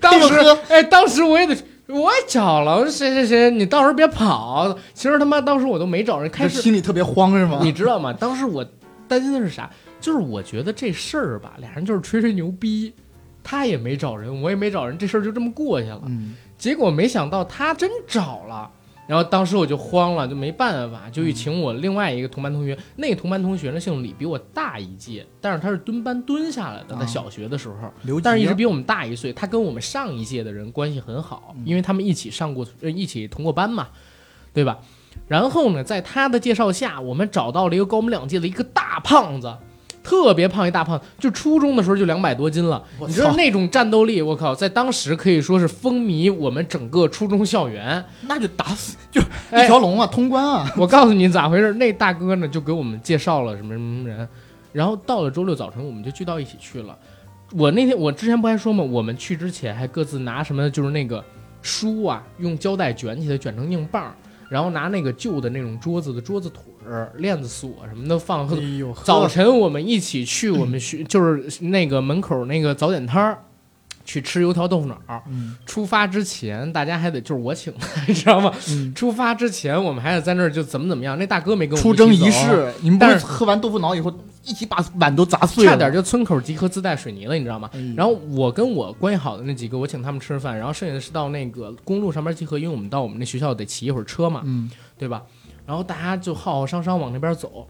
[0.00, 0.34] 当时
[0.68, 1.56] 哎，当时我也得，
[1.92, 4.76] 我也找了，谁谁谁，你到时候别跑。
[4.94, 7.60] 其实他妈当时我都没找人，开始心里特别慌是吗？
[7.62, 8.12] 你知道吗？
[8.12, 8.66] 当时我
[9.06, 9.70] 担心的是啥？
[10.00, 12.92] 就是我觉得这事儿吧，俩人就是吹吹牛逼，
[13.44, 16.02] 他也没找人，我也没找人，这事儿就这么过去了。
[16.06, 18.70] 嗯，结果没想到他真找了，
[19.06, 22.78] 然后当时我就慌了，就没办法，就去请我另外一个同班同学。
[22.96, 27.74] 那个同班同学呢姓李，比我大一届，但是他是蹲班蹲下来的，在啊小学的时候。
[28.22, 33.88] 但是一直比我们大一岁，他跟我们上一届的人关系很好，因为他们一起上过，呃一起同过班嘛，
[34.54, 34.78] 对吧？
[35.28, 39.54] 然后呢，在他的介绍下，我们找到了一个高我们两届的一个大胖子，
[40.02, 42.82] 特别胖一大胖，就初中的时候就两百多斤了。
[43.06, 48.04] 你知道那种战斗力，我靠，在当时可以说是风靡我们整个初中校园。
[48.22, 49.20] 那就打死就
[49.50, 54.28] 哎一条龙啊，通关啊，我告诉你咋回事，那大哥呢就给我们介绍了什么什么人，
[54.72, 56.96] 然后到了周六早晨我们就聚到一起去了。
[57.54, 58.82] 我那天我之前不还说吗？
[58.82, 61.22] 我们去之前还各自拿什么，就是那个
[61.60, 64.14] 书啊，用胶带卷起来卷成硬棒，
[64.48, 66.71] 然后拿那个旧的那种桌子的桌子腿儿、
[67.16, 68.48] 链子锁什么的放
[69.04, 73.38] 早晨我们一起去我们学， 就是那个门口那个早点摊儿。
[74.04, 74.98] 去吃油条豆腐脑，
[75.28, 78.52] 嗯出发之前大家还得就是我请的， 你知道吗？
[78.68, 81.16] 嗯，出发之前我们还得在那儿就怎么怎么样。
[81.16, 87.70] 那大哥没跟我出征们一起走仪式，你们不但是是喝完豆腐脑以后一起把碗都砸碎了，差点就村口集合自带水泥了，你知道吗？
[87.96, 94.68] 然后我跟我关系好的那几个，我请他们吃饭，然后剩下的是到那个公路上面集合，因为我们到我们那学校得骑一会儿车嘛，嗯，
[94.98, 95.22] 对吧？
[95.66, 97.66] 然后大家就浩浩汤汤往那边走，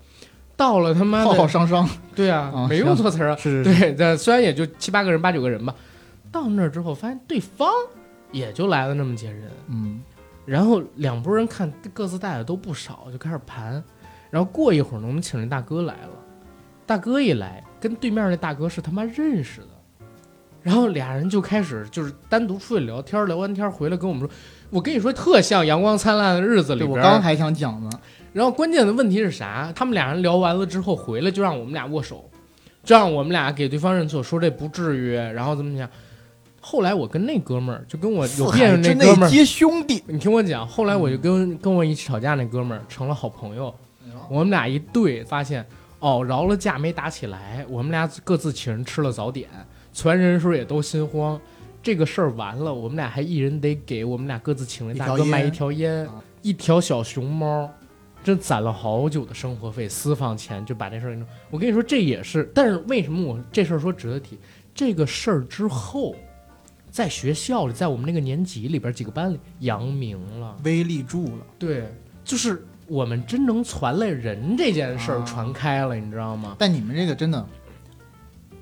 [0.57, 5.75] 到了他妈的，浩浩汤汤，对啊，啊没用错词儿啊，是对，这虽然也就七八个人、八九个人吧，
[6.31, 7.69] 到那儿之后发现对方
[8.31, 10.03] 也就来了那么些人，嗯，
[10.47, 13.83] 然后两拨人看各自带的都不少，就开始盘。
[14.31, 16.11] 然后过一会儿呢，我们请那大哥来了。
[16.87, 19.69] 大哥一来，跟对面那大哥是他妈认识的。
[20.63, 24.31] 然后俩人就开始就是单独出去聊天，聊完天回来跟我们说
[24.73, 27.91] ：“我跟你说，特像《阳光灿烂的日子》里边。”我刚刚还想讲呢，
[28.33, 29.71] 然后关键的问题是啥？
[29.77, 32.25] 他们俩人聊完了之后回来就让我们俩握手，
[32.83, 35.87] 就让我们俩给对方认错，说这不至于，然后怎么讲？
[36.59, 43.75] 后来我跟那哥们儿，就跟我有四别海之内人那哥们儿，接兄弟，你听我讲，后来我就跟跟我一起吵架那哥们儿成了好朋友，
[44.31, 45.67] 我们俩一对发现，
[45.99, 49.51] 哦，饶了架没打起来，我们俩各自请人吃了早点，
[49.93, 51.39] 全人时候也都心慌。
[51.83, 57.71] 这个事儿完了，我们俩还一人得给我们俩各自请了大哥买一条烟，啊一条小熊猫，
[58.23, 61.27] 真攒了好久的生活费私房钱就把这事儿给弄。
[61.51, 64.39] 我跟你说，这也是，但是为什么我这事儿说值得提？
[64.75, 66.15] 这个事儿之后，
[66.91, 70.57] 在学校里，在我们那个年级里边几个班里扬名了。
[70.65, 71.85] 威力住了，对，
[72.25, 76.57] 就是我们真能传来人这件事儿啊传开了，你知道吗？
[76.59, 77.47] 但你们这个真的，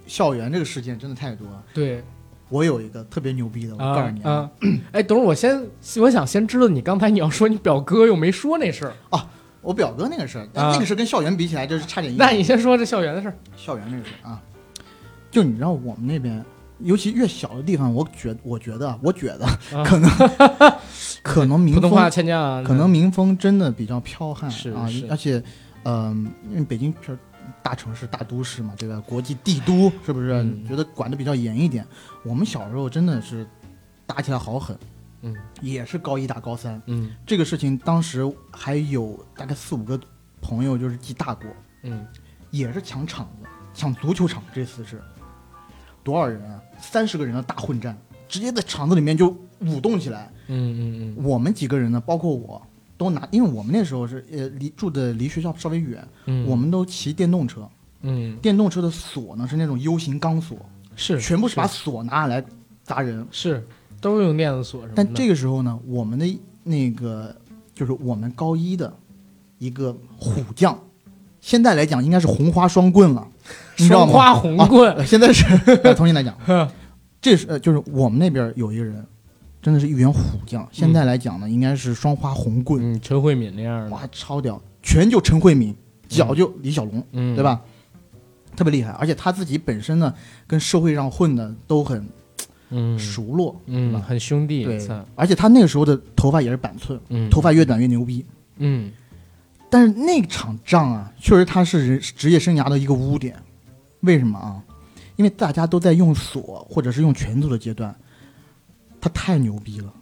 [0.07, 1.65] 校园这个事件真的太多了。
[1.73, 2.03] 对，
[2.51, 4.51] 我有一个特别牛逼的，我啊告诉你啊，
[4.93, 5.65] 哎，等会儿我先，
[6.01, 8.93] 我想先知道你刚才你要说你表哥又没说那事儿。
[9.11, 9.27] 啊，
[9.63, 12.23] 我表哥那个事儿，那个事儿跟校园比起来，就是差点意思。
[12.23, 13.35] 那你先说这校园的事儿。
[13.57, 14.43] 校园那个事儿啊，
[15.31, 16.45] 就你知道我们那边，
[16.81, 19.85] 尤其越小的地方，我觉我觉得，我觉得啊。
[19.85, 20.11] 可能
[21.23, 22.11] 可能民风
[22.65, 25.43] 可能民风真的比较剽悍啊是是，而且，
[25.85, 27.17] 嗯，因为北京是
[27.63, 29.03] 大城市、大都市嘛，对吧？
[29.07, 30.33] 国际帝都是不是？
[30.33, 31.87] 嗯觉得管得比较严一点。
[32.25, 33.47] 我们小时候真的是
[34.07, 34.77] 打起来好狠，
[35.23, 36.81] 嗯也是高一打高三。
[36.87, 39.99] 嗯这个事情当时还有大概四五个
[40.41, 41.47] 朋友就是记大过，
[41.83, 42.07] 嗯
[42.51, 45.01] 也是抢场子，抢足球场，这次是
[46.03, 47.97] 多少人啊，三十个人的大混战，
[48.29, 49.29] 直接在场子里面就
[49.61, 50.31] 舞动起来。
[50.49, 52.61] 嗯嗯嗯我们几个人呢，包括我，
[53.01, 57.67] 都拿，因为我们那时候是呃离住的离学校稍微远，嗯，我们都骑电动车，
[58.03, 58.37] 嗯。
[58.43, 60.59] 电动车的锁呢是那种 U 型钢锁，
[60.95, 62.45] 是全部是把锁拿下来
[62.85, 63.27] 砸人。
[63.31, 63.67] 是
[64.03, 65.03] 都是用链子锁什么的。
[65.03, 67.35] 但这个时候呢，我们的那个
[67.75, 68.95] 就是我们高一的
[69.57, 70.79] 一个虎将，
[71.41, 73.27] 现在来讲应该是红花双棍了，
[73.79, 74.13] 你知道吗？
[74.13, 75.47] 双花红棍，呃现在是
[75.85, 76.37] 呃重新来讲，
[77.23, 79.03] 这是呃就是我们那边有一个人，
[79.63, 85.75] 真的是一员虎将，现在来讲呢，应该是双花红棍，嗯，陈慧敏那样的，哇，超屌，拳就陈慧敏，
[86.09, 87.45] 脚就李小龙，嗯，对？
[87.45, 87.61] 吧？
[88.57, 90.13] 特别厉害，而且他自己本身呢，
[90.47, 92.07] 跟社会上混的都很
[92.71, 94.81] 嗯，熟络，嗯，很兄弟，对，
[95.15, 98.25] 而且他那个时候的头发也是板寸，嗯，头发越短越牛逼。
[98.59, 98.91] 嗯
[99.71, 103.37] 但是那场仗啊，确实他是人职业生涯的一个污点。
[104.01, 104.61] 为什么啊？
[105.15, 107.95] 因为大家都在用锁或者是用拳头的阶段，
[109.01, 109.93] 他太牛逼了。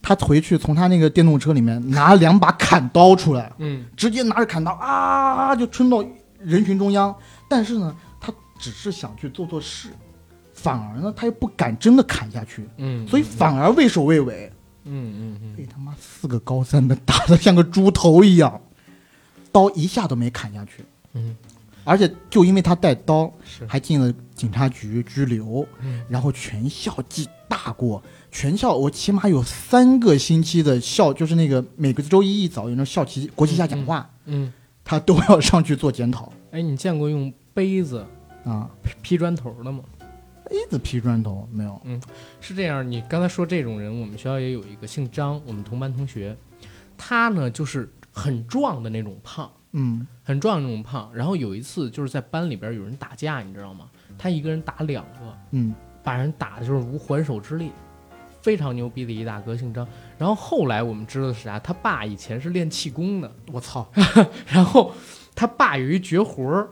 [0.00, 6.02] 他回去从他那个电动车里面拿两把砍刀出来，嗯直接拿着砍刀啊就冲到
[6.38, 7.14] 人群中央。
[7.48, 9.90] 但是呢，他只是想去做做事，
[10.54, 14.50] 反而呢他又不敢真的砍下去，嗯，所以反而畏首畏尾。
[14.90, 18.58] 嗯嗯嗯被他妈四个高三的打得像个猪头一样，
[19.52, 20.82] 刀一下都没砍下去，
[21.12, 21.36] 嗯，
[21.84, 34.52] 而且就因为他带刀，是，还进了警察局拘留，嗯然后全校记大过，全校我起码有三个星期的校，就是那个每个周一一早有那校旗国旗下讲话，嗯，
[34.84, 38.04] 他都要上去做检讨哎，你见过用杯子
[38.44, 38.70] 啊。
[38.82, 39.82] 劈劈砖头的吗？
[40.44, 41.80] 杯子劈砖头没有？
[41.84, 42.00] 嗯
[42.40, 46.36] 是这样，你刚才说这种人，我们学校也有一个姓张，我们同班同学，
[46.96, 51.10] 他呢就是很壮的那种胖，嗯很壮的那种胖。
[51.14, 53.86] 然后有一次就是在班里边有人打架，你知道吗？
[54.16, 57.70] 他一个人打两个，嗯把人打的就是无还手之力，
[58.48, 59.86] 非常牛逼的一大哥，姓张。
[60.16, 61.58] 然后后来我们知道是啥？
[61.58, 63.86] 他爸以前是练气功的，我操！
[64.48, 64.90] 然后
[65.34, 66.70] 他爸有一绝活儿，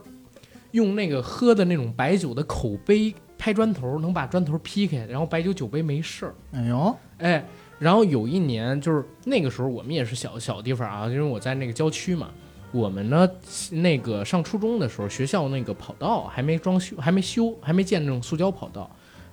[0.71, 6.33] 用那个喝的那种白酒的口杯拍砖头，能把砖头劈开，然后白酒酒杯没事儿。
[6.51, 7.45] 哎呦，哎，
[7.77, 12.31] 然后有一年就是那个时候，我们也是小小地方啊，因为我在那个郊区嘛。
[12.71, 13.29] 我们呢，
[13.69, 18.89] 那个上初中的时候，学校那个跑道还没装修，还没修，还没建那种塑胶跑道。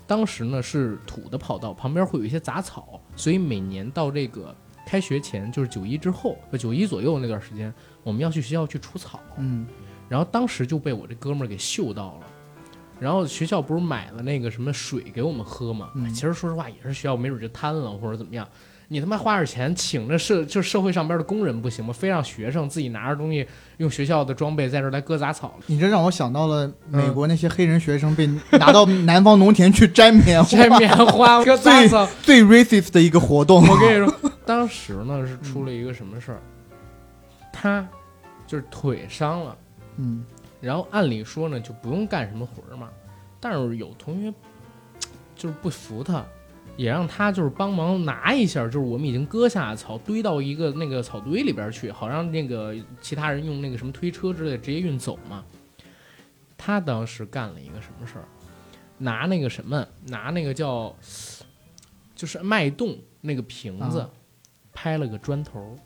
[0.06, 4.54] 当时呢是土的跑道，旁边会有一些杂草，所以每年到这个
[4.86, 7.72] 开学前，就是九一之后，呃九一左右那段时间，
[8.02, 9.20] 我们要去学校去除草。
[9.38, 9.66] 嗯
[10.08, 12.26] 然后当时就被我这哥们儿给嗅到了。
[13.00, 15.90] 然后学校不是买了那个什么水给我们喝吗？
[15.94, 18.46] 嗯哎其实说实话也是学校没准就贪了或者怎么样。
[18.88, 21.92] 你他妈花点钱请着社就是社会上边的工人不行吗？
[21.92, 23.46] 非让学生自己拿着东西
[23.78, 32.06] 用学校的装备在这儿来割杂草，你这让我想到了美国那些黑人学生被拿到南方农田去摘棉花， 摘棉花 割杂草。
[32.22, 33.66] 最 racist 的一个活动。
[33.66, 36.40] 我跟你说，当时呢是出了一个什么事儿，
[37.52, 37.86] 他
[38.46, 39.56] 就是腿伤了。
[39.96, 40.24] 嗯
[40.60, 42.88] 然后按理说呢，就不用干什么活儿嘛。
[43.38, 44.32] 但是有同学
[45.36, 46.24] 就是不服他，
[46.76, 55.44] 也让他就是帮忙拿一下，就是我们已经割下的草堆到一个那个草堆里边去，好让那个其他人用那个什么推车之类直接运走嘛。
[56.56, 58.24] 他当时干了一个什么事儿？
[58.98, 60.94] 拿那个什么，拿那个叫
[62.14, 64.10] 就是脉动那个瓶子，啊
[64.72, 65.76] 拍了个砖头，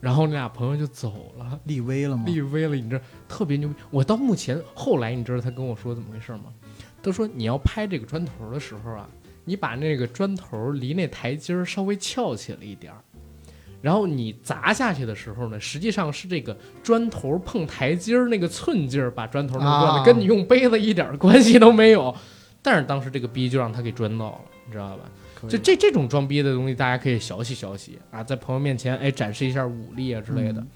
[0.00, 1.58] 然后那俩朋友就走了。
[1.64, 2.24] 立威了吗？
[2.26, 3.74] 立威了，你知道特别牛逼。
[3.90, 6.52] 我到目前后来，你知道他跟我说怎么回事吗？
[7.06, 9.08] 他说你要拍这个砖头的时候啊，
[9.44, 12.98] 你把那个砖头离那台阶儿稍微翘起了一点儿，
[13.80, 22.14] 然后你砸下去的时候呢，实际上是这个砖头碰台阶儿那个寸劲儿把砖头弄断的，啊跟你用杯子一点儿关系都没有。
[22.60, 25.04] 但是当时这个逼就让他给砖到了，你知道吧？
[25.36, 30.60] 可以就这这种装逼的东西，大家可以学习学习啊，在朋友面前哎展示一下武力啊之类的。
[30.60, 30.66] 嗯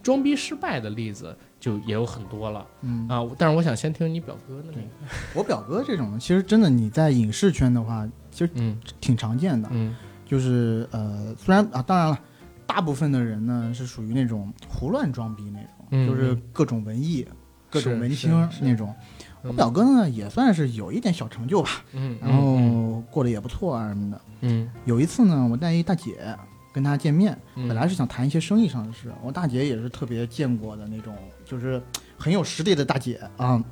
[0.00, 1.36] 装逼失败的例子
[1.68, 4.88] 就也有很多了嗯啊，但是我想先听你表哥的那个，
[5.36, 9.68] 我表哥这种，其实真的你在影视圈的话，其实嗯挺常见的。
[9.72, 12.18] 嗯就是呃，虽然啊，当然了，
[12.66, 17.26] 大部分的人呢是属于那种胡乱装逼那种，嗯就是各种文艺、
[17.70, 18.94] 各种文青那种。
[19.42, 24.20] 我表哥呢也算是有一点小成就吧，嗯，然后过得也不错啊什么的。
[24.40, 26.36] 嗯有一次呢，我带一大姐
[26.74, 29.10] 跟他见面，嗯本来是想谈一些生意上的事。
[29.22, 31.16] 我大姐也是特别见过的那种，
[31.48, 31.82] 就是
[32.18, 33.64] 很有实力的大姐啊。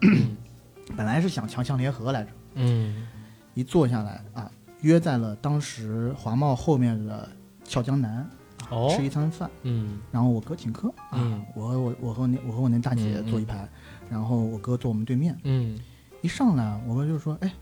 [0.97, 3.07] 本来是想强强联合来着，嗯
[3.55, 4.51] 一坐下来啊，
[4.81, 7.29] 约在了当时华贸后面的
[7.65, 8.29] 俏江南
[8.71, 9.51] 哦吃一餐饭。
[9.63, 13.69] 嗯然后我哥请客啊，嗯我和我我和我那我和我那大姐坐一排，
[14.09, 15.37] 然后我哥坐我们对面。
[15.45, 15.79] 嗯
[16.23, 17.53] 一上来我哥就说，哎，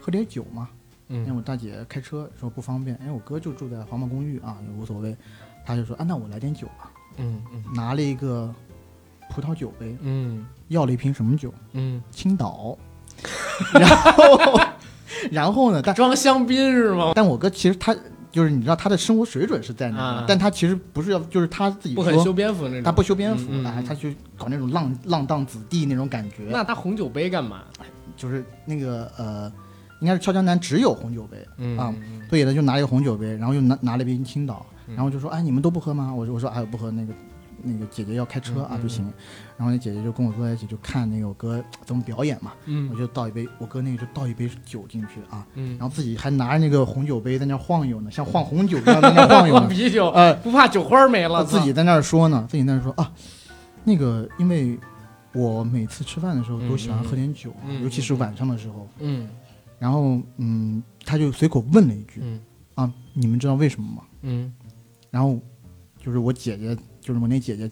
[0.00, 0.68] 喝点酒嘛。
[1.08, 5.16] 因为嗯我大姐开车说不方便，哎，我哥就住在华贸公寓啊，也无所谓。
[5.66, 8.54] 他就说啊，那我来点酒吧，嗯嗯拿了一个
[9.30, 11.52] 葡萄酒杯，嗯要了一瓶什么酒？
[11.72, 12.76] 嗯，青岛。
[13.72, 14.60] 然后，
[15.30, 15.82] 然后呢？
[15.84, 17.12] 但装香槟是吗？
[17.14, 17.94] 但我哥其实他
[18.32, 22.82] 就是你知道他的生活水准是在哪的，啊但他其实不是要就是他自己不很修边幅那种。
[22.82, 26.44] 他不修边幅，嗯嗯嗯哎，他去搞那种浪浪荡子弟那种感觉。
[26.50, 27.62] 那他红酒杯干嘛？
[28.16, 29.52] 就是那个呃，
[30.00, 36.12] 应该是俏江南只有红酒杯，嗯啊嗯所以呢就拿一个红酒杯，然后又拿拿了一瓶青岛，嗯然后就说哎你们都不喝吗？
[36.14, 37.12] 我说我说哎我不喝那个。
[37.62, 39.04] 那个姐姐要开车啊，嗯嗯不行。
[39.56, 42.52] 然后那姐姐就跟我坐在一起，就看那个我哥怎么表演嘛。
[42.56, 49.68] 我嗯就倒一杯，我哥那个就倒一杯酒进去啊，嗯，然后自己还拿着那个红酒杯在那晃悠呢，像晃红酒一样在那晃悠晃呢。
[49.74, 53.12] 啤酒，呃，不怕酒花没了，自己在那儿说呢，自己在那儿说啊，
[53.84, 54.78] 那个因为
[55.32, 58.88] 我每次吃饭的时候都喜欢喝点酒，尤其是晚上的时候。
[58.98, 59.28] 嗯
[59.78, 62.38] 然后嗯，他就随口问了一句嗯
[62.74, 64.02] 啊，你们知道为什么吗？
[64.20, 64.52] 嗯
[65.10, 65.38] 然后
[66.04, 67.70] 就是我姐姐，就是我那姐姐，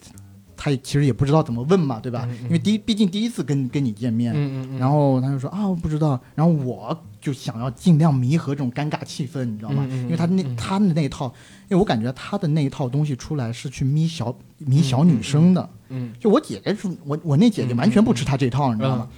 [0.56, 2.26] 她其实也不知道怎么问嘛，对吧？
[2.30, 6.20] 嗯嗯因为第一，毕竟第一次跟跟你见面，嗯嗯，然后她就说啊，我不知道。
[6.34, 9.86] 然后我就想要尽量弥合这种尴尬气氛，你知道吗？
[9.88, 11.26] 嗯嗯嗯因为她那嗯他的那一套，
[11.68, 15.68] 因为我感觉她的那一套东西出来是去迷小迷小女生的。
[15.90, 19.16] 嗯就我姐姐是，我我那姐姐完全不吃她这套，你知道吗嗯？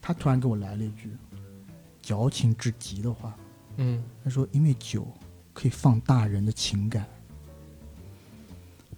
[0.00, 1.10] 他突然给我来了一句
[2.00, 3.36] 矫情至极的话，
[3.76, 5.06] 嗯他说：“因为酒
[5.52, 7.04] 可以放大人的情感。”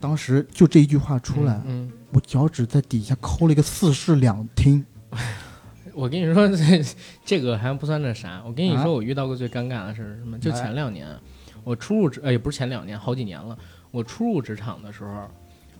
[0.01, 4.85] 当时就这一句话出来，嗯，我脚趾在底下抠了一个四室两厅。
[5.93, 6.83] 我跟你说这
[7.25, 10.39] 这个还不算那啥，我跟你啊说我遇到过最尴尬的事是什么？
[10.39, 11.07] 就前两年
[11.65, 13.57] 我初入职，呃也不是前两年，好几年了，
[13.91, 15.29] 我初入职场的时候，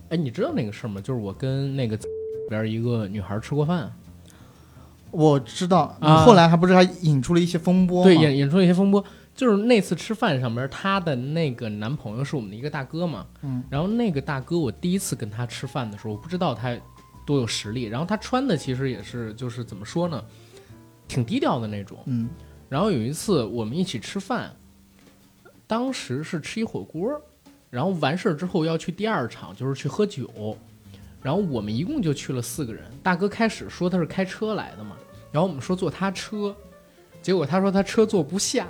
[0.09, 1.01] 哎，你知道那个事儿吗？
[1.01, 1.97] 就是我跟那个
[2.47, 3.91] 边一个女孩吃过饭，
[5.09, 8.03] 我知道，后来还不是还引出了一些风波吗？
[8.03, 9.03] 对，引引出了一些风波。
[9.33, 16.77] 就是那次吃饭上边，她的那个男朋友是我们的一个大哥嘛，嗯，然后那个大哥我第一次跟他吃饭的时候，我不知道他
[17.25, 20.23] 多有实力，然后他穿的其实也是就是怎么说呢，
[21.07, 21.97] 挺低调的那种。
[22.05, 22.29] 嗯
[22.69, 24.55] 然后有一次我们一起吃饭，
[25.67, 27.21] 当时是吃一火锅，
[27.69, 30.57] 然后完事儿之后要去第二场，就是去喝酒。
[31.21, 32.83] 然后我们一共就去了四个人。
[33.03, 34.95] 大哥开始说他是开车来的嘛，
[35.31, 36.55] 然后我们说坐他车，
[37.21, 38.67] 结果他说他车坐不下。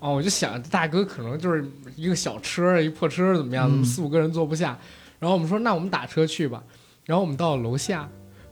[0.00, 1.64] 哦，我就想大哥可能就是
[1.96, 3.68] 一个小车，一破车怎么样？
[3.70, 4.78] 嗯四五个人坐不下。
[5.18, 6.62] 然后我们说那我们打车去吧。
[7.04, 8.08] 然后我们到楼下，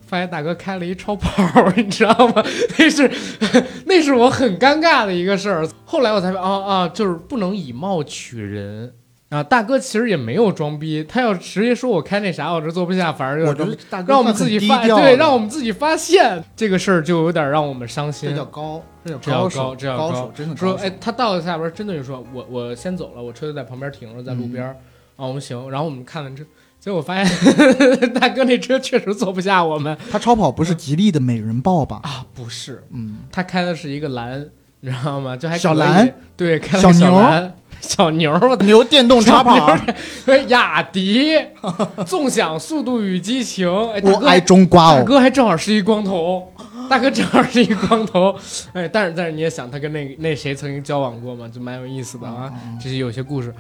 [0.07, 1.31] 发现大哥开了一超跑，
[1.77, 2.43] 你知道吗？
[2.79, 3.11] 那是
[3.87, 5.69] 那是我很尴尬的一个事儿。
[5.85, 8.93] 后来我才发现，啊啊，就是不能以貌取人
[9.29, 9.43] 啊。
[9.43, 18.37] 大哥其实也没有装逼，他要直接说我开那啥，我这坐不下，反而有我点装逼觉得大哥让我们自己发对，让我们自己发现这个事儿，就有点让我们伤心这。
[18.37, 24.77] 叫高，这叫高手，高这叫高高手，真的说，哎，他到了下边，真的就说我我先走了，我车就在旁边停着，在路边儿。
[25.17, 26.45] 啊，我们行，然后我们看了车，
[26.79, 27.27] 结果发现
[28.13, 32.01] 大哥那车确实坐不下我们他超跑不是吉利的美人豹吧？
[32.03, 34.47] 啊，不是，嗯，他开的是一个蓝，
[34.81, 35.35] 你知道吗？
[35.35, 39.77] 就还小蓝，对，开小牛蓝， 小牛，牛电动插跑，
[40.49, 41.35] 雅迪，
[42.07, 44.97] 纵享速度与激情，哎，我爱中瓜哦。
[44.99, 46.53] 大哥还正好是一光头，
[46.89, 48.35] 大哥正好是一光头，
[48.73, 53.55] 哎，但是但是你也想，他跟那那谁曾经交往过嘛，就蛮有意思的啊，嗯这些有些故事。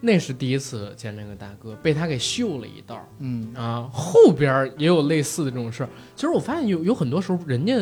[0.00, 3.88] 那是第一次见那个大哥，被他给秀了一道嗯，啊。
[3.90, 5.88] 后边也有类似的这种事儿。
[6.14, 7.74] 其实我发现有有很多时候，人家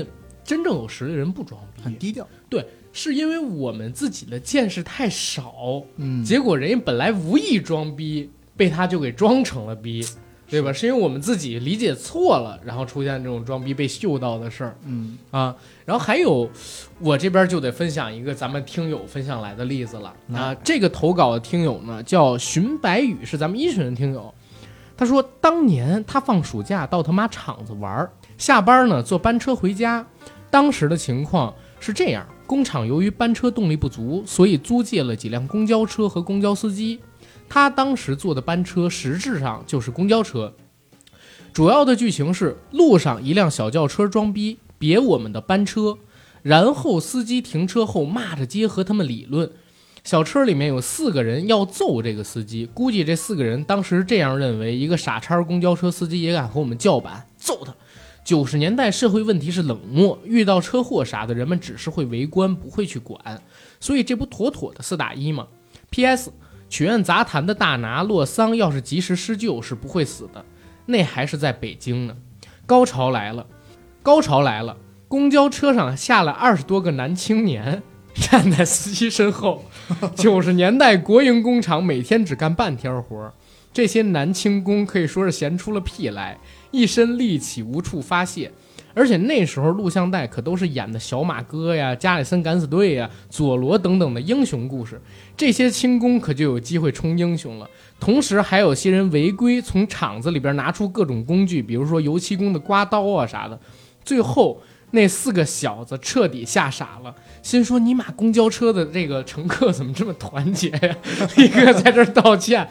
[0.45, 2.25] 真正有实力的人不装逼，很低调。
[2.93, 10.07] 是因为我们自己的见识太少，嗯，结果人家本来无意装逼，被他就给装成了逼，
[10.49, 10.71] 对吧？
[10.73, 15.57] 是因为我们自己理解错了，然后出现这种装逼被嗅到的事儿嗯啊。
[15.87, 16.51] 然后还有，
[16.99, 20.55] 我这边就得分享一个咱们听友分享来的例子了啊。
[20.63, 24.33] 这个投稿的听友呢叫寻白羽，是咱们一群人听友。
[24.95, 30.07] 他说，当年他放暑假到他妈厂子玩儿，下班呢坐班车回家。
[30.51, 37.01] 当时的情况是这样：工厂由于班车动力不足，所以租借了几辆公交车和公交司机。
[37.49, 40.53] 他当时坐的班车实质上就是公交车。
[41.55, 45.97] 主要的剧情是路上一辆小轿车装逼别我们的班车，
[46.43, 49.51] 然后司机停车后骂着街和他们理论。
[50.05, 57.75] 小车里面有四个人要揍这个司机，估计这四个人当时这样认为：一个傻叉公交车司机也敢和我们叫板，揍他！
[58.25, 63.43] 九十年代社会问题是冷漠，遇到车祸啥的，人们只是会围观，不会去管，
[63.81, 65.49] 所以这不妥妥的四打一吗
[65.91, 66.33] ？P.S.
[66.69, 70.45] 曲苑杂谈的大拿洛桑要是及时施救是不会死的，
[70.87, 72.17] 那还是在北京呢。
[72.65, 73.47] 高潮来了，
[74.03, 74.77] 高潮来了！
[75.09, 77.83] 公交车上下了二十多个男青年，
[78.15, 79.65] 站在司机身后。
[80.15, 83.31] 九十年代国营工厂每天只干半天活，
[83.75, 86.39] 这些男轻工可以说是闲出了屁来，
[86.73, 88.51] 一身戾气无处发泄。
[88.95, 95.01] 而且那时候录像带可都是演的小马哥呀、加里森敢死队呀、佐罗等等的英雄故事，
[95.35, 97.67] 这些轻功可就有机会冲英雄了。
[97.99, 103.59] 同时还有些人违规从厂子里边拿出各种工具，比如说油漆工的刮刀啊啥的。
[104.05, 110.97] 最后那四个小子彻底吓傻了，心说：“尼玛，公交车的这个乘客怎么这么团结呀？”
[111.39, 112.69] 立刻在这道歉。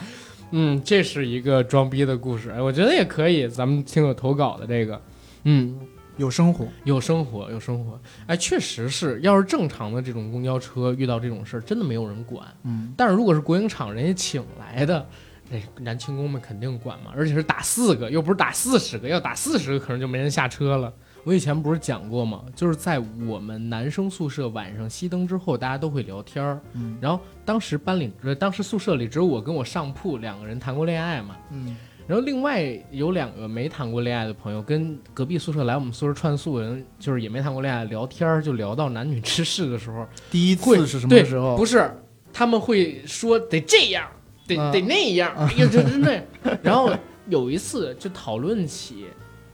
[0.51, 3.47] 嗯，这是一个装逼的故事，哎，我觉得也可以。
[3.47, 5.01] 咱们听友投稿的这个，
[5.45, 5.79] 嗯，
[6.17, 7.99] 有生活，有生活，有生活。
[8.27, 12.45] 哎，确实是，要是正常的这种公交车遇到这种事儿，真的没有人管。
[12.63, 15.05] 嗯，但是如果是国营厂人家请来的，
[15.49, 20.93] 那男轻工们肯定管嘛，而且是打四个，又不是打四十个，要打四十个可能就没人下车了。
[21.23, 22.43] 我以前不是讲过吗？
[22.55, 26.59] 就是在我们男生宿舍晚上熄灯之后，大家都会聊天儿。
[26.73, 31.37] 嗯然后当时班里，呃，当时宿舍里只有我跟我上铺两个人谈过恋爱嘛。
[31.51, 31.75] 嗯
[32.07, 41.55] 然后另外有两个没谈过恋爱的朋友，跟隔壁宿舍来我们宿舍串宿的人，就是也没谈过恋爱，聊天儿就聊到男女之事的时候， 第一次是什么时候？
[41.55, 41.89] 不是，
[42.33, 44.05] 他们会说得这样，
[44.47, 46.21] 得、啊得那样，哎呀，这真那。
[46.61, 46.91] 然后
[47.29, 49.05] 有一次就讨论起，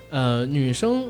[0.10, 1.06] 呃，女生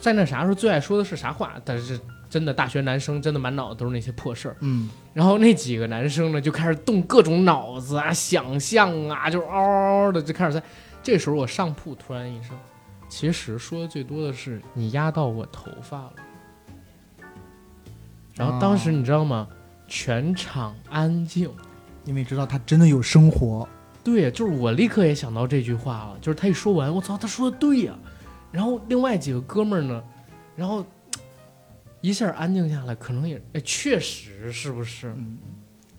[0.00, 4.56] 在那啥时候最爱说的是啥话，但是真的大学男生真的满脑子都是那些破事儿。
[4.60, 10.62] 嗯，然后那几个男生呢就开始动各种脑子啊、想象啊，就是嗷嗷嗷的就开始在。
[11.02, 12.56] 这时候我上铺突然一声，
[13.08, 16.12] 其实说的最多的是你压到我头发了。
[18.34, 19.46] 然后当时你知道吗？
[19.86, 21.50] 全场安静。
[22.06, 23.68] 因为知道他真的有生活，
[24.02, 27.92] 对，就是我立刻也想到这句话了，就是他一说完，我操，他说的对呀、
[28.52, 30.02] 然后另外几个哥们儿呢，
[30.56, 30.84] 然后
[32.00, 35.08] 一下安静下来，可能也哎，确实是不是？
[35.16, 35.38] 嗯，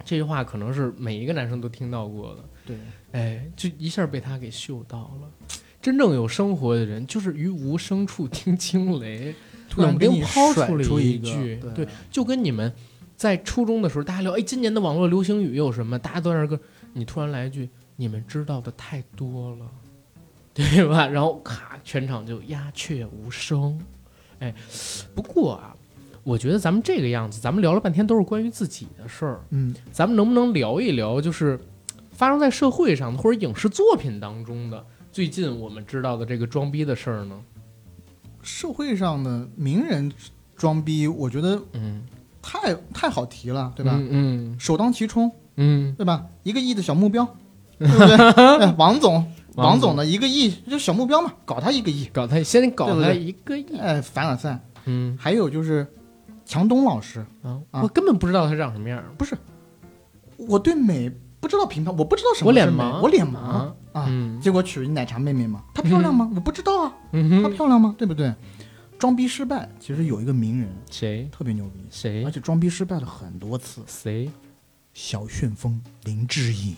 [0.04, 2.78] 这句话可能是每一个男生都听到过的，对，
[3.12, 5.48] 哎，就一下被他给嗅到了。
[5.82, 9.34] 真正有生活的人，就是于无声处听惊雷，
[9.76, 12.72] 冷不突然给你丁抛出了出一句，对对，就跟你们
[13.16, 15.98] 在初中的时候，大家聊，哎，今年的网络流行语有什么？
[15.98, 16.60] 大家都在那儿跟，
[16.94, 19.66] 你突然来一句，你们知道的太多了，
[20.54, 21.08] 对吧？
[21.08, 23.80] 然后咔，全场就鸦雀无声。
[24.40, 24.54] 哎，
[25.16, 25.76] 不过啊，
[26.24, 31.60] 我觉得咱们这个样子，咱们聊了半天都是关于自己的事儿，嗯，咱们能不能聊一聊，就是
[32.12, 37.40] 发生在社会上的或者影视作品当中的最近我们知道的这个装逼的事儿呢？
[38.42, 40.12] 社会上的名人
[40.56, 42.02] 装逼，我觉得嗯，
[42.42, 44.00] 太太好提了，对吧？
[44.10, 46.26] 嗯首当其冲，嗯对吧？
[46.42, 47.24] 一个亿的小目标，
[47.78, 48.16] 对不对？
[48.66, 49.24] 哎王总，
[49.56, 54.60] 王总的一个亿就小目标嘛，搞他一个亿，搞他先搞他一个亿，哎，凡尔赛。
[54.86, 55.18] 嗯。
[55.20, 55.86] 还有就是
[56.46, 57.26] 强东老师，
[57.72, 59.38] 我根本不知道他长什么样不是，
[60.38, 64.06] 我对美不知道评判，我不知道什么我脸是美盲，我脸盲啊，啊。
[64.08, 64.40] 嗯。
[64.40, 66.32] 结果娶奶茶妹妹嘛，她漂亮吗？
[66.34, 66.94] 我不知道啊，
[67.44, 67.94] 她漂亮吗？
[67.98, 68.34] 对不对？
[68.98, 71.28] 装逼失败，其实有一个名人谁？
[71.32, 72.24] 特别牛逼，谁？
[72.24, 73.82] 而且装逼失败了很多次。
[73.88, 74.30] 谁？
[74.94, 76.76] 小旋风林志颖，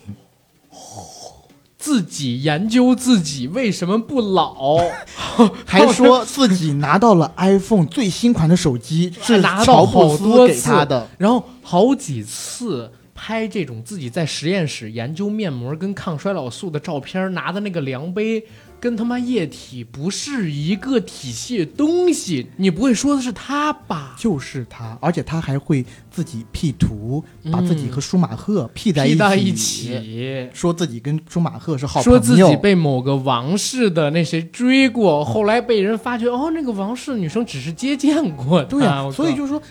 [1.84, 4.78] 自己研究自己为什么不老，
[5.68, 11.06] 还说自己拿到了 iPhone 最新款的手机，是拿到乔布斯给好多次他的。
[11.18, 18.42] 然后好几次拍这种自己在实验室研究面膜跟抗衰老素的照片，拿的那个量杯
[18.84, 24.14] 跟他妈液体不是一个体系的东西，你不会说的是他吧？
[24.18, 30.50] 就是他，而且他还会自己 P 图，把自己嗯和舒马赫 P 在 P 到一一起。
[30.52, 38.62] 说自己跟舒马赫是好朋友说，自己被某个王室的那谁追过，后来被人发觉哦，那个王室女生只是接见过。
[38.64, 39.62] 对呀、所以就是说，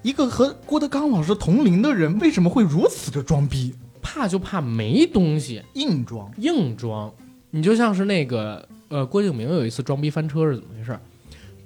[0.00, 6.30] 一个和郭德纲老师同龄的人，为什么会如此的装逼、怕就怕没东西，硬装？
[6.38, 7.12] 硬装。
[7.56, 10.98] 你就像是那个呃，郭敬明有一次装逼翻车是怎么回事？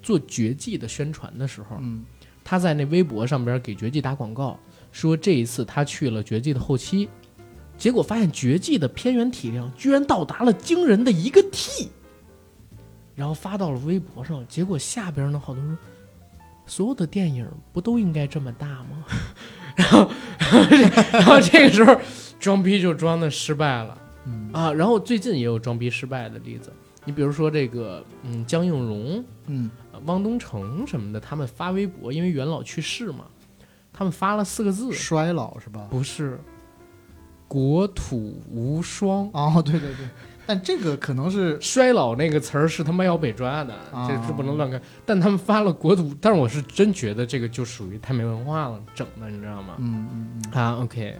[0.01, 2.05] 做绝技的宣传的时候，嗯，
[2.45, 4.57] 他在那微博上边给绝技打广告，
[4.93, 7.09] 说这一次他去了绝技的后期，
[7.77, 11.91] 结果发现绝技的片源体量居然到达了惊人的一个 T，
[13.17, 15.79] 然后发到了微博上，结果下边呢好多人说，
[16.67, 19.05] 所有的电影不都应该这么大吗？
[19.75, 20.09] 然后，
[21.13, 22.01] 然后这个时候
[22.39, 23.99] 装逼就装的失败了。
[24.31, 26.73] 嗯啊，然后最近也有装逼失败的例子，
[27.05, 33.25] 你比如说这个，嗯，江映蓉、嗯，呃汪东城什么的，他们发微博，因为元老去世嘛，
[33.93, 35.87] 他们发了四个字，衰老是吧？
[35.91, 36.39] 不是
[37.49, 40.07] “国土无双哦，对对对，”
[40.47, 44.81] 但这个可能是衰老那个词儿是他妈要被抓的，啊这是不能乱干。
[45.07, 49.75] 但他们发了国土，但是我是真觉得这个就属于太没文化了，整的，你知道吗？
[49.79, 51.17] 嗯嗯嗯，啊，OK，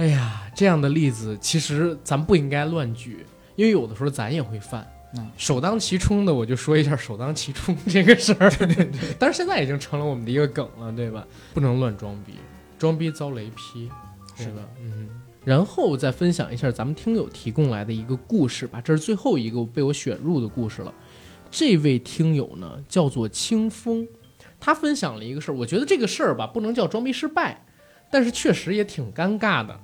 [0.00, 4.80] 哎呀，这样的例子其实咱不应该乱举，因为有的时候咱也会犯。
[5.14, 8.50] 嗯首当其冲的，我就说一下首当其冲这个事儿。
[8.52, 11.26] 对对对，但是现在已经成了我们的一个梗了，对吧？
[11.52, 12.32] 不能乱装逼，
[12.78, 13.90] 装逼遭雷劈，
[14.34, 14.62] 是吧？
[14.80, 15.06] 嗯。
[15.44, 20.94] 然后再分享一下咱们听友提供来的一个故事吧，这是最后一个被我选入的故事了。
[21.50, 24.08] 这位听友呢叫做清风，
[24.58, 27.64] 他分享了一个事儿，我觉得这个事儿吧不能叫装逼失败，
[28.10, 29.78] 但是确实也挺尴尬的。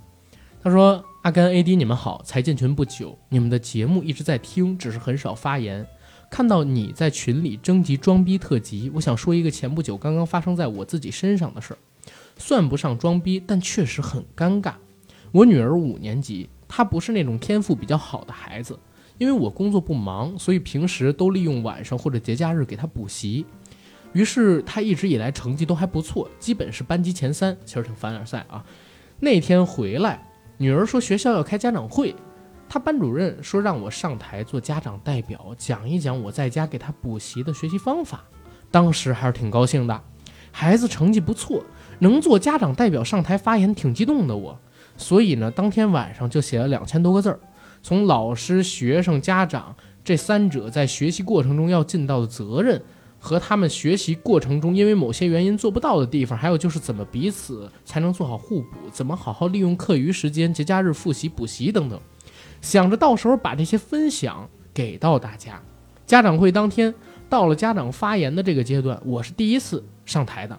[0.66, 5.86] 他说：“阿甘 AD 你们好，才进群不久，你们的节目一直在听，只是很少发言。
[6.28, 11.78] 看到你在群里征集装逼特辑，我想说一个前不久刚刚发生在我自己身上的事儿，
[12.36, 14.74] 算不上装逼，但确实很尴尬。
[15.30, 18.76] 我女儿五年级，她不是那种天赋比较好的孩子，
[19.18, 23.46] 因为我工作不忙，所以平时都利用晚上或者节假日给她补习。
[24.12, 28.66] 于是她一直以来成绩都还不错，基本是班级前三，其实挺凡尔赛啊。
[29.20, 30.20] 那天回来。”
[30.58, 32.14] 女儿说学校要开家长会，
[32.66, 38.24] 她班主任说让我上台做家长代表，讲一讲我在家给她补习的学习方法。
[38.70, 40.00] 当时还是挺高兴的，
[40.50, 41.62] 孩子成绩不错，
[41.98, 44.58] 能做家长代表上台发言，挺激动的我。
[44.96, 47.38] 所以呢，当天晚上就写了两千多个字儿，
[47.82, 52.82] 从老师、学生、家长这三者在学习过程中要尽到的责任。
[53.26, 62.00] 和他们学习过程中因为某些原因做不到的地方，还有就是怎么彼此才能做好互补，怎么好好利用课余时间、节假日复习、补习等等。
[62.60, 65.60] 想着到时候把这些分享给到大家。
[66.06, 66.94] 家长会当天
[67.28, 70.56] 到了家长发言的这个阶段，我是第一次上台的，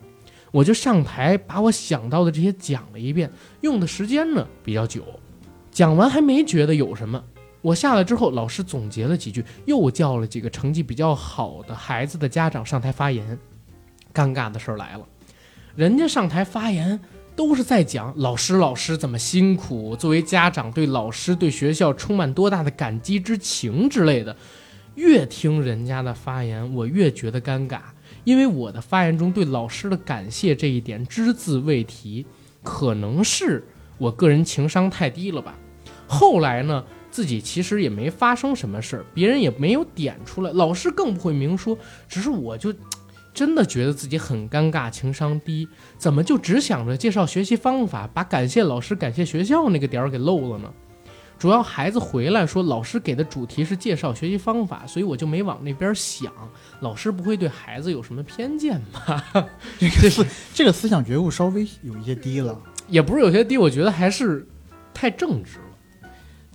[0.51, 3.31] 我就上台把我想到的这些讲了一遍，
[3.61, 5.05] 用的时间呢比较久，
[5.71, 7.23] 讲完还没觉得有什么。
[7.67, 13.37] 我下来之后，老师总结了几句，又叫了几个成绩比较好的孩子的家长上台发言。
[14.13, 15.05] 尴尬的事儿来了，
[15.75, 16.97] 人家上台发言
[17.35, 24.33] 都是在讲老师老师怎么辛苦，作为家长对老师对学校充满多大的感激之情之类的。
[24.95, 27.81] 越听人家的发言，我越觉得尴尬，
[28.23, 32.25] 因为我的发言中对老师的感谢这一点只字未提，
[32.63, 33.67] 可能是
[33.97, 35.53] 我个人情商太低了吧。
[36.07, 36.81] 后来呢？
[37.17, 41.75] 自己其实也没发生什么事儿，别人也没有点出来，老师更不会明说。
[42.07, 42.71] 只是我就
[43.33, 45.67] 真的觉得自己很尴尬，情商低，
[45.97, 50.71] 怎么就只想着介绍学习方法，把感谢老师、感谢学校那个点儿给漏了呢？
[51.39, 56.31] 主要孩子回来说老师给的主题是介绍学习方法，所以我就没往那边想。
[56.81, 59.25] 老师不会对孩子有什么偏见吧？
[59.79, 60.23] 这个思
[60.53, 62.55] 这个思想觉悟稍微有一些低了，
[62.87, 64.47] 也不是有些低，我觉得还是
[64.93, 65.66] 太正直了。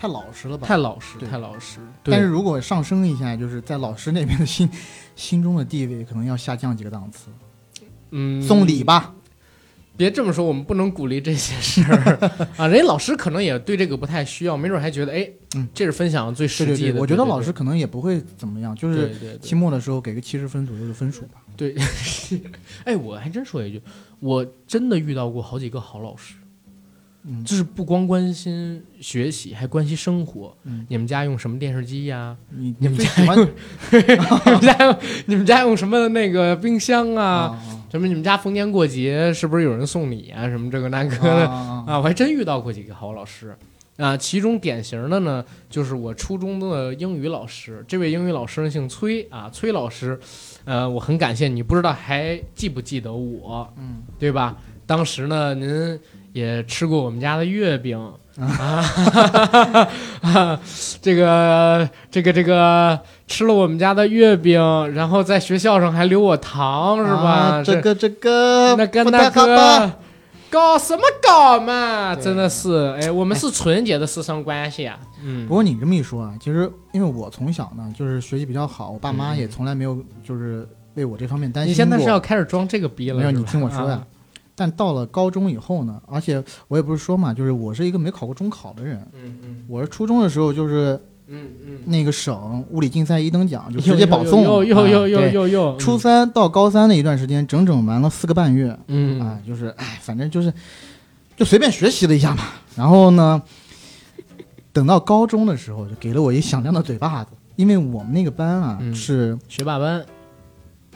[0.02, 0.66] 太老实了吧？
[0.66, 1.78] 太老实，太老实。
[2.02, 4.68] 但是如果上升一下，就是在老师那边的心
[5.14, 7.28] 心中的地位，可能要下降几个档次。
[8.10, 9.14] 嗯，送礼吧，
[9.96, 12.66] 别这么说，我们不能鼓励这些事儿啊。
[12.66, 16.76] 人家老师可能也对这个不太需要，没准还觉得，哎，嗯，这是分享最实际的。
[16.76, 21.40] 对对对，我觉得老师可能也不会怎么样，就是期末的时候给个七十分左右的分数吧。
[21.56, 21.76] 对，
[22.82, 23.80] 哎，我还真说一句，
[24.18, 26.34] 我真的遇到过好几个好老师，
[27.24, 30.56] 嗯就是不光关心学习，还关心生活。
[30.64, 32.36] 嗯你们家用什么电视机呀？
[32.50, 33.38] 你你们家最喜欢
[33.92, 34.96] 你们家用
[35.26, 37.24] 你们家用什么那个冰箱啊？
[37.24, 40.48] 啊什么你们家逢年过节是不是有人送礼啊？
[40.48, 41.48] 什么这个那个啊的。
[41.48, 43.54] 啊啊，我还真遇到过几个好老师
[43.98, 47.84] 啊，其中典型的呢，就是我初中的英语老师。
[47.86, 50.18] 这位英语老师呢姓崔啊，崔老师，
[50.64, 54.56] 呃，我很感谢你，不知道还记不记得我，嗯，对吧？
[54.86, 56.00] 当时呢，您
[56.32, 57.98] 也吃过我们家的月饼
[58.38, 58.82] 啊，
[60.22, 60.60] 啊
[61.02, 64.58] 这个这个这个吃了我们家的月饼，
[64.94, 67.30] 然后在学校上还留我糖，是吧？
[67.30, 69.92] 啊这个这个那个那个，
[70.48, 72.14] 搞什么搞嘛？
[72.16, 74.98] 真的是，哎，我们是纯洁的师生关系啊。
[75.24, 83.18] 嗯不过你这么一说啊，其实因为我从小呢就是学习比较好，我爸妈嗯也从来没有就是为我这方面担心你现在是要开始装这个逼了？
[83.18, 84.06] 没有，你听我说呀、啊
[84.62, 88.96] 但到了高中以后呢，而且我也不是说嘛，就是我是一个没考过中考的人。
[89.12, 94.44] 嗯嗯我是初中的时候，就是嗯嗯，那个省物理竞赛一等奖，就直接保送。
[94.44, 98.78] 哟哟哟哟啊对哟哟，初三到高三那一段时间，整整玩了四个半月。
[98.86, 100.54] 嗯啊，就是哎，反正就是
[101.36, 102.44] 就随便学习了一下嘛。
[102.76, 103.42] 然后呢，
[104.72, 110.06] 等到高中的时候，就给了我一响亮的嘴巴子，因为我们那个班啊、嗯是学霸班，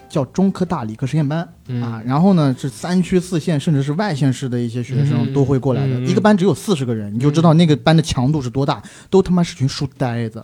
[0.09, 10.43] 叫中科大理科实验班、嗯啊，然后呢是三区四县甚至是外县市的一些学生嗯都会过来的，一个班只有四十个人，你就知道那个班的强度是多大，都他妈是群书呆子。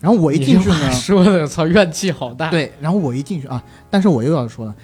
[0.00, 4.74] 然后我一进去呢，说的操怨气好大。，对，然后我一进去啊，但是我又要说了，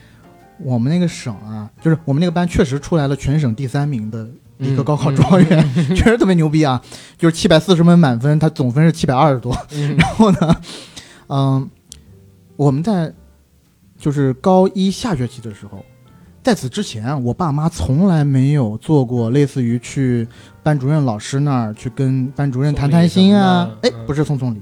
[0.59, 4.27] 我们那个省啊，就是我们那个班确实出来了全省第三名的
[4.57, 6.81] 一个嗯高考状元，确实特别牛逼啊，
[7.19, 9.55] 就是七百四十分满分，他总分是七百二十多。
[9.73, 10.57] 嗯然后呢，
[11.27, 11.71] 嗯，
[12.57, 13.13] 我们在
[14.01, 15.85] 就是高一下学期的时候，
[16.43, 20.27] 在此之前啊，我爸妈从来没有做过类似于去
[20.63, 23.71] 班主任老师那儿去跟班主任谈谈心啊。
[23.83, 24.61] 哎不是送送礼。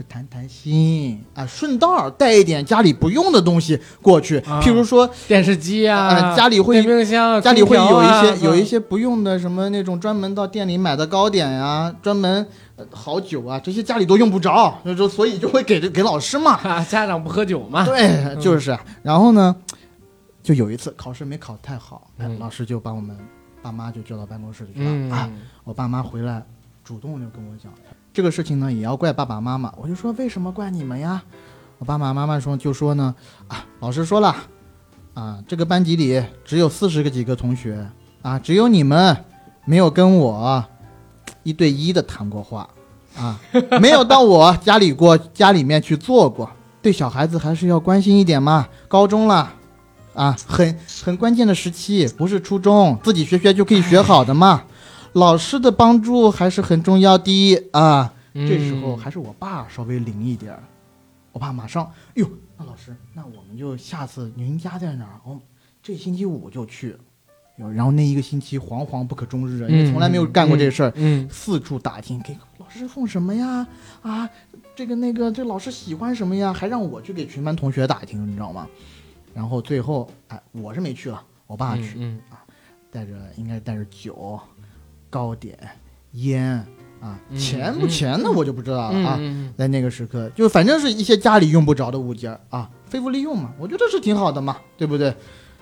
[0.00, 4.58] 是谈谈心啊，顺道带一点家里不用的东西过去，啊。
[4.62, 8.36] 譬如说，电视机啊，呃，家里会冰箱啊，家里会有一些、啊。
[8.40, 12.46] 有一些不用的什么那种专门到店里买的糕点呀、专门、呃
[12.90, 16.52] 好酒啊，这些家里都用不着，就就所以就会给给老师嘛。
[16.52, 17.84] 啊， 家长不喝酒嘛。
[17.84, 18.76] 对，就是。
[19.02, 19.54] 然后呢，
[20.42, 23.16] 就有一次考试没考太好，老师就把我们
[23.62, 25.30] 爸妈就叫到办公室里去了、嗯啊。
[25.64, 26.42] 我爸妈回来
[26.84, 27.72] 主动就跟我讲，
[28.12, 29.72] 这个事情呢也要怪爸爸妈妈。
[29.76, 31.22] 我就说为什么怪你们呀？
[31.78, 33.14] 我爸爸妈妈说就说呢
[33.48, 34.36] 啊，老师说了
[35.14, 37.86] 啊，这个班级里只有四十个几个同学
[38.22, 39.16] 啊，只有你们
[39.64, 40.64] 没有跟我
[41.42, 42.68] 一对一的谈过话
[43.16, 43.40] 啊，
[43.80, 46.50] 没有到我家里过家里面去做过。
[46.82, 49.54] 对小孩子还是要关心一点嘛，高中了。
[50.12, 54.64] 啊，很很关键的时期，不是初中，自己学学就可以学好的嘛。
[55.12, 58.12] 老师的帮助还是很重要的啊。
[58.34, 60.62] 嗯这时候还是我爸稍微灵一点儿，
[61.32, 65.20] 我爸马上，哟，那老师，那我们就下次您家在哪儿？
[65.24, 65.40] 我、
[65.82, 66.96] 这星期五就去。
[67.60, 73.66] 哟然后那一个星期惶惶不可终日啊，因为从来没有干过这事儿，嗯，四处打听，给老师送什么呀？
[74.02, 74.28] 啊，
[74.74, 76.52] 这个那个，这老师喜欢什么呀？
[76.52, 78.66] 还让我去给全班同学打听，你知道吗？
[79.34, 82.18] 然后最后，哎，我是没去了，我爸去，嗯
[82.90, 84.40] 带着应该带着酒、
[85.08, 85.56] 糕点、
[86.12, 86.54] 烟
[87.00, 89.16] 啊，嗯钱不钱的，我就不知道了啊。
[89.20, 95.14] 嗯在那个时刻，就反正是一些家里用不着的物件啊，废物利用嘛，我觉得是挺好的嘛，对不对？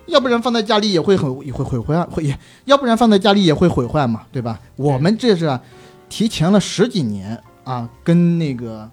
[0.09, 4.59] 要不然放在家里也会很也会毁坏，会也要不然放在家里也会毁坏嘛，对吧？
[4.77, 5.61] 我们这是啊
[6.09, 8.91] 提前了十几年啊，跟那个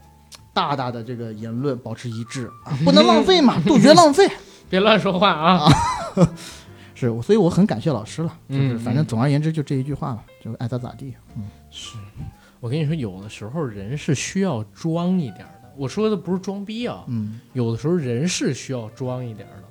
[0.54, 4.30] 大大的这个言论保持一致啊， 不能浪费嘛， 杜绝浪费。
[4.70, 5.68] 别乱说话啊。
[6.98, 11.14] 是，所以我很感谢老师了，就是嗯反正总而言之就这一句话吧，就爱咋咋地。
[11.36, 11.98] 嗯，是，
[12.62, 15.72] 我跟你说，有的时候人是需要装一点的。
[15.78, 19.65] 我说的不是装逼啊，嗯，有的时候人是需要装一点的。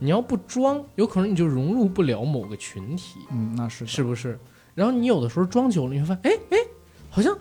[0.00, 4.36] 你要不装，有可能你就融入不了某个群体，嗯，那是是不是？
[4.74, 6.58] 然后你有的时候装久了，你会发现，哎哎，
[7.10, 7.36] 好像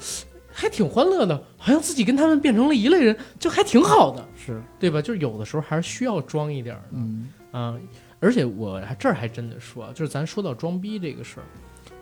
[0.52, 5.02] 还挺欢乐的，好像自己跟他们变成了一类人，就还挺好的，是，对吧？
[5.02, 6.88] 就是有的时候还是需要装一点儿的。
[6.94, 7.80] 嗯啊，
[8.19, 11.45] 而且我还这儿还真的说啊，就是咱说到装逼这个事儿，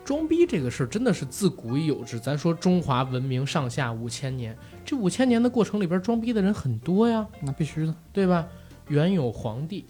[0.04, 2.18] 装逼这个事儿真的是自古已有之。
[2.18, 7.94] 咱说中华文明上下五千年，这五千年的过程里边，装逼的人很多呀，那必须的。
[8.12, 8.46] 对吧？
[8.88, 9.84] 原有皇帝，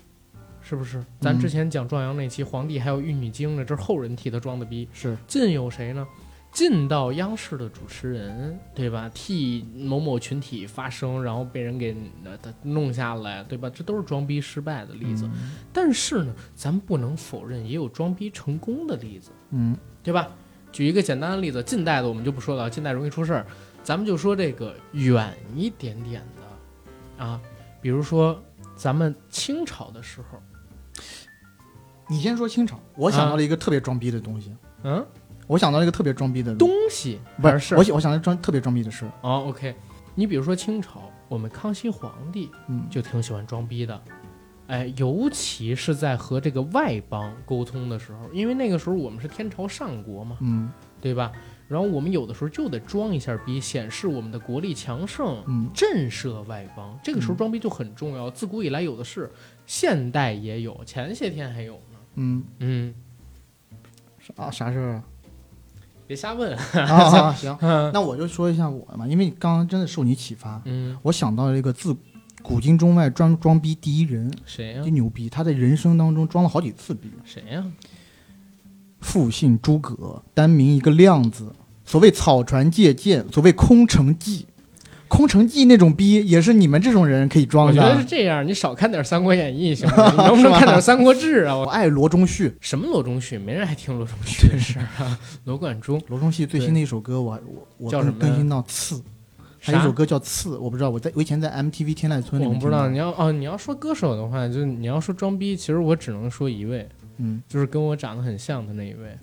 [0.69, 1.03] 是不是？
[1.19, 4.87] 咱之前讲壮阳那期，皇帝还有玉女经呢，这是后人替他装的逼。
[4.93, 6.07] 是，晋有谁呢？
[6.53, 9.11] 晋到央视的主持人，对吧？
[9.15, 11.97] 替某某群体发声，然后被人给
[12.63, 13.71] 弄下来，对吧？
[13.71, 15.25] 这都是装逼失败的例子。
[15.27, 20.29] 嗯但是呢，咱们不能否认也有装逼成功的例子，嗯对吧？
[20.71, 23.47] 举一个简单的例子，近代的我们就不说了，近代容易出事儿，
[23.83, 27.41] 咱们就说这个远一点点的啊，
[27.81, 28.39] 比如说
[28.77, 30.43] 咱们清朝的时候，
[32.09, 35.05] 你先说清朝，我想到了一个特别装逼的东西，嗯，
[35.47, 39.75] 我想到了一个特别装逼的东西不是是我想我想到装特别装逼的事，哦，OK，
[40.15, 44.01] 你比如说清朝，我们康熙皇帝嗯，就挺喜欢装逼的。
[44.69, 50.71] 哎，尤其是在和这个外邦沟通的时候，因为那个时候我们是天朝上国嘛，嗯
[51.01, 51.33] 对吧？
[51.69, 56.99] 然后我们有的时候就得装一下逼，显示我们的国力强盛，嗯震慑外邦。
[57.03, 59.31] 这个时候嗯装逼就很重要，自古以来有的是，
[59.65, 61.88] 现代也有，前些天还有呢。
[62.19, 62.95] 嗯嗯，
[64.19, 65.05] 啥啥事儿啊？
[66.07, 66.57] 别瞎问。
[66.57, 71.97] 啊啊 行，那我就说一下我嘛，因为你刚刚真的受你启发，嗯，我想到了一个自
[72.43, 77.11] 古今中外装装逼第一人，谁呀、真牛逼，他在人生当中装了好几次逼。
[77.25, 77.65] 谁呀、
[79.01, 81.53] 复姓诸葛，单名一个亮字。
[81.85, 84.47] 所谓草船借箭，所谓空城计，
[85.09, 88.05] 空城计那种逼也是你们这种人可以装的我觉得是。
[88.07, 90.11] 这样，你少看点《三国演义》行吗？
[90.13, 91.57] 你能不能看点《三国志》啊？
[91.57, 93.37] 我 我爱罗中旭，什么罗中旭？
[93.39, 95.19] 没人爱听罗中旭的事儿啊。
[95.45, 99.03] 罗贯中罗中旭最新的一首歌我我我更叫什么更新到次
[99.61, 109.17] 还有一首歌叫《刺》，我不知道，我在我以前在 MTV 天籁村里面我不知道你要哦，你要说歌手的话，就是你要说装逼，其实我只能说一位，嗯，就是跟我长得很像的那一位。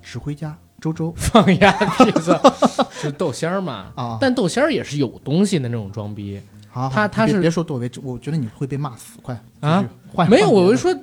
[0.00, 2.38] 指挥家周周 放鸭屁子
[2.92, 3.92] 是豆仙儿嘛？
[3.96, 6.40] 啊，但豆仙儿也是有东西的那种装逼。
[6.70, 9.84] 好，他他是别说窦唯，我觉得你会被骂死，快啊！
[10.28, 10.94] 没有，我就说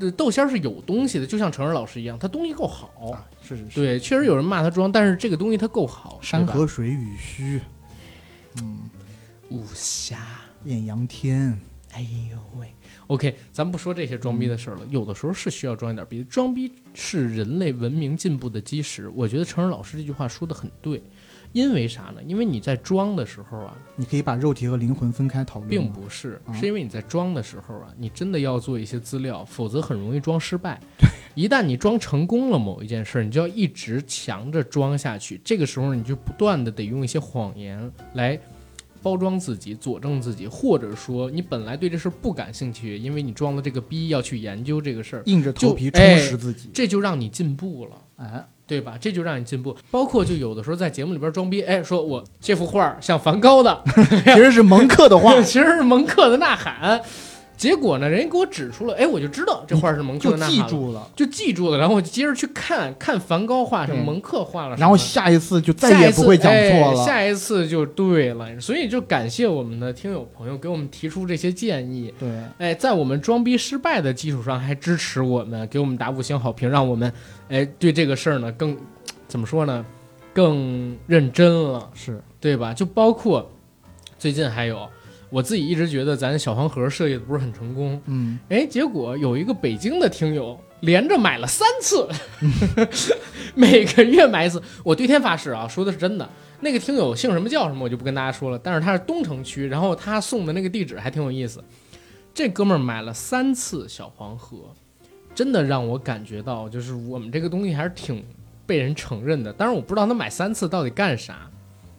[0.00, 2.90] 呃豆仙儿是有东西的，就像成人老师一样，他东西够好。
[3.12, 6.18] 啊，是是是，对，确实有人骂他装，但是这个东西他够好。
[6.22, 7.60] 山河水与虚，
[8.60, 8.78] 嗯，
[9.50, 10.16] 武侠，
[10.64, 11.60] 艳阳天，
[11.92, 12.71] 哎呦喂
[13.12, 16.24] ！OK，咱不说这些装逼的事儿了，有的时候是需要装一点逼。
[16.24, 19.06] 装逼是人类文明进步的基石。
[19.14, 21.02] 我觉得成人老师这句话说的很对，
[21.52, 22.22] 因为啥呢？
[22.26, 30.80] 因为你在装的时候啊，你可以把肉体和灵魂分开讨论，并不是，啊是因为你在装的时候啊，你真的要做一些资料，否则很容易装失败。
[31.34, 35.38] 一旦你装成功了某一件事儿，你就要一直强着装下去。
[35.44, 38.38] 这个时候，你就不断的得用一些谎言来
[39.02, 47.96] 包装自己、佐证自己，或者说你本来对这事儿不感兴趣，因为你装了这个逼要去研究这个事儿，硬着头皮充哎实自己，这就让你进步了。
[48.16, 48.96] 哎，对吧？
[49.00, 49.76] 这就让你进步。
[49.90, 53.82] 包括就有的时候在节目里边装逼，哎，说我这幅画像梵高的，
[54.24, 57.00] 其实是蒙克的画，其实是蒙克的《呐喊》。
[57.56, 61.78] 结果呢，人家给我指出了，哎，我就知道这画是蒙克就的《呐喊》了，记住了，就记住了。
[61.78, 67.00] 然后我就接着去看看梵高画什么，对蒙克画了什么，然后下一次就再下一次也不会讲错了。
[67.02, 68.60] 哎下一次就对了。
[68.60, 72.12] 所以就感谢我们的听友朋友给我们提出这些建议。
[72.18, 77.12] 对，哎，在我们装逼失败的基础上，还支持我们，给我们打五星好评，让我们
[77.48, 78.76] 哎对这个事儿呢更
[79.28, 79.84] 怎么说呢，
[80.32, 81.88] 更认真了。
[81.94, 82.74] 是对吧？
[82.74, 83.48] 就包括
[84.18, 84.88] 最近还有，
[85.32, 92.06] 我自己一直觉得咱小黄盒设计的不是很成功，嗯，哎，结果有一个北京的听友连着买了三次，
[93.56, 94.62] 每个月买一次。
[94.84, 96.28] 我对天发誓啊，说的是真的。
[96.60, 101.64] 那个听友姓什么叫什么我就不跟大家说了，但是他是东城区，然后他送的那个地址还挺有意思。
[102.34, 104.74] 这哥们儿买了三次小黄盒，
[105.34, 108.22] 真的让我感觉到，就是我们这个东西还是挺
[108.66, 109.50] 被人承认的。
[109.50, 111.48] 当然我不知道他买三次到底干啥。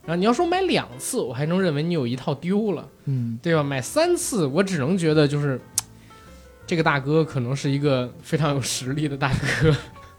[0.05, 2.87] 然后你要说买两次，我还能认为你有一套丢了。
[3.05, 3.63] 嗯，对吧？
[3.63, 5.59] 买三次，我只能觉得就是
[6.67, 9.31] 这个大哥可能是一个非常有实力的大
[9.61, 9.75] 哥，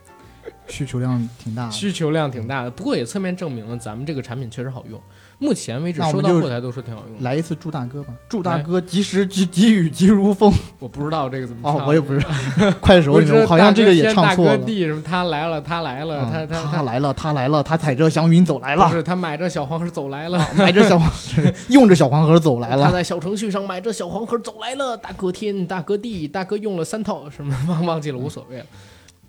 [0.69, 1.70] 需求量挺大的。
[1.70, 2.70] 需求量挺大的。
[2.70, 5.01] 不过也侧面证明了咱们这个产品确实好用。
[5.39, 7.23] 目前为止收到后台都说挺好用。
[7.23, 10.52] 来一次祝大哥吧，祝大哥及时及急雨急如风。
[10.78, 12.28] 我不知道这个怎么唱，哦，我也不知道，
[12.81, 14.52] 快手里面好像这个也唱错了。
[14.52, 20.47] 大哥地什么他来了，他来了，啊他他他他来了，他来了，他踩着祥云走来了，不是他买着小黄盒走来了。
[20.56, 21.11] 买着小黄，
[21.69, 22.93] 用着小黄盒走来了他。
[22.93, 28.66] 在小程序上买着小黄盒走来了，大哥天，大哥地，大哥用了三套什么忘忘记了，无所谓了。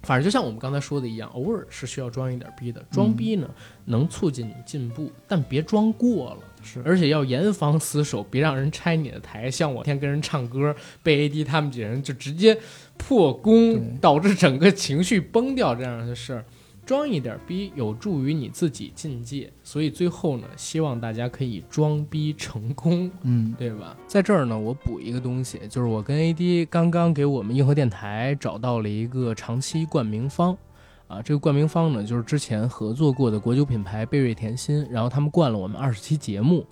[0.05, 2.81] 反正就像我们刚才说的一样，偶尔是需要装一点逼的。
[2.91, 3.49] 装逼呢，
[3.85, 6.37] 能促进你进步，但别装过了。
[6.63, 9.51] 是而且要严防死守，别让人拆你的台。
[9.51, 12.57] 像我天跟人唱歌，被 AD 他们几人就直接
[12.97, 16.45] 破功，导致整个情绪崩掉这样的事儿。
[16.85, 23.09] 装一点逼有助于你自己进阶，所以最后呢，希望大家可以装逼成功。
[23.23, 23.97] 嗯，对吧？
[24.07, 30.55] 在这儿呢，我补一个东西，就是我跟 AD 刚刚给我们硬核电台找到了一个长期冠名方，
[31.07, 36.65] 啊，这个冠名方呢，就是之前合作过的国酒品牌贝瑞甜心，然后他们冠了我们二十期节目，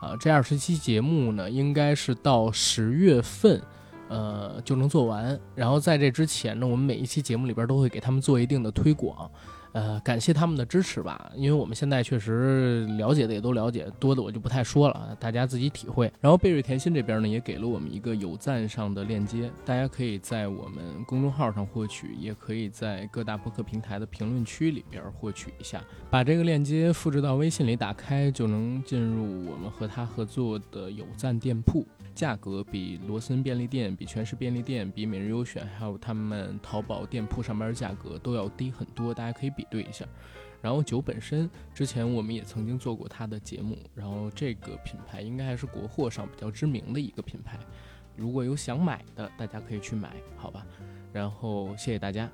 [0.00, 3.60] 啊，这二十期节目呢，应该是到十月份。
[4.08, 5.36] 呃，就能做完。
[5.56, 9.28] 然后在这之前呢，我们每一期节目里边都会给他们做一定的推广，
[9.76, 11.30] 呃，感谢他们的支持吧。
[11.36, 16.10] 因为我们现在确实了解的也都了解，多的我就不太说了，大家自己体会。
[16.18, 25.84] 然后贝瑞甜心这边呢，也给了我们一个有赞上的链接，大家可以在我们公众号上获取，也可以在各大播客平台的评论区里边获取一下。
[26.08, 31.86] 把这个链接复制到微信里，打开就能进入我们和他合作的有赞店铺。
[32.14, 40.04] 价格比罗森便利店、比全市便利店、比每日优选，还有他们淘宝店铺上面的价格都要低很多，大家可以比对一下。
[40.62, 47.58] 然后酒本身，之前我们也曾经做过它的节目，然后这个品牌应该还是国货上比较知名的一个品牌，
[48.16, 50.66] 如果有想买的，大家可以去买，好吧？
[51.12, 52.28] 然后谢谢大家。